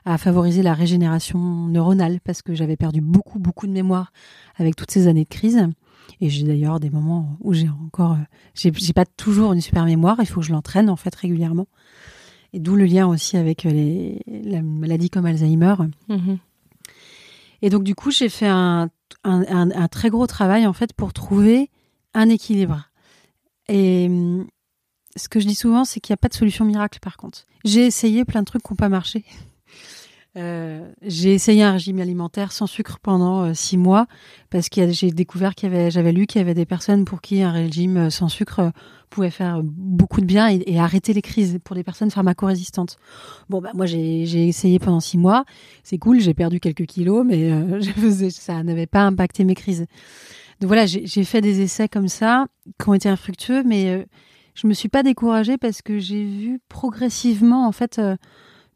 à 0.05 0.17
favoriser 0.17 0.63
la 0.63 0.73
régénération 0.73 1.39
neuronale 1.39 2.19
parce 2.23 2.41
que 2.41 2.55
j'avais 2.55 2.77
perdu 2.77 2.99
beaucoup 2.99 3.37
beaucoup 3.37 3.67
de 3.67 3.71
mémoire 3.71 4.11
avec 4.55 4.75
toutes 4.75 4.91
ces 4.91 5.07
années 5.07 5.25
de 5.25 5.29
crise. 5.29 5.67
Et 6.21 6.29
j'ai 6.29 6.43
d'ailleurs 6.43 6.79
des 6.79 6.89
moments 6.89 7.37
où 7.41 7.53
j'ai 7.53 7.69
encore, 7.69 8.13
euh, 8.13 8.25
j'ai, 8.55 8.93
pas 8.93 9.05
toujours 9.05 9.53
une 9.53 9.61
super 9.61 9.85
mémoire. 9.85 10.17
Il 10.19 10.25
faut 10.25 10.41
que 10.41 10.45
je 10.45 10.51
l'entraîne 10.51 10.89
en 10.89 10.95
fait 10.95 11.13
régulièrement. 11.13 11.67
Et 12.53 12.59
d'où 12.59 12.75
le 12.75 12.85
lien 12.85 13.07
aussi 13.07 13.35
avec 13.37 13.63
les, 13.63 14.21
la 14.27 14.61
maladie 14.61 15.09
comme 15.09 15.25
Alzheimer. 15.25 15.75
Mmh. 16.07 16.35
Et 17.61 17.69
donc 17.69 17.83
du 17.83 17.95
coup, 17.95 18.11
j'ai 18.11 18.29
fait 18.29 18.47
un, 18.47 18.89
un, 19.23 19.43
un, 19.47 19.71
un, 19.71 19.87
très 19.87 20.09
gros 20.09 20.27
travail 20.27 20.67
en 20.67 20.73
fait 20.73 20.93
pour 20.93 21.13
trouver 21.13 21.69
un 22.13 22.29
équilibre. 22.29 22.89
Et 23.67 24.07
mmh, 24.07 24.47
ce 25.15 25.29
que 25.29 25.39
je 25.39 25.47
dis 25.47 25.55
souvent, 25.55 25.85
c'est 25.85 25.99
qu'il 25.99 26.13
n'y 26.13 26.15
a 26.15 26.17
pas 26.17 26.29
de 26.29 26.33
solution 26.33 26.65
miracle 26.65 26.99
par 27.01 27.17
contre. 27.17 27.45
J'ai 27.65 27.85
essayé 27.85 28.25
plein 28.25 28.41
de 28.41 28.45
trucs 28.45 28.63
qui 28.63 28.71
n'ont 28.71 28.77
pas 28.77 28.89
marché. 28.89 29.23
Euh, 30.35 30.91
j'ai 31.03 31.33
essayé 31.33 31.61
un 31.61 31.73
régime 31.73 31.99
alimentaire 31.99 32.51
sans 32.51 32.65
sucre 32.65 32.97
pendant 32.99 33.43
euh, 33.43 33.53
six 33.53 33.77
mois 33.77 34.07
parce 34.49 34.67
que 34.67 34.89
j'ai 34.89 35.11
découvert 35.11 35.53
qu'il 35.53 35.71
y 35.71 35.75
avait, 35.75 35.91
j'avais 35.91 36.11
lu 36.11 36.25
qu'il 36.25 36.39
y 36.39 36.41
avait 36.41 36.55
des 36.55 36.65
personnes 36.65 37.05
pour 37.05 37.21
qui 37.21 37.43
un 37.43 37.51
régime 37.51 37.97
euh, 37.97 38.09
sans 38.09 38.29
sucre 38.29 38.71
pouvait 39.11 39.29
faire 39.29 39.61
beaucoup 39.63 40.21
de 40.21 40.25
bien 40.25 40.47
et, 40.47 40.79
arrêter 40.79 41.13
les 41.13 41.21
crises 41.21 41.59
pour 41.63 41.75
des 41.75 41.83
personnes 41.83 42.09
pharmacorésistantes. 42.09 42.97
Bon, 43.47 43.61
bah 43.61 43.69
moi 43.75 43.85
j'ai, 43.85 44.25
j'ai 44.25 44.47
essayé 44.47 44.79
pendant 44.79 44.99
six 44.99 45.19
mois, 45.19 45.45
c'est 45.83 45.99
cool, 45.99 46.19
j'ai 46.19 46.33
perdu 46.33 46.59
quelques 46.59 46.87
kilos, 46.87 47.23
mais 47.23 47.51
euh, 47.51 47.79
ça 48.31 48.63
n'avait 48.63 48.87
pas 48.87 49.03
impacté 49.03 49.43
mes 49.43 49.53
crises. 49.53 49.85
Donc 50.61 50.67
voilà, 50.67 50.87
j'ai, 50.87 51.05
j'ai 51.05 51.25
fait 51.25 51.41
des 51.41 51.61
essais 51.61 51.87
comme 51.87 52.07
ça 52.07 52.47
qui 52.81 52.89
ont 52.89 52.95
été 52.95 53.07
infructueux, 53.07 53.61
mais 53.63 54.07
je 54.55 54.65
me 54.65 54.73
suis 54.73 54.89
pas 54.89 55.03
découragée 55.03 55.59
parce 55.59 55.83
que 55.83 55.99
j'ai 55.99 56.23
vu 56.23 56.59
progressivement 56.67 57.67
en 57.67 57.71
fait 57.71 58.01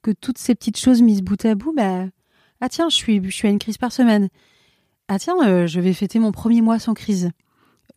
que 0.08 0.12
toutes 0.12 0.38
ces 0.38 0.56
petites 0.56 0.80
choses 0.80 1.02
mises 1.02 1.22
bout 1.22 1.44
à 1.44 1.56
bout, 1.56 1.74
bah, 1.76 2.06
ah 2.62 2.70
tiens, 2.70 2.88
je 2.88 2.96
suis, 2.96 3.22
je 3.22 3.30
suis 3.30 3.48
à 3.48 3.52
une 3.52 3.60
crise 3.60 3.78
par 3.78 3.92
semaine. 3.92 4.30
Ah 5.10 5.20
tiens, 5.20 5.36
euh, 5.46 5.68
je 5.68 5.82
vais 5.82 5.92
fêter 5.92 6.20
mon 6.20 6.32
premier 6.32 6.62
mois 6.62 6.80
sans 6.80 6.94
crise. 6.94 7.32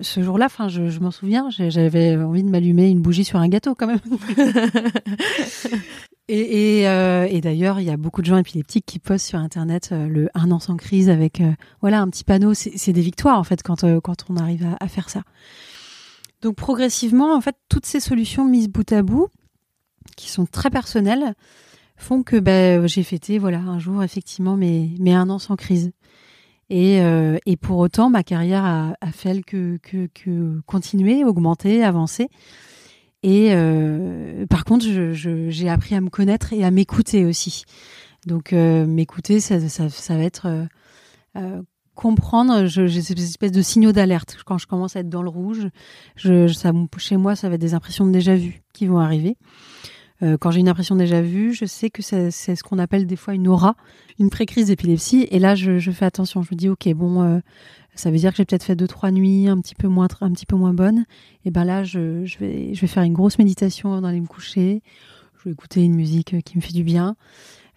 Ce 0.00 0.20
jour-là, 0.20 0.46
enfin, 0.46 0.68
je, 0.68 0.88
je 0.88 0.98
m'en 0.98 1.12
souviens, 1.12 1.50
j'avais 1.50 2.16
envie 2.16 2.42
de 2.42 2.48
m'allumer 2.48 2.88
une 2.88 3.00
bougie 3.00 3.24
sur 3.24 3.38
un 3.38 3.48
gâteau 3.48 3.76
quand 3.76 3.86
même. 3.86 4.00
et, 6.28 6.80
et, 6.80 6.88
euh, 6.88 7.28
et 7.30 7.40
d'ailleurs, 7.40 7.78
il 7.78 7.86
y 7.86 7.90
a 7.90 7.96
beaucoup 7.96 8.22
de 8.22 8.26
gens 8.26 8.38
épileptiques 8.38 8.86
qui 8.86 8.98
postent 8.98 9.26
sur 9.26 9.38
Internet 9.38 9.90
euh, 9.92 10.08
le 10.08 10.30
un 10.34 10.50
an 10.50 10.58
sans 10.58 10.76
crise 10.76 11.10
avec 11.10 11.40
euh, 11.40 11.52
voilà 11.80 12.00
un 12.00 12.08
petit 12.08 12.24
panneau. 12.24 12.54
C'est 12.54 12.92
des 12.92 13.02
victoires 13.02 13.38
en 13.38 13.44
fait 13.44 13.62
quand 13.62 13.84
quand 14.00 14.24
on 14.30 14.36
arrive 14.36 14.66
à, 14.66 14.84
à 14.84 14.88
faire 14.88 15.10
ça. 15.10 15.22
Donc 16.42 16.56
progressivement, 16.56 17.36
en 17.36 17.40
fait, 17.40 17.56
toutes 17.68 17.86
ces 17.86 18.00
solutions 18.00 18.46
mises 18.46 18.68
bout 18.68 18.90
à 18.92 19.02
bout, 19.02 19.28
qui 20.16 20.30
sont 20.30 20.46
très 20.46 20.70
personnelles, 20.70 21.34
font 22.00 22.22
que 22.22 22.36
ben, 22.36 22.86
j'ai 22.86 23.02
fêté 23.02 23.38
voilà 23.38 23.58
un 23.58 23.78
jour 23.78 24.02
effectivement 24.02 24.56
mes, 24.56 24.94
un 25.06 25.30
an 25.30 25.38
sans 25.38 25.56
crise. 25.56 25.92
Et, 26.70 27.00
euh, 27.00 27.36
et 27.46 27.56
pour 27.56 27.78
autant, 27.78 28.10
ma 28.10 28.22
carrière 28.22 28.64
a, 28.64 28.94
fait 29.12 29.42
que, 29.42 29.76
que, 29.78 30.08
que 30.14 30.60
continuer, 30.66 31.24
augmenter, 31.24 31.82
avancer. 31.82 32.28
Et 33.24 33.48
euh, 33.50 34.46
par 34.46 34.64
contre, 34.64 34.84
j'ai 34.84 35.14
je, 35.14 35.66
appris 35.66 35.96
à 35.96 36.00
me 36.00 36.10
connaître 36.10 36.52
et 36.52 36.62
à 36.62 36.70
m'écouter 36.70 37.24
aussi. 37.24 37.64
Donc, 38.24 38.52
euh, 38.52 38.86
m'écouter, 38.86 39.40
ça, 39.40 39.58
ça, 39.68 40.16
va 40.16 40.22
être 40.22 40.46
comprendre. 41.96 42.66
J'ai 42.66 43.02
cette 43.02 43.18
espèce 43.18 43.52
de 43.52 43.62
signaux 43.62 43.92
d'alerte. 43.92 44.38
Quand 44.46 44.56
je 44.56 44.68
commence 44.68 44.94
à 44.94 45.00
être 45.00 45.08
dans 45.08 45.22
le 45.22 45.28
rouge, 45.28 45.68
je, 46.14 46.46
ça, 46.46 46.72
chez 46.98 47.16
moi, 47.16 47.34
ça 47.34 47.48
va 47.48 47.56
être 47.56 47.60
des 47.60 47.74
impressions 47.74 48.06
de 48.06 48.12
déjà 48.12 48.36
vu 48.36 48.62
qui 48.72 48.86
vont 48.86 49.00
arriver. 49.00 49.36
Euh, 50.22 50.36
quand 50.38 50.50
j'ai 50.50 50.60
une 50.60 50.68
impression 50.68 50.96
déjà 50.96 51.22
vue, 51.22 51.54
je 51.54 51.64
sais 51.64 51.90
que 51.90 52.02
c'est 52.02 52.30
ce 52.30 52.62
qu'on 52.62 52.78
appelle 52.78 53.06
des 53.06 53.16
fois 53.16 53.34
une 53.34 53.48
aura, 53.48 53.74
une 54.18 54.30
pré-crise 54.30 54.66
d'épilepsie. 54.66 55.26
Et 55.30 55.38
là, 55.38 55.54
je, 55.54 55.78
fais 55.90 56.04
attention. 56.04 56.42
Je 56.42 56.48
me 56.52 56.56
dis, 56.56 56.68
ok, 56.68 56.92
bon, 56.94 57.22
euh, 57.22 57.38
ça 57.94 58.10
veut 58.10 58.18
dire 58.18 58.30
que 58.32 58.36
j'ai 58.36 58.44
peut-être 58.44 58.64
fait 58.64 58.76
deux 58.76 58.86
trois 58.86 59.10
nuits 59.10 59.48
un 59.48 59.58
petit 59.60 59.74
peu 59.74 59.88
moins 59.88 60.08
un 60.20 60.32
petit 60.32 60.46
peu 60.46 60.56
moins 60.56 60.74
bonnes. 60.74 61.04
Et 61.44 61.50
ben 61.50 61.64
là, 61.64 61.84
je, 61.84 62.24
vais 62.38 62.74
je 62.74 62.80
vais 62.80 62.86
faire 62.86 63.02
une 63.02 63.14
grosse 63.14 63.38
méditation 63.38 63.92
avant 63.92 64.02
d'aller 64.02 64.20
me 64.20 64.26
coucher. 64.26 64.82
Je 65.38 65.44
vais 65.44 65.52
écouter 65.52 65.82
une 65.82 65.94
musique 65.94 66.42
qui 66.44 66.56
me 66.56 66.62
fait 66.62 66.72
du 66.72 66.84
bien. 66.84 67.16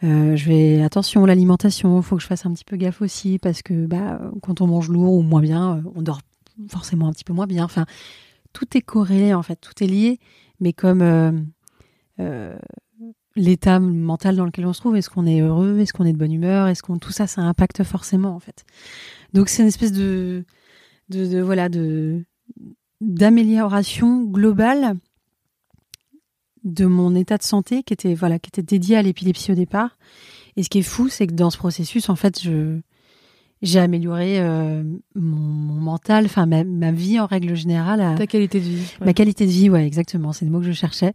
Euh, 0.03 0.35
je 0.35 0.49
vais 0.49 0.83
attention 0.83 1.25
l'alimentation, 1.25 1.97
il 1.97 2.03
faut 2.03 2.17
que 2.17 2.21
je 2.21 2.27
fasse 2.27 2.45
un 2.45 2.51
petit 2.51 2.65
peu 2.65 2.75
gaffe 2.75 3.01
aussi 3.01 3.39
parce 3.39 3.61
que 3.61 3.85
bah 3.85 4.19
quand 4.41 4.59
on 4.59 4.67
mange 4.67 4.89
lourd 4.89 5.13
ou 5.13 5.21
moins 5.21 5.39
bien, 5.39 5.81
on 5.95 6.01
dort 6.01 6.19
forcément 6.67 7.07
un 7.07 7.13
petit 7.13 7.23
peu 7.23 7.31
moins 7.31 7.47
bien. 7.47 7.63
Enfin, 7.63 7.85
tout 8.51 8.77
est 8.77 8.81
corrélé 8.81 9.33
en 9.33 9.43
fait, 9.43 9.55
tout 9.55 9.83
est 9.83 9.87
lié. 9.87 10.19
Mais 10.59 10.73
comme 10.73 11.01
euh, 11.01 11.31
euh, 11.31 11.41
l'état 13.35 13.79
mental 13.79 14.35
dans 14.35 14.45
lequel 14.45 14.65
on 14.65 14.73
se 14.73 14.79
trouve. 14.79 14.95
Est-ce 14.95 15.09
qu'on 15.09 15.25
est 15.25 15.41
heureux? 15.41 15.79
Est-ce 15.79 15.93
qu'on 15.93 16.05
est 16.05 16.13
de 16.13 16.17
bonne 16.17 16.33
humeur? 16.33 16.67
Est-ce 16.67 16.83
qu'on 16.83 16.97
tout 16.99 17.11
ça, 17.11 17.27
ça 17.27 17.41
impacte 17.41 17.83
forcément 17.83 18.35
en 18.35 18.39
fait. 18.39 18.65
Donc 19.33 19.49
c'est 19.49 19.63
une 19.63 19.67
espèce 19.67 19.91
de, 19.91 20.45
de, 21.09 21.25
de 21.25 21.41
voilà 21.41 21.69
de 21.69 22.23
d'amélioration 23.01 24.23
globale 24.23 24.97
de 26.63 26.85
mon 26.85 27.15
état 27.15 27.37
de 27.37 27.43
santé 27.43 27.83
qui 27.83 27.93
était 27.93 28.13
voilà 28.13 28.39
qui 28.39 28.49
était 28.49 28.63
dédié 28.63 28.97
à 28.97 29.01
l'épilepsie 29.01 29.51
au 29.51 29.55
départ. 29.55 29.97
Et 30.55 30.63
ce 30.63 30.69
qui 30.69 30.79
est 30.79 30.83
fou, 30.83 31.09
c'est 31.09 31.25
que 31.25 31.33
dans 31.33 31.49
ce 31.49 31.57
processus, 31.57 32.09
en 32.09 32.15
fait, 32.15 32.41
je 32.41 32.79
j'ai 33.63 33.79
amélioré 33.79 34.39
euh, 34.41 34.83
mon, 35.15 35.37
mon, 35.37 35.81
mental, 35.81 36.25
enfin 36.25 36.45
ma, 36.45 36.65
ma, 36.65 36.91
vie 36.91 37.19
en 37.19 37.25
règle 37.25 37.55
générale. 37.55 38.01
À, 38.01 38.15
Ta 38.15 38.27
qualité 38.27 38.59
de 38.59 38.65
vie. 38.65 38.85
Ouais. 38.99 39.07
Ma 39.07 39.13
qualité 39.13 39.45
de 39.45 39.51
vie, 39.51 39.69
ouais, 39.69 39.87
exactement. 39.87 40.33
C'est 40.33 40.43
le 40.43 40.51
mot 40.51 40.59
que 40.59 40.65
je 40.65 40.73
cherchais. 40.73 41.13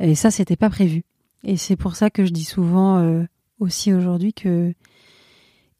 Et 0.00 0.14
ça, 0.14 0.30
c'était 0.30 0.56
pas 0.56 0.70
prévu. 0.70 1.04
Et 1.44 1.56
c'est 1.56 1.76
pour 1.76 1.96
ça 1.96 2.10
que 2.10 2.24
je 2.24 2.30
dis 2.30 2.44
souvent 2.44 2.98
euh, 2.98 3.24
aussi 3.58 3.92
aujourd'hui 3.92 4.32
que 4.32 4.72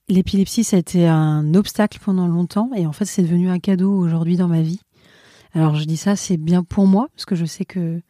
l'épilepsie, 0.09 0.65
ça 0.65 0.77
a 0.77 0.81
été 0.81 1.07
un 1.07 1.55
obstacle 1.55 1.99
pendant 2.05 2.27
longtemps. 2.27 2.71
Et 2.75 2.87
en 2.87 2.93
fait, 2.93 3.05
c'est 3.05 3.23
devenu 3.23 3.49
un 3.49 3.59
cadeau 3.59 3.93
aujourd'hui 3.93 4.37
dans 4.37 4.49
ma 4.49 4.63
vie. 4.63 4.81
Alors, 5.55 5.77
je 5.77 5.85
dis 5.85 5.97
ça, 5.97 6.17
c'est 6.17 6.37
bien 6.37 6.65
pour 6.65 6.87
moi, 6.87 7.09
parce 7.15 7.27
que 7.27 7.35
je 7.35 7.45
sais 7.45 7.65
que 7.65 8.01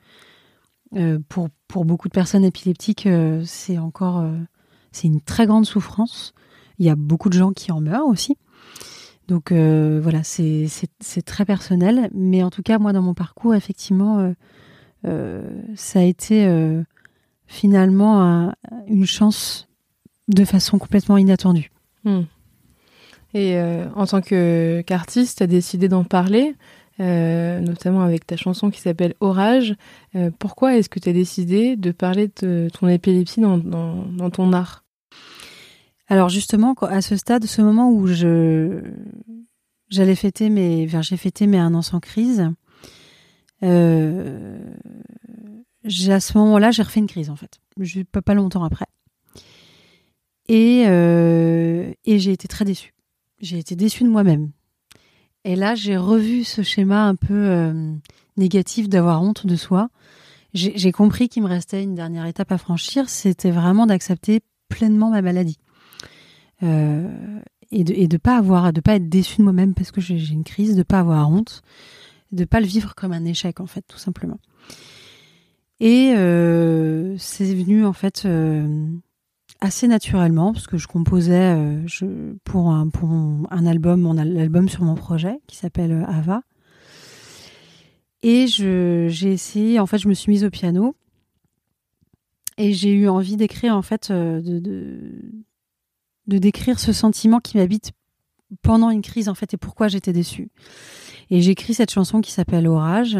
euh, 0.95 1.19
pour, 1.29 1.49
pour 1.69 1.85
beaucoup 1.85 2.09
de 2.09 2.13
personnes 2.13 2.45
épileptiques, 2.45 3.07
euh, 3.07 3.43
c'est 3.45 3.79
encore 3.79 4.25
c'est 4.93 5.09
une 5.09 5.21
très 5.21 5.47
grande 5.47 5.67
souffrance. 5.67 6.35
Il 6.79 6.87
y 6.87 6.91
a 6.91 6.97
beaucoup 6.97 7.29
de 7.29 7.35
gens 7.35 7.53
qui 7.53 7.73
en 7.73 7.81
meurent 7.81 8.07
aussi. 8.07 8.37
Donc 9.29 9.53
voilà, 9.53 10.23
c'est 10.23 10.69
très 11.25 11.45
personnel. 11.45 12.11
Mais 12.13 12.43
en 12.43 12.51
tout 12.51 12.63
cas, 12.63 12.79
moi, 12.79 12.93
dans 12.93 13.03
mon 13.03 13.15
parcours, 13.15 13.55
effectivement, 13.55 14.35
ça 15.05 15.99
a 15.99 16.03
été 16.03 16.47
euh, 16.47 16.83
finalement 17.47 18.23
un, 18.23 18.55
une 18.87 19.07
chance 19.07 19.69
de 20.29 20.45
façon 20.45 20.79
complètement 20.79 21.19
inattendue. 21.19 21.71
Hmm. 22.05 22.23
Et 23.35 23.57
euh, 23.57 23.87
en 23.95 24.07
tant 24.07 24.21
qu'artiste, 24.21 25.39
tu 25.39 25.43
as 25.43 25.47
décidé 25.47 25.89
d'en 25.89 26.05
parler, 26.05 26.55
euh, 27.01 27.61
notamment 27.61 28.03
avec 28.03 28.27
ta 28.27 28.37
chanson 28.37 28.71
qui 28.71 28.81
s'appelle 28.81 29.15
Orage. 29.21 29.75
Euh, 30.15 30.31
pourquoi 30.39 30.77
est-ce 30.77 30.89
que 30.89 31.01
tu 31.01 31.09
as 31.09 31.15
décidé 31.15 31.77
de 31.77 31.93
parler 31.93 32.31
de 32.43 32.69
ton 32.73 32.89
épilepsie 32.89 33.41
dans, 33.41 33.57
dans, 33.59 34.05
dans 34.05 34.31
ton 34.31 34.53
art? 34.53 34.85
Alors 36.09 36.29
justement, 36.29 36.75
à 36.83 37.01
ce 37.01 37.17
stade, 37.17 37.47
ce 37.47 37.63
moment 37.63 37.91
où 37.91 38.07
je 38.07 38.83
j'allais 39.89 40.15
fêter 40.15 40.51
mes, 40.51 40.85
enfin, 40.87 41.03
j'ai 41.03 41.17
fêté 41.17 41.47
mes 41.47 41.59
un 41.59 41.75
an 41.75 41.83
sans 41.83 42.01
crise, 42.01 42.51
euh, 43.63 44.59
à 45.85 46.21
ce 46.21 46.39
moment-là, 46.39 46.71
j'ai 46.71 46.83
refait 46.83 47.01
une 47.01 47.07
crise 47.07 47.31
en 47.31 47.37
fait, 47.37 47.59
je, 47.79 48.03
pas, 48.03 48.23
pas 48.23 48.35
longtemps 48.35 48.65
après. 48.65 48.87
Et, 50.49 50.85
euh, 50.87 51.93
et 52.05 52.19
j'ai 52.19 52.33
été 52.33 52.49
très 52.49 52.65
déçue. 52.65 52.93
J'ai 53.41 53.59
été 53.59 53.77
déçue 53.77 54.05
de 54.05 54.09
moi-même. 54.09 54.51
Et 55.45 55.57
là, 55.57 55.75
j'ai 55.75 55.97
revu 55.97 56.45
ce 56.45 56.63
schéma 56.63 57.05
un 57.05 57.17
peu 57.17 57.35
euh, 57.35 57.93
négatif 58.37 58.89
d'avoir 58.89 59.23
honte 59.23 59.47
de 59.47 59.57
soi. 59.57 59.89
J'ai 60.55 60.93
compris 60.93 61.31
qu'il 61.31 61.43
me 61.43 61.49
restait 61.49 61.83
une 61.83 61.95
dernière 61.95 62.27
étape 62.27 62.53
à 62.53 62.59
franchir, 62.59 63.09
c'était 63.09 63.51
vraiment 63.51 63.87
d'accepter 63.87 64.41
pleinement 64.69 65.09
ma 65.09 65.23
maladie. 65.23 65.59
Et 66.61 67.85
de, 67.85 68.07
de 68.07 68.17
pas 68.19 68.37
avoir, 68.37 68.71
de 68.75 68.83
pas 68.83 68.97
être 68.97 69.09
déçue 69.09 69.39
de 69.39 69.45
moi-même 69.45 69.73
parce 69.73 69.91
que 69.91 70.03
j'ai 70.03 70.31
une 70.31 70.45
crise, 70.45 70.77
de 70.77 70.83
pas 70.83 70.99
avoir 70.99 71.31
honte, 71.31 71.63
de 72.33 72.45
pas 72.45 72.61
le 72.61 72.67
vivre 72.67 72.95
comme 72.95 73.13
un 73.13 73.25
échec 73.25 73.61
en 73.61 73.67
fait, 73.67 73.85
tout 73.87 73.99
simplement. 73.99 74.41
Et 75.81 76.13
euh, 76.15 77.17
c'est 77.19 77.55
venu 77.55 77.85
en 77.85 77.93
fait 77.93 78.23
euh, 78.25 78.87
assez 79.61 79.89
naturellement 79.89 80.53
parce 80.53 80.67
que 80.67 80.79
je 80.79 80.87
composais 80.87 81.55
euh, 81.57 82.35
pour 82.45 82.71
un 82.71 82.89
pour 82.89 83.11
album, 83.51 84.01
mon 84.01 84.17
album 84.17 84.69
sur 84.69 84.85
mon 84.85 84.95
projet 84.95 85.41
qui 85.47 85.57
s'appelle 85.57 86.05
Ava. 86.09 86.43
Et 88.25 88.47
j'ai 88.47 89.33
essayé, 89.33 89.81
en 89.81 89.87
fait, 89.87 89.99
je 89.99 90.07
me 90.07 90.15
suis 90.15 90.31
mise 90.31 90.45
au 90.45 90.51
piano 90.51 90.95
et 92.57 92.73
j'ai 92.73 92.93
eu 92.93 93.09
envie 93.09 93.37
d'écrire 93.37 93.77
en 93.77 93.83
fait 93.83 94.13
de 94.13 95.21
de 96.29 96.39
décrire 96.39 96.79
ce 96.79 96.93
sentiment 96.93 97.41
qui 97.41 97.57
m'habite 97.57 97.91
pendant 98.63 98.91
une 98.91 99.03
crise 99.03 99.29
en 99.29 99.35
fait 99.35 99.55
et 99.55 99.57
pourquoi 99.57 99.89
j'étais 99.89 100.13
déçue. 100.13 100.49
Et 101.31 101.41
j'écris 101.41 101.75
cette 101.75 101.91
chanson 101.91 102.21
qui 102.21 102.33
s'appelle 102.33 102.67
Orage 102.69 103.19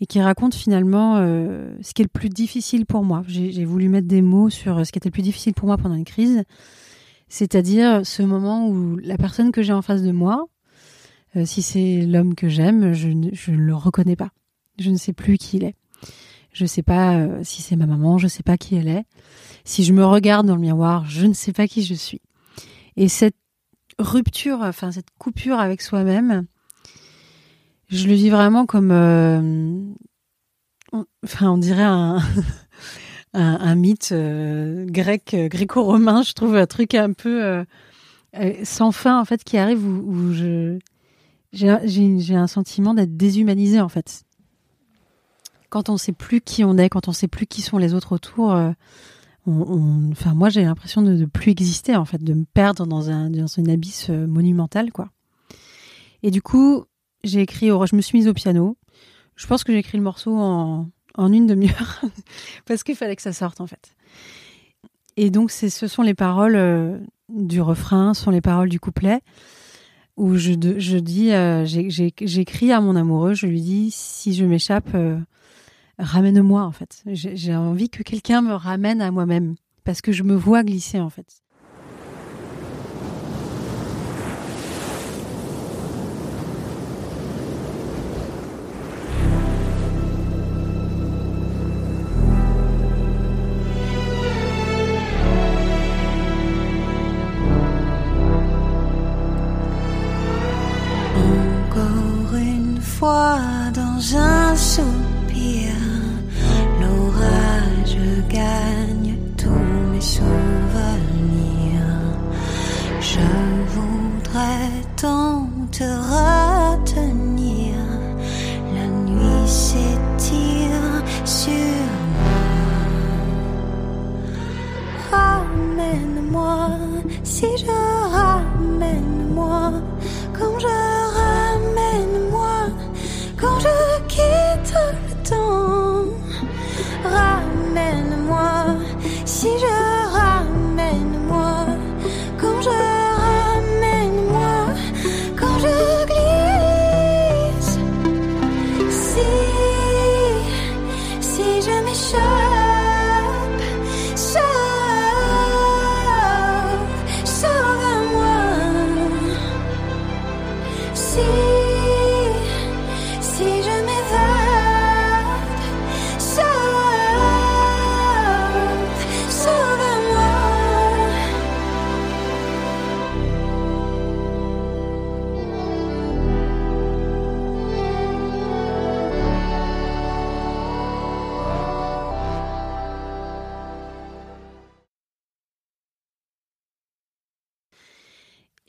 et 0.00 0.06
qui 0.06 0.20
raconte 0.20 0.54
finalement 0.54 1.16
euh, 1.18 1.74
ce 1.82 1.94
qui 1.94 2.02
est 2.02 2.04
le 2.04 2.08
plus 2.08 2.28
difficile 2.28 2.86
pour 2.86 3.04
moi. 3.04 3.22
J'ai 3.26 3.64
voulu 3.64 3.88
mettre 3.88 4.08
des 4.08 4.22
mots 4.22 4.50
sur 4.50 4.84
ce 4.84 4.92
qui 4.92 4.98
était 4.98 5.08
le 5.08 5.12
plus 5.12 5.22
difficile 5.22 5.54
pour 5.54 5.66
moi 5.66 5.76
pendant 5.76 5.94
une 5.94 6.04
crise, 6.04 6.44
c'est-à-dire 7.28 8.04
ce 8.04 8.22
moment 8.22 8.68
où 8.68 8.96
la 8.96 9.16
personne 9.16 9.52
que 9.52 9.62
j'ai 9.62 9.72
en 9.72 9.82
face 9.82 10.02
de 10.02 10.12
moi, 10.12 10.46
euh, 11.36 11.44
si 11.44 11.62
c'est 11.62 12.02
l'homme 12.06 12.34
que 12.34 12.48
j'aime, 12.48 12.92
je, 12.92 13.08
ne 13.08 13.56
le 13.56 13.74
reconnais 13.74 14.16
pas. 14.16 14.30
Je 14.78 14.90
ne 14.90 14.96
sais 14.96 15.12
plus 15.12 15.38
qui 15.38 15.56
il 15.58 15.64
est. 15.64 15.74
Je 16.52 16.64
ne 16.64 16.68
sais 16.68 16.82
pas 16.82 17.16
euh, 17.16 17.40
si 17.42 17.62
c'est 17.62 17.76
ma 17.76 17.86
maman, 17.86 18.18
je 18.18 18.24
ne 18.24 18.28
sais 18.28 18.42
pas 18.42 18.56
qui 18.56 18.76
elle 18.76 18.88
est. 18.88 19.04
Si 19.64 19.82
je 19.82 19.92
me 19.92 20.04
regarde 20.04 20.46
dans 20.46 20.54
le 20.54 20.60
miroir, 20.60 21.04
je 21.08 21.26
ne 21.26 21.32
sais 21.32 21.52
pas 21.52 21.66
qui 21.66 21.82
je 21.82 21.94
suis. 21.94 22.20
Et 22.96 23.08
cette 23.08 23.36
rupture, 23.98 24.58
enfin 24.60 24.92
cette 24.92 25.10
coupure 25.18 25.58
avec 25.58 25.82
soi-même, 25.82 26.46
je 27.88 28.08
le 28.08 28.14
vis 28.14 28.30
vraiment 28.30 28.66
comme, 28.66 28.90
euh, 28.90 29.92
on, 30.92 31.04
enfin, 31.24 31.50
on 31.50 31.58
dirait 31.58 31.82
un, 31.82 32.16
un, 33.34 33.58
un, 33.60 33.74
mythe 33.74 34.10
euh, 34.12 34.86
grec, 34.86 35.34
euh, 35.34 35.48
gréco-romain. 35.48 36.22
Je 36.22 36.32
trouve 36.32 36.56
un 36.56 36.66
truc 36.66 36.94
un 36.94 37.12
peu 37.12 37.64
sans 38.64 38.90
fin 38.90 39.20
en 39.20 39.24
fait 39.24 39.44
qui 39.44 39.58
arrive 39.58 39.86
où, 39.86 40.32
je 40.32 40.78
j'ai 41.52 42.34
un 42.34 42.48
sentiment 42.48 42.94
d'être 42.94 43.16
déshumanisé 43.16 43.80
en 43.80 43.88
fait. 43.88 44.24
Quand 45.70 45.88
on 45.88 45.96
sait 45.96 46.12
plus 46.12 46.40
qui 46.40 46.64
on 46.64 46.76
est, 46.78 46.88
quand 46.88 47.06
on 47.06 47.12
sait 47.12 47.28
plus 47.28 47.46
qui 47.46 47.62
sont 47.62 47.78
les 47.78 47.94
autres 47.94 48.12
autour, 48.12 48.50
enfin 49.46 50.34
moi 50.34 50.48
j'ai 50.48 50.64
l'impression 50.64 51.00
de 51.00 51.12
ne 51.12 51.26
plus 51.26 51.52
exister 51.52 51.94
en 51.94 52.04
fait, 52.04 52.24
de 52.24 52.34
me 52.34 52.44
perdre 52.44 52.86
dans 52.86 53.08
un 53.08 53.30
dans 53.30 53.46
une 53.46 53.70
abysse 53.70 54.08
monumental 54.08 54.90
quoi. 54.90 55.10
Et 56.24 56.32
du 56.32 56.42
coup, 56.42 56.86
j'ai 57.24 57.40
écrit, 57.40 57.68
je 57.68 57.96
me 57.96 58.00
suis 58.00 58.18
mise 58.18 58.28
au 58.28 58.34
piano. 58.34 58.76
Je 59.36 59.46
pense 59.46 59.64
que 59.64 59.72
j'ai 59.72 59.78
écrit 59.78 59.98
le 59.98 60.04
morceau 60.04 60.36
en, 60.36 60.88
en 61.16 61.32
une 61.32 61.46
demi-heure 61.46 62.02
parce 62.66 62.82
qu'il 62.82 62.96
fallait 62.96 63.16
que 63.16 63.22
ça 63.22 63.32
sorte 63.32 63.60
en 63.60 63.66
fait. 63.66 63.94
Et 65.16 65.30
donc 65.30 65.50
ce 65.50 65.68
sont 65.86 66.02
les 66.02 66.14
paroles 66.14 66.56
euh, 66.56 66.98
du 67.28 67.60
refrain, 67.60 68.14
ce 68.14 68.22
sont 68.22 68.30
les 68.30 68.40
paroles 68.40 68.68
du 68.68 68.80
couplet 68.80 69.20
où 70.16 70.36
je, 70.36 70.52
dis, 70.52 71.32
euh, 71.32 71.64
j'écris 71.66 72.72
à 72.72 72.80
mon 72.80 72.94
amoureux, 72.94 73.34
je 73.34 73.46
lui 73.46 73.60
dis 73.60 73.90
si 73.90 74.32
je 74.32 74.44
m'échappe, 74.44 74.94
euh, 74.94 75.18
ramène-moi 75.98 76.62
en 76.62 76.72
fait. 76.72 77.02
J'ai 77.06 77.56
envie 77.56 77.90
que 77.90 78.02
quelqu'un 78.02 78.42
me 78.42 78.54
ramène 78.54 79.02
à 79.02 79.10
moi-même 79.10 79.56
parce 79.82 80.00
que 80.00 80.12
je 80.12 80.22
me 80.22 80.34
vois 80.34 80.62
glisser 80.62 81.00
en 81.00 81.10
fait. 81.10 81.43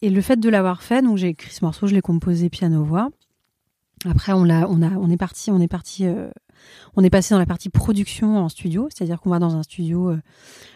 Et 0.05 0.11
le 0.11 0.21
fait 0.21 0.39
de 0.39 0.49
l'avoir 0.49 0.83
fait, 0.83 1.01
donc 1.01 1.17
j'ai 1.17 1.29
écrit 1.29 1.51
ce 1.51 1.65
morceau, 1.65 1.87
je 1.87 1.95
l'ai 1.95 2.01
composé 2.01 2.47
piano-voix. 2.51 3.09
Après, 4.07 4.33
on 4.35 4.47
a, 4.51 4.67
on 4.67 5.09
est 5.09 5.17
parti, 5.17 5.49
on 5.49 5.59
est 5.59 5.67
parti, 5.67 6.05
euh, 6.05 6.29
on 6.95 7.03
est 7.03 7.09
passé 7.09 7.33
dans 7.33 7.39
la 7.39 7.47
partie 7.47 7.69
production 7.69 8.37
en 8.37 8.47
studio, 8.47 8.87
c'est-à-dire 8.93 9.19
qu'on 9.19 9.31
va 9.31 9.39
dans 9.39 9.55
un 9.55 9.63
studio, 9.63 10.11
euh, 10.11 10.21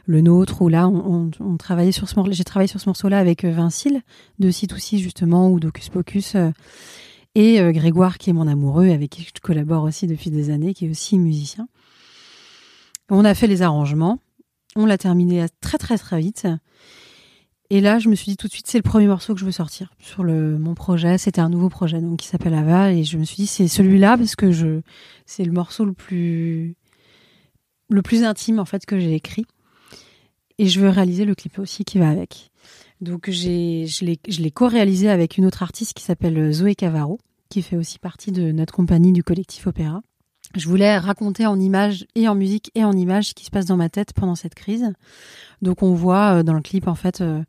le 0.07 0.21
nôtre, 0.21 0.63
où 0.63 0.67
là, 0.67 0.87
on, 0.87 1.29
on, 1.39 1.91
sur 1.91 2.09
ce 2.09 2.15
morceau. 2.15 2.31
J'ai 2.31 2.43
travaillé 2.43 2.67
sur 2.67 2.81
ce 2.81 2.89
morceau-là 2.89 3.19
avec 3.19 3.43
euh, 3.43 3.51
Vincile 3.51 4.01
de 4.39 4.49
C2C 4.49 4.97
justement 4.97 5.51
ou 5.51 5.59
d'Ocus 5.59 5.89
Pocus 5.89 6.35
et 7.35 7.61
Grégoire 7.71 8.17
qui 8.17 8.31
est 8.31 8.33
mon 8.33 8.47
amoureux, 8.47 8.89
avec 8.89 9.11
qui 9.11 9.21
je 9.21 9.39
collabore 9.39 9.83
aussi 9.83 10.07
depuis 10.07 10.31
des 10.31 10.49
années, 10.49 10.73
qui 10.73 10.87
est 10.87 10.89
aussi 10.89 11.19
musicien. 11.19 11.67
On 13.11 13.23
a 13.25 13.35
fait 13.35 13.45
les 13.45 13.61
arrangements, 13.61 14.17
on 14.75 14.87
l'a 14.87 14.97
terminé 14.97 15.45
très 15.61 15.77
très 15.77 15.99
très 15.99 16.19
vite. 16.19 16.47
Et 17.71 17.81
là, 17.81 17.99
je 17.99 18.09
me 18.09 18.15
suis 18.15 18.31
dit 18.31 18.37
tout 18.37 18.47
de 18.47 18.51
suite, 18.51 18.65
c'est 18.67 18.79
le 18.79 18.83
premier 18.83 19.05
morceau 19.05 19.35
que 19.35 19.39
je 19.39 19.45
veux 19.45 19.51
sortir 19.51 19.93
sur 19.99 20.23
mon 20.23 20.73
projet. 20.73 21.19
C'était 21.19 21.41
un 21.41 21.49
nouveau 21.49 21.69
projet 21.69 22.01
donc 22.01 22.19
qui 22.19 22.27
s'appelle 22.27 22.55
Ava, 22.55 22.91
et 22.91 23.03
je 23.03 23.17
me 23.17 23.23
suis 23.23 23.35
dit 23.35 23.47
c'est 23.47 23.67
celui-là 23.67 24.17
parce 24.17 24.35
que 24.35 24.81
c'est 25.25 25.43
le 25.43 25.51
morceau 25.51 25.85
le 25.85 25.93
plus, 25.93 26.75
le 27.89 28.01
plus 28.01 28.23
intime 28.23 28.59
en 28.59 28.65
fait 28.65 28.85
que 28.85 28.99
j'ai 28.99 29.13
écrit. 29.13 29.45
Et 30.57 30.67
je 30.67 30.79
veux 30.79 30.89
réaliser 30.89 31.25
le 31.25 31.35
clip 31.35 31.59
aussi 31.59 31.85
qui 31.85 31.99
va 31.99 32.09
avec. 32.09 32.49
Donc 33.01 33.29
j'ai, 33.29 33.85
je 33.85 34.03
l'ai, 34.03 34.19
je 34.27 34.41
l'ai 34.41 34.51
co-réalisé 34.51 35.09
avec 35.09 35.37
une 35.37 35.45
autre 35.45 35.63
artiste 35.63 35.93
qui 35.93 36.03
s'appelle 36.03 36.51
Zoé 36.51 36.75
Cavaro, 36.75 37.19
qui 37.49 37.61
fait 37.61 37.77
aussi 37.77 37.99
partie 37.99 38.31
de 38.31 38.51
notre 38.51 38.73
compagnie 38.73 39.13
du 39.13 39.23
collectif 39.23 39.67
Opéra. 39.67 40.01
Je 40.55 40.67
voulais 40.67 40.97
raconter 40.97 41.45
en 41.45 41.59
images 41.59 42.05
et 42.15 42.27
en 42.27 42.35
musique 42.35 42.71
et 42.75 42.83
en 42.83 42.93
images 42.93 43.29
ce 43.29 43.33
qui 43.33 43.45
se 43.45 43.51
passe 43.51 43.65
dans 43.65 43.77
ma 43.77 43.89
tête 43.89 44.13
pendant 44.13 44.35
cette 44.35 44.55
crise. 44.55 44.91
Donc 45.61 45.83
on 45.83 45.93
voit 45.93 46.39
euh, 46.39 46.43
dans 46.43 46.53
le 46.53 46.61
clip 46.61 46.87
en 46.87 46.95
fait 46.95 47.21
euh, 47.21 47.43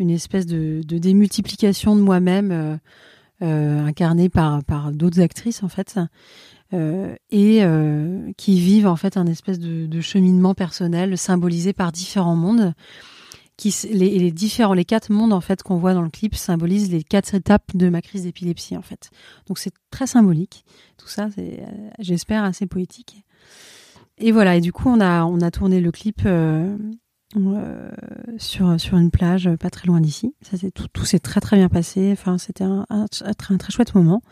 une 0.00 0.10
espèce 0.10 0.46
de, 0.46 0.80
démultiplication 0.82 1.94
de 1.94 2.00
moi-même 2.00 2.50
euh, 2.50 2.76
euh, 3.42 3.86
incarnée 3.86 4.28
par, 4.28 4.64
par 4.64 4.90
d'autres 4.92 5.20
actrices 5.20 5.62
en 5.62 5.68
fait 5.68 6.00
euh, 6.72 7.14
et 7.30 7.62
qui 8.36 8.60
vivent 8.60 8.86
en 8.86 8.96
fait 8.96 9.16
un 9.16 9.26
espèce 9.26 9.58
de 9.58 10.00
cheminement 10.00 10.54
personnel 10.54 11.16
symbolisé 11.16 11.72
par 11.72 11.92
différents 11.92 12.36
mondes. 12.36 12.72
Les, 13.64 14.30
différents, 14.32 14.74
les 14.74 14.84
quatre 14.84 15.10
mondes 15.10 15.32
en 15.32 15.40
fait 15.40 15.62
qu'on 15.62 15.76
voit 15.76 15.94
dans 15.94 16.02
le 16.02 16.10
clip 16.10 16.34
symbolisent 16.34 16.90
les 16.90 17.02
quatre 17.02 17.34
étapes 17.34 17.74
de 17.74 17.88
ma 17.88 18.00
crise 18.00 18.22
d'épilepsie 18.24 18.76
en 18.76 18.82
fait. 18.82 19.10
Donc 19.46 19.58
c'est 19.58 19.72
très 19.90 20.06
symbolique. 20.06 20.64
Tout 20.96 21.08
ça, 21.08 21.28
c'est, 21.34 21.60
euh, 21.60 21.90
j'espère, 21.98 22.44
assez 22.44 22.66
poétique. 22.66 23.24
Et 24.20 24.32
voilà. 24.32 24.56
Et 24.56 24.60
du 24.60 24.72
coup, 24.72 24.88
on 24.88 25.00
a 25.00 25.24
on 25.24 25.40
a 25.40 25.50
tourné 25.50 25.80
le 25.80 25.90
clip 25.90 26.22
euh, 26.26 26.76
euh, 27.36 27.90
sur 28.38 28.78
sur 28.78 28.98
une 28.98 29.10
plage 29.10 29.46
euh, 29.46 29.56
pas 29.56 29.70
très 29.70 29.86
loin 29.86 30.00
d'ici. 30.00 30.34
Ça 30.42 30.56
c'est 30.56 30.70
tout 30.70 30.86
tout 30.92 31.04
s'est 31.04 31.18
très 31.18 31.40
très 31.40 31.56
bien 31.56 31.68
passé. 31.68 32.10
Enfin, 32.12 32.38
c'était 32.38 32.64
un, 32.64 32.86
un, 32.90 33.06
très, 33.34 33.56
chouette 33.70 33.94
moment. 33.94 34.22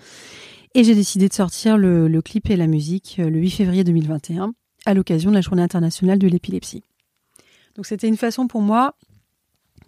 Et 0.74 0.84
j'ai 0.84 0.94
décidé 0.94 1.28
de 1.28 1.34
sortir 1.34 1.78
le, 1.78 2.08
le 2.08 2.22
clip 2.22 2.50
et 2.50 2.56
la 2.56 2.66
musique 2.66 3.16
le 3.18 3.38
8 3.38 3.50
février 3.50 3.84
2021 3.84 4.52
à 4.84 4.94
l'occasion 4.94 5.30
de 5.30 5.34
la 5.34 5.40
Journée 5.40 5.62
internationale 5.62 6.18
de 6.18 6.28
l'épilepsie. 6.28 6.84
Donc 7.74 7.86
c'était 7.86 8.06
une 8.08 8.16
façon 8.16 8.46
pour 8.46 8.60
moi, 8.60 8.94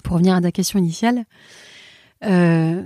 pour 0.02 0.14
revenir 0.14 0.34
à 0.34 0.40
ta 0.40 0.52
question 0.52 0.78
initiale, 0.78 1.24
euh, 2.24 2.82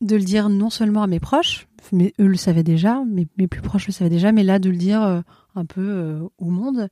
de 0.00 0.16
le 0.16 0.22
dire 0.22 0.48
non 0.48 0.70
seulement 0.70 1.02
à 1.02 1.06
mes 1.06 1.20
proches, 1.20 1.68
mais 1.92 2.12
eux 2.20 2.26
le 2.26 2.36
savaient 2.36 2.62
déjà, 2.62 3.02
mes, 3.04 3.26
mes 3.38 3.46
plus 3.46 3.62
proches 3.62 3.86
le 3.86 3.92
savaient 3.92 4.10
déjà, 4.10 4.32
mais 4.32 4.42
là 4.42 4.58
de 4.58 4.70
le 4.70 4.76
dire 4.76 5.02
euh, 5.02 5.20
un 5.54 5.64
peu 5.64 5.80
euh, 5.80 6.20
au 6.38 6.50
monde 6.50 6.88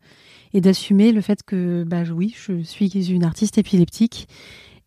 et 0.53 0.61
d'assumer 0.61 1.13
le 1.13 1.21
fait 1.21 1.43
que 1.43 1.85
bah 1.85 2.03
oui, 2.15 2.35
je 2.37 2.63
suis 2.63 3.11
une 3.11 3.25
artiste 3.25 3.59
épileptique 3.59 4.29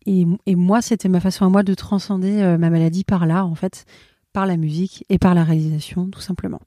et, 0.06 0.26
et 0.46 0.54
moi 0.56 0.82
c'était 0.82 1.08
ma 1.08 1.20
façon 1.20 1.44
à 1.44 1.48
moi 1.48 1.62
de 1.62 1.74
transcender 1.74 2.56
ma 2.58 2.70
maladie 2.70 3.04
par 3.04 3.26
là 3.26 3.44
en 3.44 3.54
fait, 3.54 3.84
par 4.32 4.46
la 4.46 4.56
musique 4.56 5.04
et 5.08 5.18
par 5.18 5.34
la 5.34 5.44
réalisation 5.44 6.08
tout 6.08 6.20
simplement. 6.20 6.60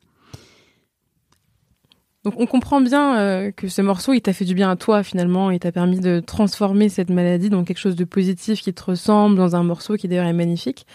Donc 2.24 2.36
on 2.38 2.46
comprend 2.46 2.82
bien 2.82 3.18
euh, 3.18 3.52
que 3.52 3.68
ce 3.68 3.82
morceau, 3.82 4.14
il 4.14 4.22
t'a 4.22 4.32
fait 4.32 4.46
du 4.46 4.54
bien 4.54 4.70
à 4.70 4.76
toi 4.76 5.02
finalement, 5.02 5.50
et 5.50 5.58
t'a 5.58 5.72
permis 5.72 6.00
de 6.00 6.20
transformer 6.20 6.88
cette 6.88 7.10
maladie 7.10 7.50
dans 7.50 7.64
quelque 7.64 7.80
chose 7.80 7.96
de 7.96 8.04
positif 8.04 8.62
qui 8.62 8.72
te 8.74 8.84
ressemble, 8.84 9.38
dans 9.38 9.56
un 9.56 9.64
morceau 9.64 9.96
qui 9.96 10.08
d'ailleurs 10.08 10.28
est 10.28 10.34
magnifique. 10.34 10.86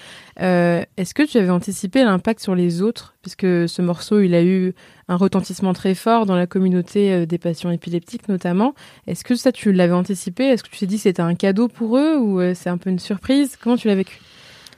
Euh, 0.41 0.85
Est-ce 0.97 1.15
que 1.15 1.25
tu 1.25 1.39
avais 1.39 1.51
anticipé 1.51 2.05
l'impact 2.05 2.41
sur 2.41 2.55
les 2.55 2.81
autres 2.81 3.17
Puisque 3.23 3.69
ce 3.69 3.83
morceau, 3.83 4.21
il 4.21 4.37
a 4.37 4.45
eu 4.45 4.73
un 5.09 5.17
retentissement 5.17 5.73
très 5.73 5.97
fort 5.97 6.27
dans 6.27 6.37
la 6.37 6.47
communauté 6.47 7.13
euh, 7.13 7.27
des 7.27 7.39
patients 7.39 7.73
épileptiques 7.73 8.29
notamment. 8.29 8.75
Est-ce 9.09 9.25
que 9.25 9.35
ça, 9.35 9.51
tu 9.51 9.73
l'avais 9.73 9.95
anticipé? 9.95 10.45
Est-ce 10.45 10.63
que 10.63 10.71
tu 10.71 10.79
t'es 10.79 10.87
dit 10.87 10.97
que 10.97 11.03
c'était 11.03 11.23
un 11.23 11.35
cadeau 11.35 11.67
pour 11.67 11.99
eux 11.99 12.19
ou 12.19 12.41
c'est 12.55 12.71
un 12.71 12.79
peu 12.79 12.89
une 12.89 13.01
surprise? 13.01 13.57
Comment 13.61 13.77
tu 13.77 13.89
l'as 13.89 13.97
vécu? 13.97 14.21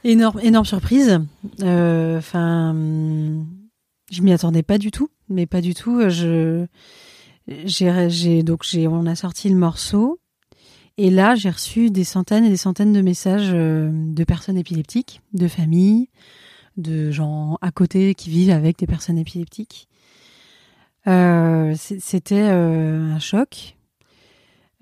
Énorme, 0.03 0.41
énorme 0.43 0.65
surprise. 0.65 1.21
Enfin, 1.61 2.75
je 4.11 4.23
m'y 4.23 4.33
attendais 4.33 4.63
pas 4.63 4.79
du 4.79 4.91
tout, 4.91 5.11
mais 5.29 5.47
pas 5.47 5.61
du 5.61 5.75
tout. 5.75 6.09
Je, 6.09 6.67
j'ai, 7.47 8.43
donc 8.43 8.63
j'ai, 8.65 8.89
on 8.89 9.07
a 9.07 9.15
sorti 9.15 9.49
le 9.49 9.57
morceau, 9.57 10.21
et 10.97 11.11
là 11.11 11.35
j'ai 11.35 11.51
reçu 11.51 11.91
des 11.91 12.05
centaines 12.05 12.45
et 12.45 12.51
des 12.51 12.57
centaines 12.57 12.93
de 12.93 13.01
messages 13.01 13.51
euh, 13.53 13.91
de 13.93 14.25
personnes 14.25 14.59
épileptiques, 14.59 15.21
de 15.33 15.49
familles, 15.49 16.09
de 16.77 17.11
gens 17.11 17.59
à 17.61 17.71
côté 17.71 18.15
qui 18.15 18.31
vivent 18.31 18.51
avec 18.51 18.79
des 18.79 18.87
personnes 18.87 19.19
épileptiques. 19.19 19.89
Euh, 21.07 21.75
c'était 21.77 22.49
euh, 22.51 23.15
un 23.15 23.19
choc. 23.19 23.77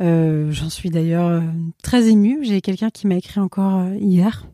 Euh, 0.02 0.50
J'en 0.50 0.68
suis 0.68 0.90
d'ailleurs 0.90 1.26
euh, 1.26 1.40
très 1.82 2.08
émue. 2.08 2.40
J'ai 2.42 2.60
quelqu'un 2.60 2.90
qui 2.90 3.06
m'a 3.06 3.14
écrit 3.14 3.40
encore 3.40 3.76
euh, 3.76 3.94
hier 3.96 4.46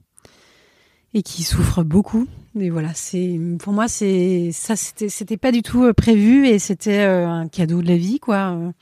et 1.14 1.22
qui 1.22 1.42
souffre 1.42 1.82
beaucoup. 1.82 2.26
Et 2.58 2.68
voilà, 2.68 2.92
c'est 2.94 3.38
pour 3.58 3.72
moi 3.72 3.88
c'est 3.88 4.50
ça 4.52 4.76
c'était 4.76 5.08
c'était 5.08 5.38
pas 5.38 5.52
du 5.52 5.62
tout 5.62 5.84
euh, 5.84 5.94
prévu 5.94 6.46
et 6.46 6.58
c'était 6.58 7.00
euh, 7.00 7.26
un 7.26 7.48
cadeau 7.48 7.80
de 7.80 7.88
la 7.88 7.96
vie 7.96 8.20
quoi. 8.20 8.72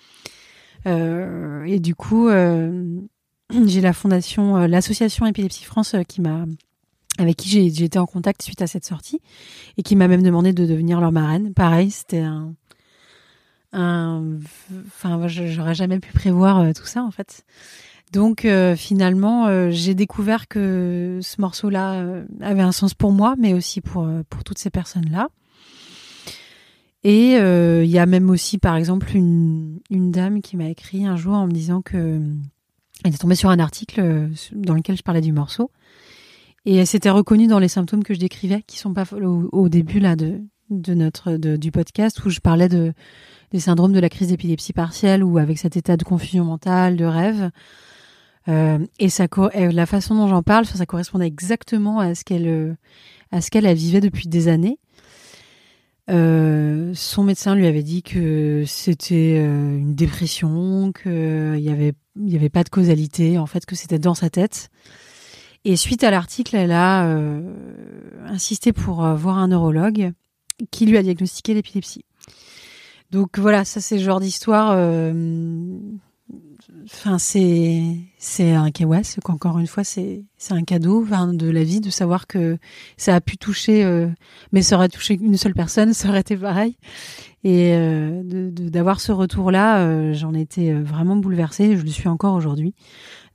Euh, 0.87 1.65
et 1.65 1.81
du 1.81 1.95
coup, 1.95 2.29
euh, 2.29 3.01
j'ai 3.67 3.81
la 3.81 3.93
fondation, 3.93 4.57
euh, 4.57 4.67
l'association 4.67 5.27
Épilepsie 5.27 5.65
France 5.65 5.95
qui 6.09 6.21
m'a 6.21 6.45
avec 7.19 7.37
qui 7.37 7.49
j'ai 7.51 7.85
été 7.85 7.99
en 7.99 8.07
contact 8.07 8.41
suite 8.41 8.63
à 8.63 8.67
cette 8.67 8.87
sortie 8.87 9.21
et 9.77 9.83
qui 9.83 9.95
m'a 9.95 10.09
même 10.09 10.23
demandé 10.23 10.53
de 10.53 10.65
devenir 10.65 11.01
leur 11.01 11.13
marraine. 11.13 11.53
Pareil, 11.53 11.91
c'était 11.91 12.21
un 12.21 12.55
un 13.73 14.39
enfin 14.87 15.29
j'aurais 15.29 15.77
jamais 15.77 16.01
pu 16.01 16.13
prévoir 16.13 16.73
tout 16.75 16.87
ça 16.87 17.05
en 17.05 17.11
fait. 17.11 17.45
Donc 18.13 18.45
euh, 18.45 18.75
finalement, 18.75 19.47
euh, 19.47 19.71
j'ai 19.71 19.95
découvert 19.95 20.49
que 20.49 21.21
ce 21.23 21.41
morceau-là 21.41 21.95
euh, 21.95 22.25
avait 22.41 22.63
un 22.63 22.73
sens 22.73 22.93
pour 22.93 23.13
moi, 23.13 23.37
mais 23.39 23.55
aussi 23.55 23.81
pour 23.81 24.05
euh, 24.05 24.23
pour 24.29 24.43
toutes 24.43 24.59
ces 24.59 24.71
personnes-là. 24.71 25.29
Et 27.05 27.37
euh, 27.37 27.85
il 27.85 27.91
y 27.91 27.99
a 27.99 28.07
même 28.07 28.29
aussi, 28.29 28.59
par 28.59 28.77
exemple, 28.77 29.17
une, 29.17 29.81
une 29.91 30.11
dame 30.11 30.43
qui 30.43 30.57
m'a 30.57 30.69
écrit 30.69 31.07
un 31.07 31.17
jour 31.17 31.35
en 31.35 31.47
me 31.47 31.53
disant 31.53 31.83
que 31.83 32.21
elle 33.05 33.15
est 33.15 33.19
tombée 33.19 33.37
sur 33.37 33.49
un 33.49 33.59
article 33.59 34.29
dans 34.53 34.75
lequel 34.75 34.97
je 34.97 35.03
parlais 35.03 35.23
du 35.23 35.33
morceau 35.33 35.71
et 36.67 36.77
elle 36.77 36.87
s'était 36.87 37.09
reconnue 37.09 37.47
dans 37.47 37.59
les 37.59 37.69
symptômes 37.69 38.05
que 38.05 38.13
je 38.13 38.19
décrivais, 38.19 38.63
qui 38.67 38.77
sont 38.77 38.93
pas 38.93 39.05
au, 39.15 39.49
au 39.53 39.69
début 39.69 40.01
là 40.01 40.17
de 40.17 40.41
de 40.69 40.95
notre 40.95 41.37
du 41.37 41.73
podcast 41.73 42.25
où 42.25 42.31
je 42.31 42.41
parlais 42.41 42.69
de 42.69 42.93
des 43.51 43.61
syndromes 43.61 43.93
de 43.93 44.01
la 44.01 44.09
crise 44.09 44.29
d'épilepsie 44.29 44.73
partielle 44.73 45.25
ou 45.25 45.39
avec 45.39 45.59
cet 45.59 45.77
état 45.77 45.97
de 45.97 46.05
confusion 46.05 46.45
mentale, 46.45 46.97
de 46.97 47.05
rêve. 47.05 47.51
Euh, 48.51 48.79
et 48.99 49.09
la 49.73 49.87
façon 49.87 50.15
dont 50.15 50.29
j'en 50.29 50.43
parle, 50.43 50.67
ça 50.67 50.85
correspondait 50.87 51.27
exactement 51.27 52.01
à 52.01 52.15
ce 52.15 52.25
qu'elle, 52.25 52.49
euh, 52.49 52.75
à 53.31 53.41
ce 53.41 53.51
qu'elle 53.51 53.67
elle 53.67 53.77
vivait 53.77 54.01
depuis 54.01 54.29
des 54.29 54.49
années. 54.49 54.79
Euh, 56.11 56.93
son 56.95 57.23
médecin 57.23 57.55
lui 57.55 57.67
avait 57.67 57.85
dit 57.85 58.03
que 58.03 58.65
c'était 58.67 59.37
une 59.37 59.95
dépression, 59.95 60.93
qu'il 60.93 61.61
y 61.61 61.71
avait, 61.71 61.93
y 62.17 62.35
avait 62.35 62.49
pas 62.49 62.65
de 62.65 62.69
causalité, 62.69 63.39
en 63.39 63.47
fait, 63.47 63.65
que 63.65 63.77
c'était 63.77 64.01
dans 64.01 64.15
sa 64.15 64.31
tête. 64.31 64.71
Et 65.65 65.77
suite 65.77 66.03
à 66.03 66.11
l'article, 66.11 66.57
elle 66.57 66.73
a 66.73 67.05
insisté 68.27 68.73
pour 68.73 69.07
voir 69.15 69.39
un 69.39 69.49
neurologue 69.49 70.13
qui 70.73 70.87
lui 70.87 70.97
a 70.97 71.03
diagnostiqué 71.03 71.55
l'épilepsie. 71.55 72.05
Donc 73.13 73.39
voilà, 73.39 73.65
ça 73.65 73.81
c'est 73.81 73.99
le 73.99 74.03
genre 74.03 74.21
d'histoire. 74.21 74.75
Enfin, 76.93 77.19
c'est 77.19 77.83
c'est 78.19 78.53
un 78.53 78.71
ouais, 78.85 79.03
qu'encore 79.23 79.59
une 79.59 79.67
fois, 79.69 79.85
c'est 79.85 80.23
c'est 80.39 80.55
un 80.55 80.65
cadeau 80.65 81.03
de 81.33 81.49
la 81.49 81.63
vie 81.63 81.81
de 81.81 81.89
savoir 81.89 82.27
que 82.27 82.59
ça 82.97 83.15
a 83.15 83.21
pu 83.21 83.37
toucher, 83.39 83.85
euh, 83.85 84.09
mais 84.53 84.61
ça 84.63 84.77
aurait 84.77 84.89
touché 84.89 85.15
une 85.15 85.37
seule 85.37 85.55
personne, 85.55 85.95
ça 85.95 86.09
aurait 86.09 86.21
été 86.21 86.37
pareil. 86.37 86.77
Et 87.45 87.75
euh, 87.75 88.23
de- 88.25 88.51
de- 88.51 88.69
d'avoir 88.69 89.01
ce 89.01 89.13
retour-là, 89.13 89.81
euh, 89.87 90.15
j'en 90.15 90.35
étais 90.35 90.73
euh, 90.73 90.83
vraiment 90.83 91.17
bouleversée. 91.17 91.77
Je 91.77 91.83
le 91.83 91.91
suis 91.91 92.09
encore 92.09 92.35
aujourd'hui. 92.35 92.75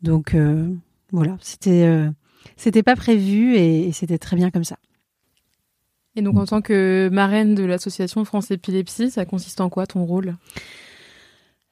Donc 0.03 0.35
euh, 0.35 0.67
voilà, 1.11 1.37
c'était 1.41 1.83
euh, 1.85 2.09
c'était 2.57 2.83
pas 2.83 2.95
prévu 2.95 3.55
et, 3.55 3.87
et 3.87 3.91
c'était 3.93 4.17
très 4.19 4.35
bien 4.35 4.51
comme 4.51 4.65
ça. 4.65 4.77
Et 6.17 6.21
donc, 6.21 6.37
en 6.37 6.45
tant 6.45 6.61
que 6.61 7.09
marraine 7.11 7.55
de 7.55 7.63
l'association 7.63 8.23
France 8.23 8.49
Épilepsie, 8.51 9.11
ça 9.11 9.25
consiste 9.25 9.59
en 9.59 9.69
quoi 9.69 9.85
ton 9.85 10.05
rôle? 10.05 10.35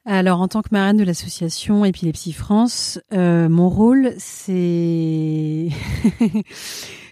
Alors, 0.06 0.42
en 0.42 0.48
tant 0.48 0.60
que 0.60 0.68
marraine 0.70 0.98
de 0.98 1.04
l'association 1.04 1.82
Épilepsie 1.86 2.34
France, 2.34 3.00
euh, 3.12 3.48
mon 3.48 3.68
rôle, 3.68 4.12
c'est... 4.18 5.68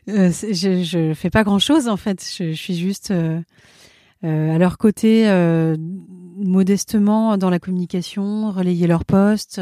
Euh, 0.08 0.32
je, 0.32 0.82
je 0.82 1.14
fais 1.14 1.30
pas 1.30 1.44
grand-chose, 1.44 1.86
en 1.86 1.96
fait. 1.96 2.28
Je, 2.36 2.54
suis 2.54 2.74
juste 2.74 3.12
euh, 3.12 3.40
à 4.24 4.58
leur 4.58 4.76
côté, 4.76 5.28
modestement 6.36 7.38
dans 7.38 7.50
la 7.50 7.60
communication, 7.60 8.50
relayer 8.50 8.88
leurs 8.88 9.04
postes. 9.04 9.60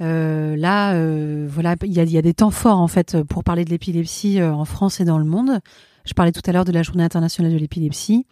là, 0.00 1.46
voilà, 1.48 1.76
il 1.84 1.92
y 1.92 2.00
a, 2.00 2.04
y 2.04 2.16
a 2.16 2.22
des 2.22 2.32
temps 2.32 2.50
forts, 2.50 2.80
en 2.80 2.88
fait, 2.88 3.22
pour 3.24 3.44
parler 3.44 3.66
de 3.66 3.70
l'épilepsie 3.70 4.42
en 4.42 4.64
France 4.64 5.00
et 5.00 5.04
dans 5.04 5.18
le 5.18 5.26
monde. 5.26 5.60
Je 6.06 6.14
parlais 6.14 6.32
tout 6.32 6.40
à 6.46 6.52
l'heure 6.52 6.64
de 6.64 6.72
la 6.72 6.82
Journée 6.82 7.04
internationale 7.04 7.52
de 7.52 7.58
l'épilepsie. 7.58 8.24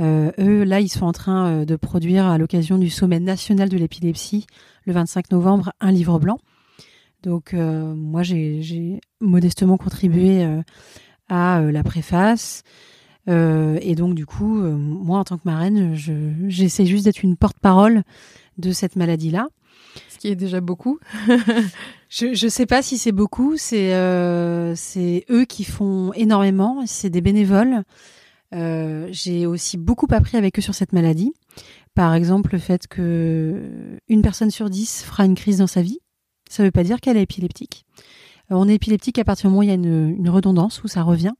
Euh, 0.00 0.32
eux, 0.38 0.64
là, 0.64 0.80
ils 0.80 0.88
sont 0.88 1.04
en 1.06 1.12
train 1.12 1.46
euh, 1.48 1.64
de 1.64 1.76
produire, 1.76 2.26
à 2.26 2.38
l'occasion 2.38 2.78
du 2.78 2.90
sommet 2.90 3.20
national 3.20 3.68
de 3.68 3.76
l'épilepsie, 3.76 4.46
le 4.86 4.92
25 4.92 5.30
novembre, 5.30 5.72
un 5.80 5.92
livre 5.92 6.18
blanc. 6.18 6.38
Donc, 7.22 7.54
euh, 7.54 7.94
moi, 7.94 8.22
j'ai 8.22 9.00
modestement 9.20 9.76
contribué 9.76 10.44
à 11.28 11.60
la 11.60 11.82
préface. 11.84 12.62
Euh, 13.28 13.78
et 13.80 13.94
donc, 13.94 14.14
du 14.16 14.26
coup, 14.26 14.60
euh, 14.60 14.72
moi, 14.76 15.20
en 15.20 15.24
tant 15.24 15.36
que 15.38 15.42
marraine, 15.44 15.94
je- 15.94 16.32
j'essaie 16.48 16.84
juste 16.86 17.04
d'être 17.04 17.22
une 17.22 17.36
porte-parole 17.36 18.02
de 18.58 18.72
cette 18.72 18.96
maladie-là. 18.96 19.46
Ce 20.08 20.18
qui 20.18 20.28
est 20.28 20.36
déjà 20.36 20.60
beaucoup. 20.60 20.98
Je 22.08 22.34
je 22.34 22.46
sais 22.48 22.66
pas 22.66 22.82
si 22.82 22.98
c'est 22.98 23.12
beaucoup, 23.12 23.56
c'est 23.56 23.94
euh, 23.94 24.74
c'est 24.74 25.24
eux 25.30 25.46
qui 25.46 25.64
font 25.64 26.12
énormément, 26.12 26.82
c'est 26.86 27.08
des 27.08 27.22
bénévoles. 27.22 27.84
Euh, 28.54 29.08
j'ai 29.10 29.46
aussi 29.46 29.78
beaucoup 29.78 30.06
appris 30.10 30.36
avec 30.36 30.58
eux 30.58 30.62
sur 30.62 30.74
cette 30.74 30.92
maladie. 30.92 31.32
Par 31.94 32.14
exemple, 32.14 32.52
le 32.52 32.58
fait 32.58 32.86
que 32.86 33.98
une 34.08 34.22
personne 34.22 34.50
sur 34.50 34.70
dix 34.70 35.02
fera 35.02 35.24
une 35.24 35.34
crise 35.34 35.58
dans 35.58 35.66
sa 35.66 35.82
vie, 35.82 36.00
ça 36.48 36.62
veut 36.62 36.70
pas 36.70 36.84
dire 36.84 37.00
qu'elle 37.00 37.16
est 37.16 37.22
épileptique. 37.22 37.84
Euh, 38.50 38.56
on 38.56 38.68
est 38.68 38.74
épileptique 38.74 39.18
à 39.18 39.24
partir 39.24 39.48
du 39.48 39.54
moment 39.54 39.60
où 39.60 39.62
il 39.62 39.68
y 39.68 39.72
a 39.72 39.74
une, 39.74 40.16
une 40.16 40.28
redondance, 40.28 40.82
où 40.82 40.88
ça 40.88 41.02
revient. 41.02 41.32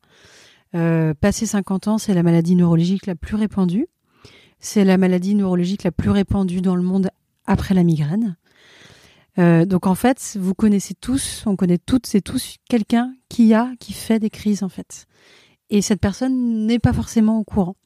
Euh, 0.75 1.12
passé 1.14 1.46
50 1.46 1.88
ans, 1.88 1.98
c'est 1.98 2.14
la 2.14 2.22
maladie 2.22 2.57
neurologique 2.57 3.07
la 3.07 3.14
plus 3.14 3.37
répandue. 3.37 3.87
C'est 4.59 4.85
la 4.85 4.96
maladie 4.96 5.35
neurologique 5.35 5.83
la 5.83 5.92
plus 5.92 6.11
répandue 6.11 6.61
dans 6.61 6.77
le 6.77 6.83
monde 6.83 7.11
après 7.46 7.75
la 7.75 7.83
migraine. 7.83 8.37
Euh, 9.38 9.64
donc 9.64 9.87
en 9.87 9.94
fait, 9.94 10.37
vous 10.38 10.55
connaissez 10.55 10.94
tous, 10.94 11.44
on 11.46 11.57
connaît 11.57 11.79
toutes 11.79 12.14
et 12.14 12.20
tous 12.20 12.57
quelqu'un 12.68 13.14
qui 13.29 13.55
a, 13.55 13.70
qui 13.81 13.92
fait 13.92 14.18
des 14.18 14.31
crises 14.31 14.62
en 14.62 14.68
fait. 14.68 15.07
Et 15.73 15.81
cette 15.81 16.01
personne 16.01 16.67
n'est 16.67 16.79
pas 16.79 16.93
forcément 16.93 17.39
au 17.39 17.45
courant. 17.45 17.77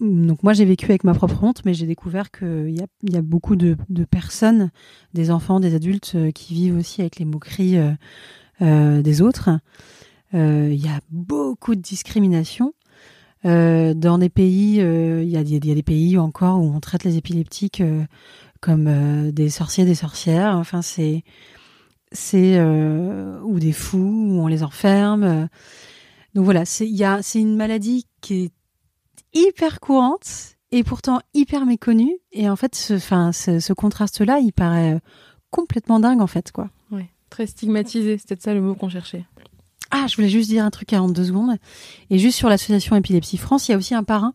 Donc 0.00 0.42
moi 0.42 0.52
j'ai 0.52 0.66
vécu 0.66 0.84
avec 0.84 1.02
ma 1.02 1.14
propre 1.14 1.42
honte, 1.42 1.64
mais 1.64 1.72
j'ai 1.72 1.86
découvert 1.86 2.30
qu'il 2.30 2.70
y 2.70 2.80
a, 2.80 2.86
y 3.02 3.16
a 3.16 3.22
beaucoup 3.22 3.56
de, 3.56 3.74
personnes, 4.08 4.70
des 5.14 5.30
enfants, 5.30 5.60
des 5.60 5.74
adultes, 5.74 6.12
euh, 6.14 6.30
qui 6.30 6.54
vivent 6.54 6.76
aussi 6.76 7.00
avec 7.00 7.18
les 7.18 7.24
moqueries 7.24 7.78
euh, 7.78 7.92
euh, 8.62 9.02
des 9.02 9.22
autres. 9.22 9.50
Il 10.34 10.74
y 10.74 10.88
a 10.88 11.00
beaucoup 11.10 11.74
de 11.74 11.80
discrimination. 11.80 12.74
Dans 13.44 14.18
des 14.18 14.28
pays, 14.28 14.74
il 14.74 15.28
y, 15.30 15.36
a, 15.38 15.42
des 15.42 15.82
pays 15.82 16.18
encore 16.18 16.60
où 16.60 16.64
on 16.64 16.80
traite 16.80 17.04
les 17.04 17.16
épileptiques 17.16 17.82
comme 18.60 19.30
des 19.30 19.48
sorciers, 19.48 19.86
des 19.86 19.94
sorcières. 19.94 20.54
Enfin, 20.58 20.82
c'est 20.82 21.24
c'est 22.12 22.60
ou 22.60 23.58
des 23.58 23.72
fous 23.72 23.96
où 23.96 24.42
on 24.42 24.48
les 24.48 24.62
enferme. 24.62 25.48
Donc 26.34 26.44
voilà, 26.44 26.64
c'est 26.64 26.88
une 27.34 27.56
maladie 27.56 28.06
qui 28.20 28.44
est 28.44 28.52
hyper 29.34 29.80
courante 29.80 30.56
et 30.70 30.84
pourtant 30.84 31.20
hyper 31.34 31.66
méconnue. 31.66 32.16
Et 32.32 32.48
en 32.48 32.56
fait, 32.56 32.74
ce, 32.74 32.94
enfin, 32.94 33.32
ce, 33.32 33.60
ce 33.60 33.72
contraste-là, 33.72 34.38
il 34.40 34.52
paraît 34.52 34.94
euh, 34.94 34.98
complètement 35.50 36.00
dingue 36.00 36.20
en 36.20 36.26
fait, 36.26 36.52
quoi. 36.52 36.70
Ouais. 36.90 37.10
Très 37.30 37.46
stigmatisé, 37.46 38.16
peut-être 38.16 38.42
ça 38.42 38.54
le 38.54 38.60
mot 38.60 38.74
qu'on 38.74 38.88
cherchait. 38.88 39.24
Ah, 39.90 40.06
je 40.08 40.16
voulais 40.16 40.28
juste 40.28 40.50
dire 40.50 40.64
un 40.64 40.70
truc 40.70 40.92
en 40.92 41.08
deux 41.08 41.24
secondes. 41.24 41.56
Et 42.10 42.18
juste 42.18 42.36
sur 42.36 42.48
l'association 42.48 42.94
Épilepsie 42.96 43.38
France, 43.38 43.68
il 43.68 43.72
y 43.72 43.74
a 43.74 43.78
aussi 43.78 43.94
un 43.94 44.04
parrain 44.04 44.34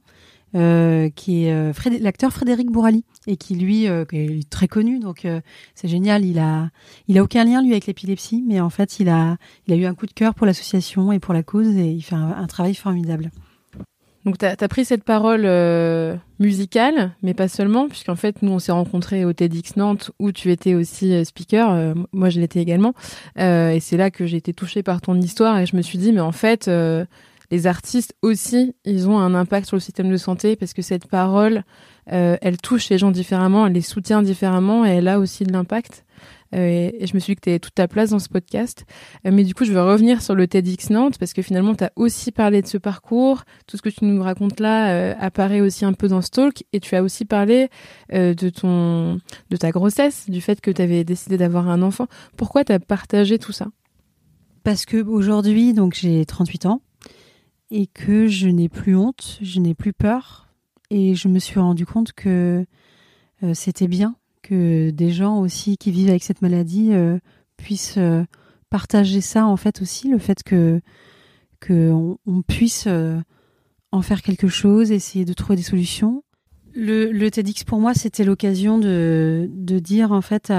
euh, 0.55 1.09
qui 1.09 1.45
est 1.45 1.51
euh, 1.51 1.73
l'acteur 1.99 2.31
Frédéric 2.31 2.69
Bourali 2.69 3.03
et 3.25 3.37
qui 3.37 3.55
lui 3.55 3.87
euh, 3.87 4.05
est 4.11 4.47
très 4.51 4.67
connu. 4.67 4.99
Donc 4.99 5.27
c'est 5.73 5.87
génial. 5.87 6.25
Il 6.25 6.37
a 6.37 6.69
il 7.07 7.17
a 7.17 7.23
aucun 7.23 7.43
lien 7.43 7.63
lui 7.63 7.71
avec 7.71 7.87
l'épilepsie, 7.87 8.43
mais 8.47 8.59
en 8.59 8.69
fait 8.69 8.99
il 8.99 9.09
a 9.09 9.37
il 9.65 9.73
a 9.73 9.77
eu 9.77 9.85
un 9.85 9.95
coup 9.95 10.05
de 10.05 10.11
cœur 10.13 10.35
pour 10.35 10.45
l'association 10.45 11.11
et 11.11 11.19
pour 11.19 11.33
la 11.33 11.41
cause 11.41 11.69
et 11.69 11.89
il 11.89 12.03
fait 12.03 12.15
un, 12.15 12.45
travail 12.45 12.75
formidable. 12.75 13.31
Donc, 14.25 14.37
tu 14.37 14.45
as, 14.45 14.67
pris 14.69 14.85
cette 14.85 15.03
parole 15.03 15.45
musicale, 16.39 17.11
mais 17.23 17.33
pas 17.33 17.49
seulement, 17.49 17.89
puisqu'en 17.89 18.15
fait, 18.15 18.41
nous, 18.41 18.53
on 18.53 18.59
s'est 18.59 18.71
rencontrés 18.71 19.25
au 19.25 19.33
TEDx 19.33 19.75
Nantes, 19.75 20.11
où 20.17 20.31
tu 20.31 20.49
étais 20.49 20.75
aussi 20.75 21.25
speaker. 21.25 21.93
moi, 22.13 22.29
je 22.29 22.39
l'étais 22.39 22.61
également. 22.61 22.93
Et 23.37 23.79
c'est 23.81 23.97
là 23.97 24.11
que 24.11 24.25
j'ai 24.25 24.37
été 24.37 24.53
touchée 24.53 24.81
par 24.81 25.01
ton 25.01 25.19
histoire, 25.19 25.57
et 25.57 25.65
je 25.65 25.75
me 25.75 25.81
suis 25.81 25.97
dit, 25.97 26.13
mais 26.13 26.21
en 26.21 26.31
fait, 26.31 26.69
les 27.53 27.67
artistes 27.67 28.15
aussi, 28.23 28.73
ils 28.83 29.07
ont 29.07 29.19
un 29.19 29.35
impact 29.35 29.67
sur 29.67 29.75
le 29.75 29.79
système 29.79 30.09
de 30.09 30.17
santé, 30.17 30.55
parce 30.55 30.73
que 30.73 30.81
cette 30.81 31.05
parole, 31.05 31.63
euh, 32.11 32.35
elle 32.41 32.57
touche 32.57 32.89
les 32.89 32.97
gens 32.97 33.11
différemment, 33.11 33.67
elle 33.67 33.73
les 33.73 33.81
soutient 33.81 34.23
différemment, 34.23 34.87
et 34.87 34.89
elle 34.89 35.07
a 35.07 35.19
aussi 35.19 35.43
de 35.43 35.53
l'impact. 35.53 36.03
Euh, 36.55 36.89
et, 36.99 37.05
je 37.05 37.13
me 37.13 37.19
suis 37.19 37.33
dit 37.33 37.35
que 37.35 37.41
tu 37.41 37.49
avais 37.51 37.59
toute 37.59 37.75
ta 37.75 37.87
place 37.87 38.09
dans 38.09 38.17
ce 38.17 38.27
podcast. 38.27 38.85
Euh, 39.27 39.31
mais 39.31 39.43
du 39.43 39.53
coup, 39.53 39.65
je 39.65 39.71
vais 39.71 39.81
revenir 39.81 40.23
sur 40.23 40.33
le 40.33 40.47
TEDx 40.47 40.89
Nantes 40.89 41.19
parce 41.19 41.33
que 41.33 41.43
finalement, 41.43 41.75
tu 41.75 41.83
as 41.83 41.91
aussi 41.95 42.31
parlé 42.31 42.63
de 42.63 42.67
ce 42.67 42.79
parcours. 42.79 43.43
Tout 43.67 43.77
ce 43.77 43.83
que 43.83 43.89
tu 43.89 44.04
nous 44.06 44.23
racontes 44.23 44.60
là 44.60 45.15
apparaît 45.19 45.62
aussi 45.62 45.85
un 45.85 45.93
peu 45.93 46.08
dans 46.08 46.21
ce 46.21 46.29
talk. 46.29 46.63
Et 46.73 46.79
tu 46.79 46.95
as 46.95 47.04
aussi 47.04 47.25
parlé 47.25 47.69
de, 48.12 48.49
ton, 48.49 49.19
de 49.49 49.58
ta 49.58 49.71
grossesse, 49.71 50.29
du 50.29 50.41
fait 50.41 50.62
que 50.62 50.69
tu 50.69 50.81
avais 50.81 51.04
décidé 51.04 51.37
d'avoir 51.37 51.69
un 51.69 51.81
enfant. 51.81 52.08
Pourquoi 52.37 52.63
tu 52.63 52.71
as 52.71 52.79
partagé 52.79 53.39
tout 53.39 53.51
ça? 53.51 53.67
Parce 54.63 54.85
que 54.85 55.04
aujourd'hui, 55.04 55.73
donc 55.73 55.95
j'ai 55.95 56.23
38 56.23 56.67
ans 56.67 56.81
et 57.74 57.88
que 57.88 58.28
je 58.28 58.48
n'ai 58.48 58.69
plus 58.69 58.96
honte, 58.96 59.40
je 59.42 59.60
n'ai 59.60 59.74
plus 59.74 59.94
peur 59.94 60.48
et 60.92 61.15
je 61.15 61.28
me 61.28 61.40
suis 61.40 61.60
rendu 61.60 61.88
compte 61.88 62.13
que 62.13 62.65
euh, 63.42 63.54
c'était 63.56 63.88
bien 63.88 64.15
que 64.44 64.92
des 64.92 65.12
gens 65.12 65.40
aussi 65.40 65.78
qui 65.78 65.90
vivent 65.90 66.10
avec 66.10 66.21
cette 66.21 66.44
maladie 66.44 66.94
euh, 66.94 67.17
puissent 67.58 67.98
euh, 67.98 68.24
partager 68.69 69.21
ça 69.21 69.48
en 69.48 69.58
fait 69.58 69.82
aussi, 69.82 70.08
le 70.08 70.19
fait 70.19 70.44
que 70.44 70.82
que 71.60 71.90
on, 71.92 72.19
on 72.28 72.44
puisse 72.44 72.88
en 73.92 74.02
faire 74.02 74.21
quelque 74.21 74.50
chose, 74.50 74.92
essayer 74.92 75.26
de 75.26 75.34
trouver 75.34 75.56
des 75.56 75.63
solutions. 75.63 76.24
Le, 76.76 77.30
TEDx 77.30 77.63
pour 77.63 77.80
moi 77.80 77.96
c'était 77.96 78.24
l'occasion 78.24 78.78
de, 78.78 79.50
de 79.52 79.80
dire 79.80 80.12
en 80.12 80.21
fait 80.21 80.54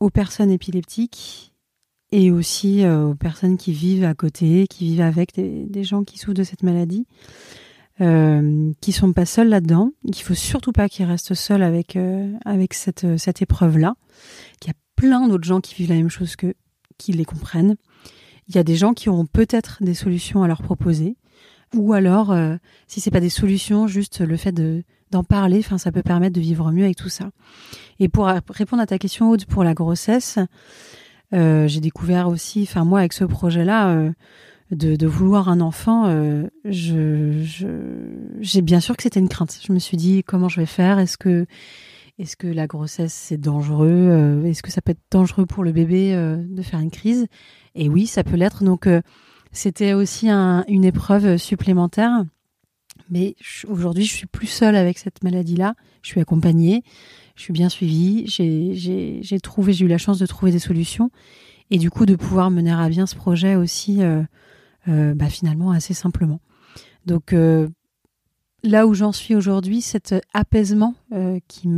aux 0.00 0.10
personnes 0.10 0.50
épileptiques 0.50 1.49
et 2.12 2.30
aussi 2.30 2.84
euh, 2.84 3.06
aux 3.06 3.14
personnes 3.14 3.56
qui 3.56 3.72
vivent 3.72 4.04
à 4.04 4.14
côté, 4.14 4.66
qui 4.68 4.86
vivent 4.86 5.02
avec 5.02 5.34
des, 5.34 5.66
des 5.66 5.84
gens 5.84 6.04
qui 6.04 6.18
souffrent 6.18 6.34
de 6.34 6.44
cette 6.44 6.62
maladie, 6.62 7.06
euh, 8.00 8.72
qui 8.80 8.92
sont 8.92 9.12
pas 9.12 9.26
seuls 9.26 9.48
là-dedans, 9.48 9.92
qu'il 10.12 10.24
faut 10.24 10.34
surtout 10.34 10.72
pas 10.72 10.88
qu'ils 10.88 11.06
restent 11.06 11.34
seuls 11.34 11.62
avec 11.62 11.96
euh, 11.96 12.32
avec 12.44 12.74
cette 12.74 13.18
cette 13.18 13.42
épreuve-là, 13.42 13.94
qu'il 14.60 14.70
y 14.70 14.74
a 14.74 14.78
plein 14.96 15.28
d'autres 15.28 15.44
gens 15.44 15.60
qui 15.60 15.74
vivent 15.74 15.90
la 15.90 15.96
même 15.96 16.10
chose 16.10 16.36
que 16.36 16.54
qui 16.98 17.12
les 17.12 17.24
comprennent. 17.24 17.76
Il 18.48 18.56
y 18.56 18.58
a 18.58 18.64
des 18.64 18.76
gens 18.76 18.94
qui 18.94 19.08
auront 19.08 19.26
peut-être 19.26 19.78
des 19.80 19.94
solutions 19.94 20.42
à 20.42 20.48
leur 20.48 20.62
proposer, 20.62 21.16
ou 21.74 21.92
alors, 21.92 22.32
euh, 22.32 22.56
si 22.88 23.00
c'est 23.00 23.10
pas 23.10 23.20
des 23.20 23.30
solutions, 23.30 23.86
juste 23.86 24.20
le 24.20 24.36
fait 24.36 24.52
de 24.52 24.82
d'en 25.10 25.24
parler. 25.24 25.58
Enfin, 25.58 25.78
ça 25.78 25.90
peut 25.90 26.02
permettre 26.02 26.34
de 26.34 26.40
vivre 26.40 26.70
mieux 26.70 26.84
avec 26.84 26.96
tout 26.96 27.08
ça. 27.08 27.30
Et 27.98 28.08
pour 28.08 28.28
euh, 28.28 28.38
répondre 28.48 28.82
à 28.82 28.86
ta 28.86 28.98
question, 28.98 29.30
Aude, 29.30 29.44
pour 29.44 29.64
la 29.64 29.74
grossesse, 29.74 30.38
euh, 30.38 30.44
j'ai 31.32 31.80
découvert 31.80 32.28
aussi, 32.28 32.62
enfin 32.62 32.84
moi, 32.84 33.00
avec 33.00 33.12
ce 33.12 33.24
projet-là, 33.24 33.90
euh, 33.90 34.10
de, 34.70 35.06
vouloir 35.06 35.48
un 35.48 35.60
enfant, 35.60 36.06
euh, 36.06 36.46
j'ai 36.64 38.62
bien 38.62 38.80
sûr 38.80 38.96
que 38.96 39.02
c'était 39.02 39.20
une 39.20 39.28
crainte. 39.28 39.58
Je 39.66 39.72
me 39.72 39.78
suis 39.78 39.96
dit 39.96 40.22
comment 40.24 40.48
je 40.48 40.60
vais 40.60 40.66
faire? 40.66 40.98
Est-ce 40.98 41.18
que, 41.18 41.46
est-ce 42.18 42.36
que 42.36 42.46
la 42.46 42.66
grossesse 42.66 43.12
c'est 43.14 43.36
dangereux? 43.38 43.88
Euh, 43.90 44.44
Est-ce 44.44 44.62
que 44.62 44.70
ça 44.70 44.80
peut 44.80 44.92
être 44.92 45.02
dangereux 45.10 45.46
pour 45.46 45.64
le 45.64 45.72
bébé 45.72 46.14
euh, 46.14 46.36
de 46.36 46.62
faire 46.62 46.80
une 46.80 46.90
crise? 46.90 47.26
Et 47.74 47.88
oui, 47.88 48.06
ça 48.06 48.24
peut 48.24 48.36
l'être. 48.36 48.62
Donc 48.64 48.86
euh, 48.86 49.00
c'était 49.52 49.92
aussi 49.94 50.28
un- 50.28 50.64
une 50.68 50.84
épreuve 50.84 51.36
supplémentaire. 51.36 52.24
Mais 53.10 53.34
aujourd'hui, 53.68 54.04
je 54.04 54.14
suis 54.14 54.26
plus 54.26 54.46
seule 54.46 54.76
avec 54.76 54.98
cette 54.98 55.24
maladie-là. 55.24 55.74
Je 56.02 56.10
suis 56.10 56.20
accompagnée, 56.20 56.82
je 57.40 57.44
suis 57.44 57.52
bien 57.54 57.70
suivie. 57.70 58.24
J'ai, 58.26 59.40
trouvé, 59.40 59.72
j'ai 59.72 59.86
eu 59.86 59.88
la 59.88 59.96
chance 59.96 60.18
de 60.18 60.26
trouver 60.26 60.52
des 60.52 60.58
solutions 60.58 61.10
et 61.70 61.78
du 61.78 61.90
coup 61.90 62.04
de 62.04 62.14
pouvoir 62.14 62.50
mener 62.50 62.70
à 62.70 62.86
bien 62.90 63.06
ce 63.06 63.14
projet 63.14 63.54
aussi, 63.54 64.02
euh, 64.02 64.22
euh, 64.88 65.14
bah, 65.14 65.30
finalement 65.30 65.70
assez 65.70 65.94
simplement. 65.94 66.40
Donc 67.06 67.32
euh, 67.32 67.66
là 68.62 68.86
où 68.86 68.92
j'en 68.92 69.12
suis 69.12 69.34
aujourd'hui, 69.34 69.80
cet 69.80 70.14
apaisement 70.34 70.94
qui 71.48 71.68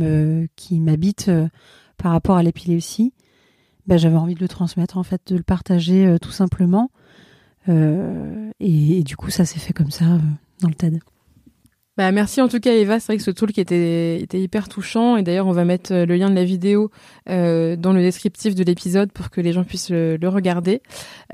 qui 0.57 0.79
m'habite 0.81 1.31
par 1.95 2.11
rapport 2.11 2.35
à 2.35 2.43
l'épilepsie, 2.43 3.13
bah, 3.87 3.95
j'avais 3.95 4.17
envie 4.17 4.35
de 4.35 4.41
le 4.41 4.49
transmettre 4.49 4.97
en 4.97 5.03
fait, 5.03 5.21
de 5.27 5.37
le 5.37 5.43
partager 5.43 6.17
tout 6.21 6.31
simplement. 6.31 6.91
Et, 7.69 9.03
du 9.05 9.15
coup, 9.15 9.29
ça 9.29 9.45
s'est 9.45 9.59
fait 9.59 9.71
comme 9.71 9.91
ça 9.91 10.19
dans 10.59 10.67
le 10.67 10.75
TED. 10.75 10.99
Bah, 11.95 12.11
merci 12.11 12.41
en 12.41 12.47
tout 12.47 12.59
cas 12.59 12.73
Eva, 12.73 12.99
c'est 12.99 13.05
vrai 13.13 13.17
que 13.17 13.23
ce 13.23 13.29
talk 13.29 13.55
était, 13.59 14.19
était 14.19 14.41
hyper 14.41 14.67
touchant. 14.67 15.15
Et 15.15 15.21
d'ailleurs 15.21 15.45
on 15.45 15.51
va 15.51 15.63
mettre 15.63 15.93
euh, 15.93 16.05
le 16.07 16.15
lien 16.15 16.29
de 16.29 16.35
la 16.35 16.43
vidéo 16.43 16.89
euh, 17.29 17.75
dans 17.75 17.93
le 17.93 18.01
descriptif 18.01 18.55
de 18.55 18.63
l'épisode 18.63 19.11
pour 19.11 19.29
que 19.29 19.41
les 19.41 19.53
gens 19.53 19.63
puissent 19.63 19.91
le, 19.91 20.17
regarder. 20.23 20.81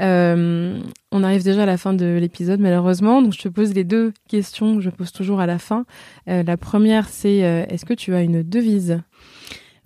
Euh, 0.02 0.78
on 1.14 1.24
arrive 1.24 1.44
déjà 1.44 1.64
à 1.64 1.66
la 1.66 1.78
fin 1.78 1.94
de 1.94 2.18
l'épisode 2.20 2.60
malheureusement, 2.60 3.22
donc 3.22 3.34
je 3.34 3.40
te 3.40 3.48
pose 3.48 3.74
les 3.74 3.86
deux 3.86 4.12
questions 4.28 4.76
que 4.76 4.82
je 4.82 4.90
pose 4.90 5.14
toujours 5.14 5.40
à 5.40 5.46
la 5.46 5.60
fin. 5.60 5.86
La 6.28 6.58
première 6.58 7.08
c'est 7.08 7.38
est-ce 7.38 7.86
que 7.86 7.94
tu 7.94 8.14
as 8.14 8.22
une 8.22 8.44
devise? 8.44 9.00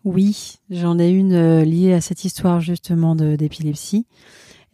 Oui, 0.04 0.56
j'en 0.70 0.98
ai 1.00 1.10
une 1.10 1.62
liée 1.62 1.94
à 1.94 2.02
cette 2.02 2.26
histoire 2.26 2.60
justement 2.60 3.16
d'épilepsie 3.16 4.06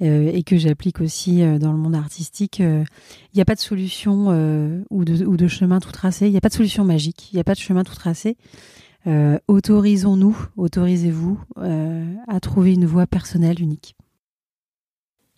et 0.01 0.43
que 0.43 0.57
j'applique 0.57 1.01
aussi 1.01 1.43
euh, 1.43 1.57
dans 1.59 1.71
le 1.71 1.77
monde 1.77 1.95
artistique. 1.95 2.61
Euh, 2.61 2.83
Il 3.33 3.37
n'y 3.37 3.41
a 3.41 3.45
pas 3.45 3.55
de 3.55 3.59
solution 3.59 4.27
euh, 4.29 4.81
ou, 4.89 5.03
de, 5.03 5.47
chemin 5.47 5.79
tout 5.79 5.91
tracé. 5.91 6.27
Il 6.27 6.31
n'y 6.31 6.37
a 6.37 6.41
pas 6.41 6.49
de 6.49 6.53
solution 6.53 6.85
magique. 6.85 7.31
Il 7.31 7.35
n'y 7.35 7.41
a 7.41 7.43
pas 7.43 7.53
de 7.53 7.59
chemin 7.59 7.83
tout 7.83 7.95
tracé. 7.95 8.37
Euh, 9.07 9.37
autorisons-nous, 9.47 10.37
autorisez-vous 10.57 11.39
euh, 11.57 12.13
à 12.27 12.39
trouver 12.39 12.73
une 12.73 12.85
voie 12.85 13.07
personnelle 13.07 13.61
unique. 13.61 13.95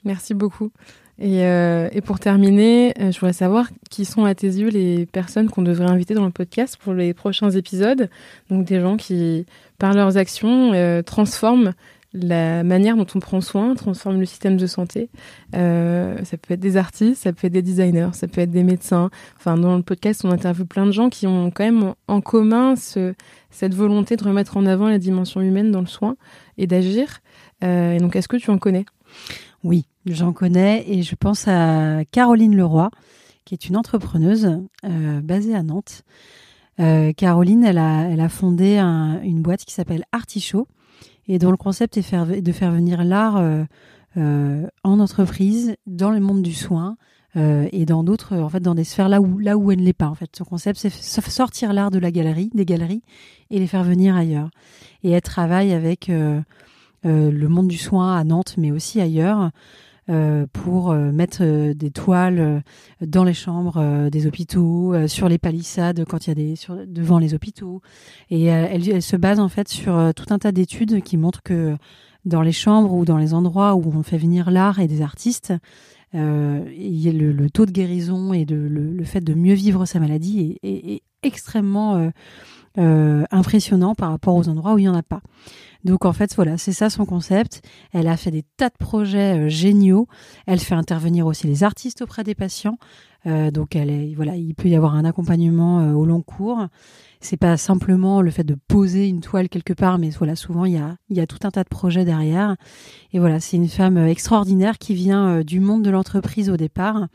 Merci 0.04 0.34
beaucoup. 0.34 0.72
Et, 1.20 1.46
euh, 1.46 1.90
pour 2.04 2.20
terminer, 2.20 2.94
euh, 3.00 3.12
je 3.12 3.20
voudrais 3.20 3.34
savoir 3.34 3.68
qui 3.92 4.06
sont 4.06 4.26
à 4.26 4.34
tes 4.34 4.48
yeux 4.48 4.70
les 4.70 5.06
personnes 5.06 5.50
qu'on 5.50 5.62
devrait 5.62 5.90
inviter 5.90 6.16
dans 6.16 6.26
le 6.26 6.32
podcast 6.32 6.78
pour 6.78 6.94
les 6.94 7.14
prochains 7.14 7.52
épisodes. 7.52 8.10
Donc 8.50 8.66
des 8.66 8.80
gens 8.80 8.98
qui, 8.98 9.46
par 9.78 9.94
leurs 9.94 10.18
actions, 10.18 10.74
euh, 10.74 11.04
transforment 11.04 11.74
la 12.14 12.64
manière 12.64 12.98
dont 12.98 13.08
on 13.16 13.20
prend 13.20 13.40
soin, 13.40 13.74
transforment 13.76 14.20
le 14.20 14.26
système 14.26 14.58
de 14.58 14.68
santé. 14.68 15.10
Euh, 15.56 16.18
ça 16.26 16.38
peut 16.38 16.54
être 16.54 16.60
des 16.60 16.76
artistes, 16.76 17.24
ça 17.24 17.32
peut 17.32 17.48
être 17.48 17.54
des 17.54 17.62
designers, 17.62 18.10
ça 18.14 18.28
peut 18.28 18.42
être 18.42 18.52
des 18.52 18.64
médecins. 18.64 19.10
Enfin, 19.38 19.58
dans 19.58 19.78
le 19.78 19.84
podcast, 19.84 20.26
on 20.26 20.32
interviewe 20.32 20.66
plein 20.66 20.86
de 20.86 20.92
gens 20.92 21.10
qui 21.10 21.26
ont 21.28 21.52
quand 21.52 21.64
même 21.64 21.94
en 22.08 22.20
commun 22.20 22.76
ce, 22.76 23.14
cette 23.50 23.74
volonté 23.74 24.18
de 24.18 24.24
remettre 24.24 24.58
en 24.58 24.66
avant 24.66 24.90
la 24.90 25.00
dimension 25.00 25.40
humaine 25.42 25.72
dans 25.72 25.80
le 25.80 25.88
soin 25.88 26.18
et 26.58 26.68
d'agir. 26.68 27.20
Euh, 27.64 27.94
et 27.94 27.98
donc, 28.00 28.16
est-ce 28.18 28.28
que 28.28 28.38
tu 28.38 28.52
en 28.52 28.58
connais? 28.58 28.86
Oui, 29.64 29.86
j'en 30.06 30.34
connais 30.34 30.84
et 30.88 31.04
je 31.04 31.16
pense 31.16 31.48
à 31.48 32.04
Caroline 32.12 32.56
Leroy, 32.58 32.90
qui 33.46 33.54
est 33.54 33.68
une 33.70 33.78
entrepreneuse 33.78 34.60
euh, 34.84 35.22
basée 35.22 35.56
à 35.56 35.64
Nantes. 35.64 36.04
Euh, 36.80 37.14
Caroline, 37.14 37.64
elle 37.64 37.78
a, 37.78 38.10
elle 38.10 38.22
a 38.22 38.30
fondé 38.30 38.78
un- 38.78 39.22
une 39.22 39.42
boîte 39.42 39.64
qui 39.64 39.74
s'appelle 39.74 40.04
Artichaut 40.12 40.68
et 41.32 41.40
dont 41.40 41.52
le 41.52 41.58
concept 41.58 41.96
est 41.96 42.02
faire- 42.02 42.26
de 42.26 42.52
faire 42.52 42.74
venir 42.74 43.06
l'art 43.06 43.38
euh, 43.38 43.64
euh, 44.18 44.68
en 44.84 45.00
entreprise, 45.00 45.78
dans 45.88 46.12
le 46.12 46.20
monde 46.20 46.42
du 46.42 46.54
soin 46.54 46.98
euh, 47.38 47.70
et 47.72 47.86
dans 47.86 48.04
d'autres, 48.04 48.36
en 48.36 48.50
fait, 48.50 48.60
dans 48.60 48.76
des 48.76 48.84
sphères 48.84 49.08
là 49.08 49.22
où 49.22 49.40
là 49.40 49.56
où 49.56 49.72
elle 49.72 49.80
ne 49.80 49.86
l'est 49.86 49.94
pas. 49.94 50.10
En 50.10 50.14
fait, 50.16 50.30
son 50.36 50.44
concept, 50.44 50.78
c'est 50.78 50.90
sortir 51.30 51.72
l'art 51.72 51.90
de 51.90 52.00
la 52.00 52.12
galerie, 52.12 52.50
des 52.54 52.66
galeries, 52.66 53.02
et 53.50 53.60
les 53.60 53.68
faire 53.68 53.86
venir 53.86 54.14
ailleurs. 54.14 54.50
Et 55.04 55.12
elle 55.12 55.22
travaille 55.22 55.72
avec 55.72 56.10
le 56.10 57.48
monde 57.48 57.70
du 57.70 57.78
soin 57.78 58.18
à 58.18 58.26
Nantes, 58.26 58.56
mais 58.58 58.72
aussi 58.72 59.00
ailleurs, 59.00 59.52
pour 60.52 60.92
euh, 60.92 61.12
mettre 61.12 61.40
euh, 61.42 61.74
des 61.74 61.92
toiles 61.92 62.40
euh, 62.40 62.60
dans 63.02 63.24
les 63.24 63.34
chambres 63.34 63.78
euh, 63.78 64.10
des 64.10 64.28
hôpitaux, 64.28 64.94
euh, 64.94 65.08
sur 65.08 65.30
les 65.30 65.38
palissades 65.38 66.06
quand 66.06 66.26
il 66.26 66.30
y 66.30 66.32
a 66.32 66.36
des 66.36 66.56
devant 66.88 67.20
les 67.20 67.34
hôpitaux. 67.34 67.82
Et 68.30 68.52
euh, 68.52 68.68
elle, 68.70 69.02
se 69.02 69.16
base 69.16 69.40
en 69.40 69.50
fait 69.50 69.68
sur 69.68 69.96
euh, 69.96 70.12
tout 70.12 70.26
un 70.34 70.40
tas 70.40 70.52
d'études 70.52 71.02
qui 71.04 71.18
montrent 71.18 71.44
que 71.44 71.76
dans 72.26 72.42
les 72.42 72.52
chambres 72.52 72.94
ou 72.94 73.06
dans 73.06 73.18
les 73.18 73.34
endroits 73.34 73.76
où 73.76 73.84
on 73.96 74.04
fait 74.04 74.18
venir 74.18 74.52
l'art 74.52 74.80
et 74.80 74.88
des 74.88 75.02
artistes, 75.02 75.54
euh, 76.14 76.66
a 76.66 77.12
le, 77.12 77.32
le 77.32 77.50
taux 77.50 77.66
de 77.66 77.72
guérison 77.72 78.34
et 78.34 78.46
le, 78.46 79.04
fait 79.04 79.22
de 79.22 79.34
mieux 79.34 79.54
vivre 79.54 79.86
sa 79.86 80.00
maladie 80.00 80.58
est, 80.64 81.04
extrêmement 81.24 81.98
euh, 81.98 82.10
euh, 82.80 83.24
impressionnant 83.30 83.94
par 83.94 84.10
rapport 84.10 84.36
aux 84.36 84.50
endroits 84.50 84.74
où 84.74 84.80
il 84.80 84.84
n'y 84.84 84.90
en 84.90 84.96
a 84.96 85.04
pas. 85.04 85.22
Donc 85.84 86.06
en 86.06 86.14
fait, 86.14 86.36
voilà, 86.36 86.58
c'est 86.58 86.74
ça 86.74 86.90
son 86.90 87.06
concept. 87.06 87.62
Elle 87.92 88.08
a 88.08 88.18
fait 88.18 88.32
des 88.32 88.44
tas 88.58 88.70
de 88.70 88.78
projets 88.78 89.38
euh, 89.40 89.50
géniaux. 89.50 90.08
Elle 90.46 90.60
fait 90.60 90.76
intervenir 90.76 91.26
aussi 91.26 91.48
les 91.48 91.64
artistes 91.64 92.02
auprès 92.02 92.24
des 92.24 92.36
patients. 92.36 92.78
Euh, 93.28 93.52
donc 93.52 93.76
elle 93.76 93.90
est, 93.92 94.14
voilà, 94.16 94.36
il 94.36 94.54
peut 94.56 94.68
y 94.68 94.76
avoir 94.76 94.96
un 94.96 95.06
accompagnement 95.06 95.80
euh, 95.82 95.94
au 95.94 96.06
long 96.06 96.22
cours. 96.22 96.68
C'est 97.20 97.38
pas 97.38 97.56
simplement 97.58 98.22
le 98.22 98.32
fait 98.32 98.44
de 98.44 98.56
poser 98.68 99.08
une 99.08 99.22
toile 99.22 99.48
quelque 99.50 99.74
part, 99.74 100.00
mais 100.00 100.10
voilà, 100.10 100.36
souvent 100.36 100.66
il 100.66 100.74
y 100.74 100.78
a, 100.78 100.96
y 101.10 101.20
a 101.20 101.28
tout 101.28 101.38
un 101.44 101.52
tas 101.52 101.64
de 101.64 101.70
projets 101.70 102.04
derrière. 102.06 102.56
Et 103.14 103.20
voilà, 103.20 103.40
c'est 103.40 103.58
une 103.58 103.68
femme 103.70 103.98
euh, 103.98 104.08
extraordinaire 104.08 104.78
qui 104.80 104.94
vient 104.96 105.42
du 105.42 105.60
monde 105.60 105.84
de 105.84 105.90
l'entreprise 105.92 106.50
au 106.50 106.58
départ. 106.58 107.08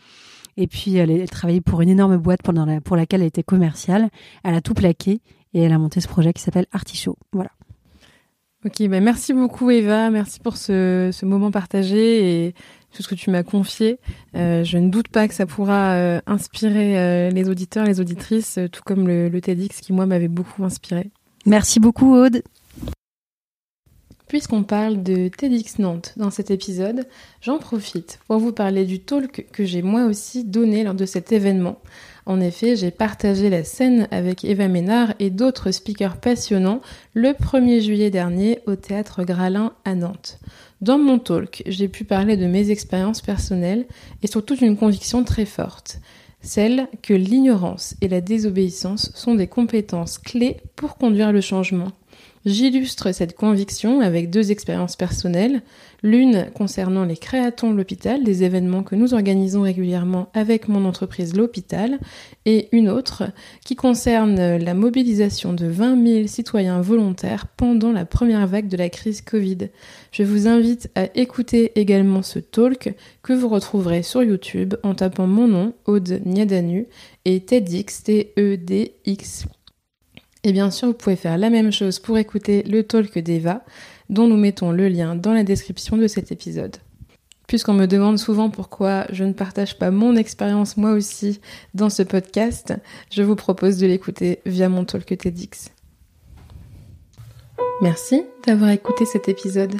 Et 0.57 0.67
puis 0.69 0.97
elle, 0.97 1.11
elle 1.11 1.29
travaillait 1.31 1.61
pour 1.61 1.83
une 1.83 1.89
énorme 1.89 2.17
boîte 2.17 2.43
pendant 2.43 2.65
la- 2.65 2.81
pour 2.81 2.97
laquelle 2.97 3.21
elle 3.21 3.27
était 3.29 3.43
commerciale. 3.43 4.09
Elle 4.43 4.55
a 4.55 4.61
tout 4.61 4.75
plaqué 4.75 5.21
et 5.55 5.61
elle 5.63 5.73
a 5.73 5.79
monté 5.79 6.01
ce 6.01 6.09
projet 6.09 6.33
qui 6.33 6.43
s'appelle 6.43 6.67
Artichaut. 6.73 7.17
Voilà. 7.33 7.51
Ok, 8.67 8.83
bah 8.89 8.99
merci 8.99 9.33
beaucoup 9.33 9.71
Eva, 9.71 10.11
merci 10.11 10.41
pour 10.41 10.57
ce, 10.57 11.11
ce 11.13 11.25
moment 11.25 11.53
partagé 11.53 12.47
et 12.47 12.55
tout 12.93 13.01
ce 13.01 13.07
que 13.07 13.15
tu 13.15 13.31
m'as 13.31 13.45
confié. 13.45 14.01
Euh, 14.35 14.65
je 14.65 14.77
ne 14.79 14.89
doute 14.89 15.07
pas 15.07 15.29
que 15.29 15.35
ça 15.35 15.47
pourra 15.47 15.93
euh, 15.93 16.21
inspirer 16.27 16.99
euh, 16.99 17.31
les 17.31 17.49
auditeurs, 17.49 17.85
les 17.85 18.01
auditrices, 18.01 18.59
euh, 18.59 18.69
tout 18.69 18.83
comme 18.85 19.07
le, 19.07 19.29
le 19.29 19.41
TEDx 19.41 19.81
qui 19.81 19.93
moi 19.93 20.05
m'avait 20.07 20.27
beaucoup 20.27 20.65
inspiré. 20.65 21.11
Merci 21.45 21.79
beaucoup 21.79 22.17
Aude. 22.17 22.43
Puisqu'on 24.27 24.65
parle 24.65 25.01
de 25.05 25.29
TEDx 25.29 25.79
Nantes 25.79 26.15
dans 26.17 26.33
cet 26.33 26.51
épisode, 26.51 27.07
j'en 27.43 27.59
profite 27.59 28.19
pour 28.27 28.39
vous 28.39 28.51
parler 28.51 28.85
du 28.85 28.99
talk 28.99 29.47
que 29.53 29.65
j'ai 29.65 29.83
moi 29.83 30.07
aussi 30.07 30.43
donné 30.43 30.83
lors 30.83 30.95
de 30.95 31.07
cet 31.07 31.31
événement. 31.31 31.79
En 32.27 32.41
effet, 32.41 32.75
j'ai 32.75 32.91
partagé 32.91 33.51
la 33.51 33.63
scène 33.63 34.09
avec 34.11 34.45
Eva 34.45 34.67
Ménard 34.67 35.15
et 35.21 35.31
d'autres 35.31 35.71
speakers 35.71 36.17
passionnants 36.17 36.81
le 37.15 37.31
1er 37.31 37.81
juillet 37.81 38.11
dernier 38.11 38.59
au 38.67 38.75
théâtre 38.75 39.23
Gralin 39.23 39.73
à 39.85 39.95
Nantes. 39.95 40.41
Dans 40.81 40.99
mon 40.99 41.21
talk, 41.21 41.63
j'ai 41.67 41.87
pu 41.87 42.03
parler 42.03 42.37
de 42.37 42.47
mes 42.47 42.71
expériences 42.71 43.23
personnelles 43.23 43.87
et 44.25 44.27
surtout 44.27 44.57
d'une 44.57 44.77
conviction 44.77 45.23
très 45.23 45.45
forte, 45.45 46.01
celle 46.41 46.89
que 47.01 47.15
l'ignorance 47.15 47.95
et 48.01 48.09
la 48.09 48.21
désobéissance 48.21 49.13
sont 49.15 49.37
des 49.37 49.47
compétences 49.47 50.19
clés 50.19 50.57
pour 50.75 50.97
conduire 50.97 51.31
le 51.31 51.41
changement. 51.41 51.93
J'illustre 52.45 53.13
cette 53.13 53.37
conviction 53.37 54.01
avec 54.01 54.31
deux 54.31 54.51
expériences 54.51 54.97
personnelles, 54.97 55.63
l'une 56.07 56.51
concernant 56.55 57.05
les 57.05 57.17
créatons 57.17 57.73
de 57.73 57.77
l'hôpital, 57.77 58.25
des 58.25 58.45
événements 58.45 58.83
que 58.83 58.95
nous 58.95 59.13
organisons 59.13 59.63
régulièrement 59.63 60.29
avec 60.33 60.69
mon 60.69 60.85
entreprise 60.87 61.37
L'Hôpital, 61.37 61.99
et 62.47 62.69
une 62.73 62.89
autre 62.89 63.25
qui 63.65 63.77
concerne 63.77 64.57
la 64.57 64.75
mobilisation 64.75 65.53
de 65.53 65.67
20 65.67 66.07
000 66.07 66.27
citoyens 66.29 66.81
volontaires 66.81 67.47
pendant 67.49 67.93
la 67.93 68.05
première 68.05 68.47
vague 68.47 68.69
de 68.69 68.77
la 68.77 68.89
crise 68.89 69.21
Covid. 69.21 69.69
Je 70.13 70.23
vous 70.23 70.47
invite 70.47 70.89
à 70.95 71.09
écouter 71.17 71.73
également 71.75 72.23
ce 72.23 72.39
talk 72.39 72.95
que 73.23 73.33
vous 73.33 73.49
retrouverez 73.49 74.03
sur 74.03 74.23
YouTube 74.23 74.75
en 74.85 74.95
tapant 74.95 75.27
mon 75.27 75.49
nom, 75.49 75.75
Aude 75.85 76.23
Niadanu, 76.25 76.87
et 77.25 77.41
TEDx, 77.41 78.05
T-E-D-X. 78.05 79.47
Et 80.45 80.53
bien 80.53 80.71
sûr, 80.71 80.89
vous 80.89 80.95
pouvez 80.95 81.17
faire 81.17 81.39
la 81.39 81.51
même 81.51 81.73
chose 81.73 81.99
pour 81.99 82.19
écouter 82.19 82.63
le 82.63 82.85
talk 82.85 83.19
d'Eva, 83.19 83.65
dont 84.09 84.27
nous 84.27 84.37
mettons 84.37 84.71
le 84.71 84.89
lien 84.89 85.15
dans 85.15 85.33
la 85.33 85.43
description 85.43 85.97
de 85.97 86.07
cet 86.07 86.33
épisode. 86.33 86.77
Puisqu'on 87.47 87.75
me 87.75 87.87
demande 87.87 88.19
souvent 88.19 88.51
pourquoi 88.51 89.07
je 89.11 89.23
ne 89.23 89.33
partage 89.33 89.79
pas 89.79 89.91
mon 89.91 90.17
expérience 90.17 90.77
moi 90.77 90.93
aussi 90.93 91.41
dans 91.75 91.91
ce 91.91 92.03
podcast, 92.03 92.75
je 93.11 93.23
vous 93.23 93.37
propose 93.37 93.79
de 93.79 93.87
l'écouter 93.87 94.41
via 94.47 94.69
mon 94.69 94.85
talk 94.85 95.17
TEDx. 95.17 95.71
Merci 97.83 98.25
d'avoir 98.47 98.71
écouté 98.71 99.05
cet 99.05 99.29
épisode. 99.29 99.77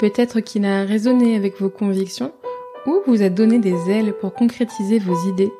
Peut-être 0.00 0.40
qu'il 0.40 0.64
a 0.64 0.84
résonné 0.84 1.36
avec 1.36 1.60
vos 1.60 1.70
convictions 1.70 2.32
ou 2.86 3.00
vous 3.06 3.22
a 3.22 3.28
donné 3.28 3.58
des 3.58 3.90
ailes 3.90 4.14
pour 4.20 4.34
concrétiser 4.34 4.98
vos 4.98 5.28
idées. 5.28 5.52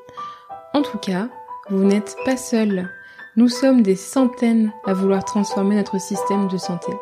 En 0.75 0.83
tout 0.83 0.99
cas, 0.99 1.29
vous 1.71 1.85
n'êtes 1.85 2.17
pas 2.25 2.37
seul. 2.37 2.89
Nous 3.37 3.49
sommes 3.49 3.83
des 3.83 3.97
centaines 3.97 4.73
à 4.87 4.95
vouloir 4.95 5.25
transformer 5.25 5.77
notre 5.77 6.01
système 6.01 6.49
de 6.49 6.57
santé 6.57 6.93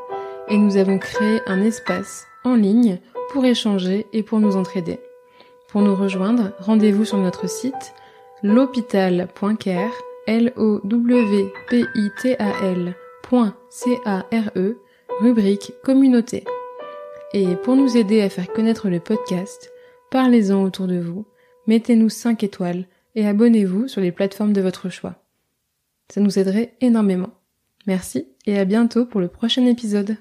et 0.49 0.59
nous 0.59 0.77
avons 0.77 0.99
créé 0.99 1.41
un 1.47 1.63
espace 1.63 2.27
en 2.45 2.55
ligne 2.55 2.99
pour 3.31 3.45
échanger 3.45 4.07
et 4.13 4.23
pour 4.23 4.41
nous 4.41 4.57
entraider. 4.57 5.01
Pour 5.69 5.83
nous 5.83 5.95
rejoindre, 5.95 6.53
rendez-vous 6.59 7.05
sur 7.05 7.19
notre 7.19 7.49
site 7.49 7.95
l'hôpital.care, 8.43 9.93
l 10.27 10.53
o 10.57 10.81
w 10.85 11.53
p 11.69 11.85
i 11.95 12.11
t 12.21 12.37
a 12.39 12.53
l.care, 12.63 13.83
rubrique 15.21 15.73
communauté. 15.83 16.45
Et 17.33 17.57
pour 17.57 17.77
nous 17.77 17.97
aider 17.97 18.23
à 18.23 18.29
faire 18.29 18.53
connaître 18.53 18.89
le 18.89 19.01
podcast, 19.01 19.73
parlez-en 20.11 20.63
autour 20.63 20.87
de 20.87 20.99
vous, 20.99 21.27
mettez-nous 21.67 22.09
5 22.09 22.45
étoiles 22.45 22.87
et 23.15 23.27
abonnez-vous 23.27 23.89
sur 23.89 24.01
les 24.01 24.13
plateformes 24.13 24.53
de 24.53 24.61
votre 24.61 24.89
choix. 24.89 25.17
Ça 26.09 26.21
nous 26.21 26.39
aiderait 26.39 26.75
énormément. 26.81 27.31
Merci 27.87 28.29
et 28.47 28.59
à 28.59 28.65
bientôt 28.65 29.07
pour 29.07 29.21
le 29.21 29.29
prochain 29.29 29.67
épisode. 29.67 30.17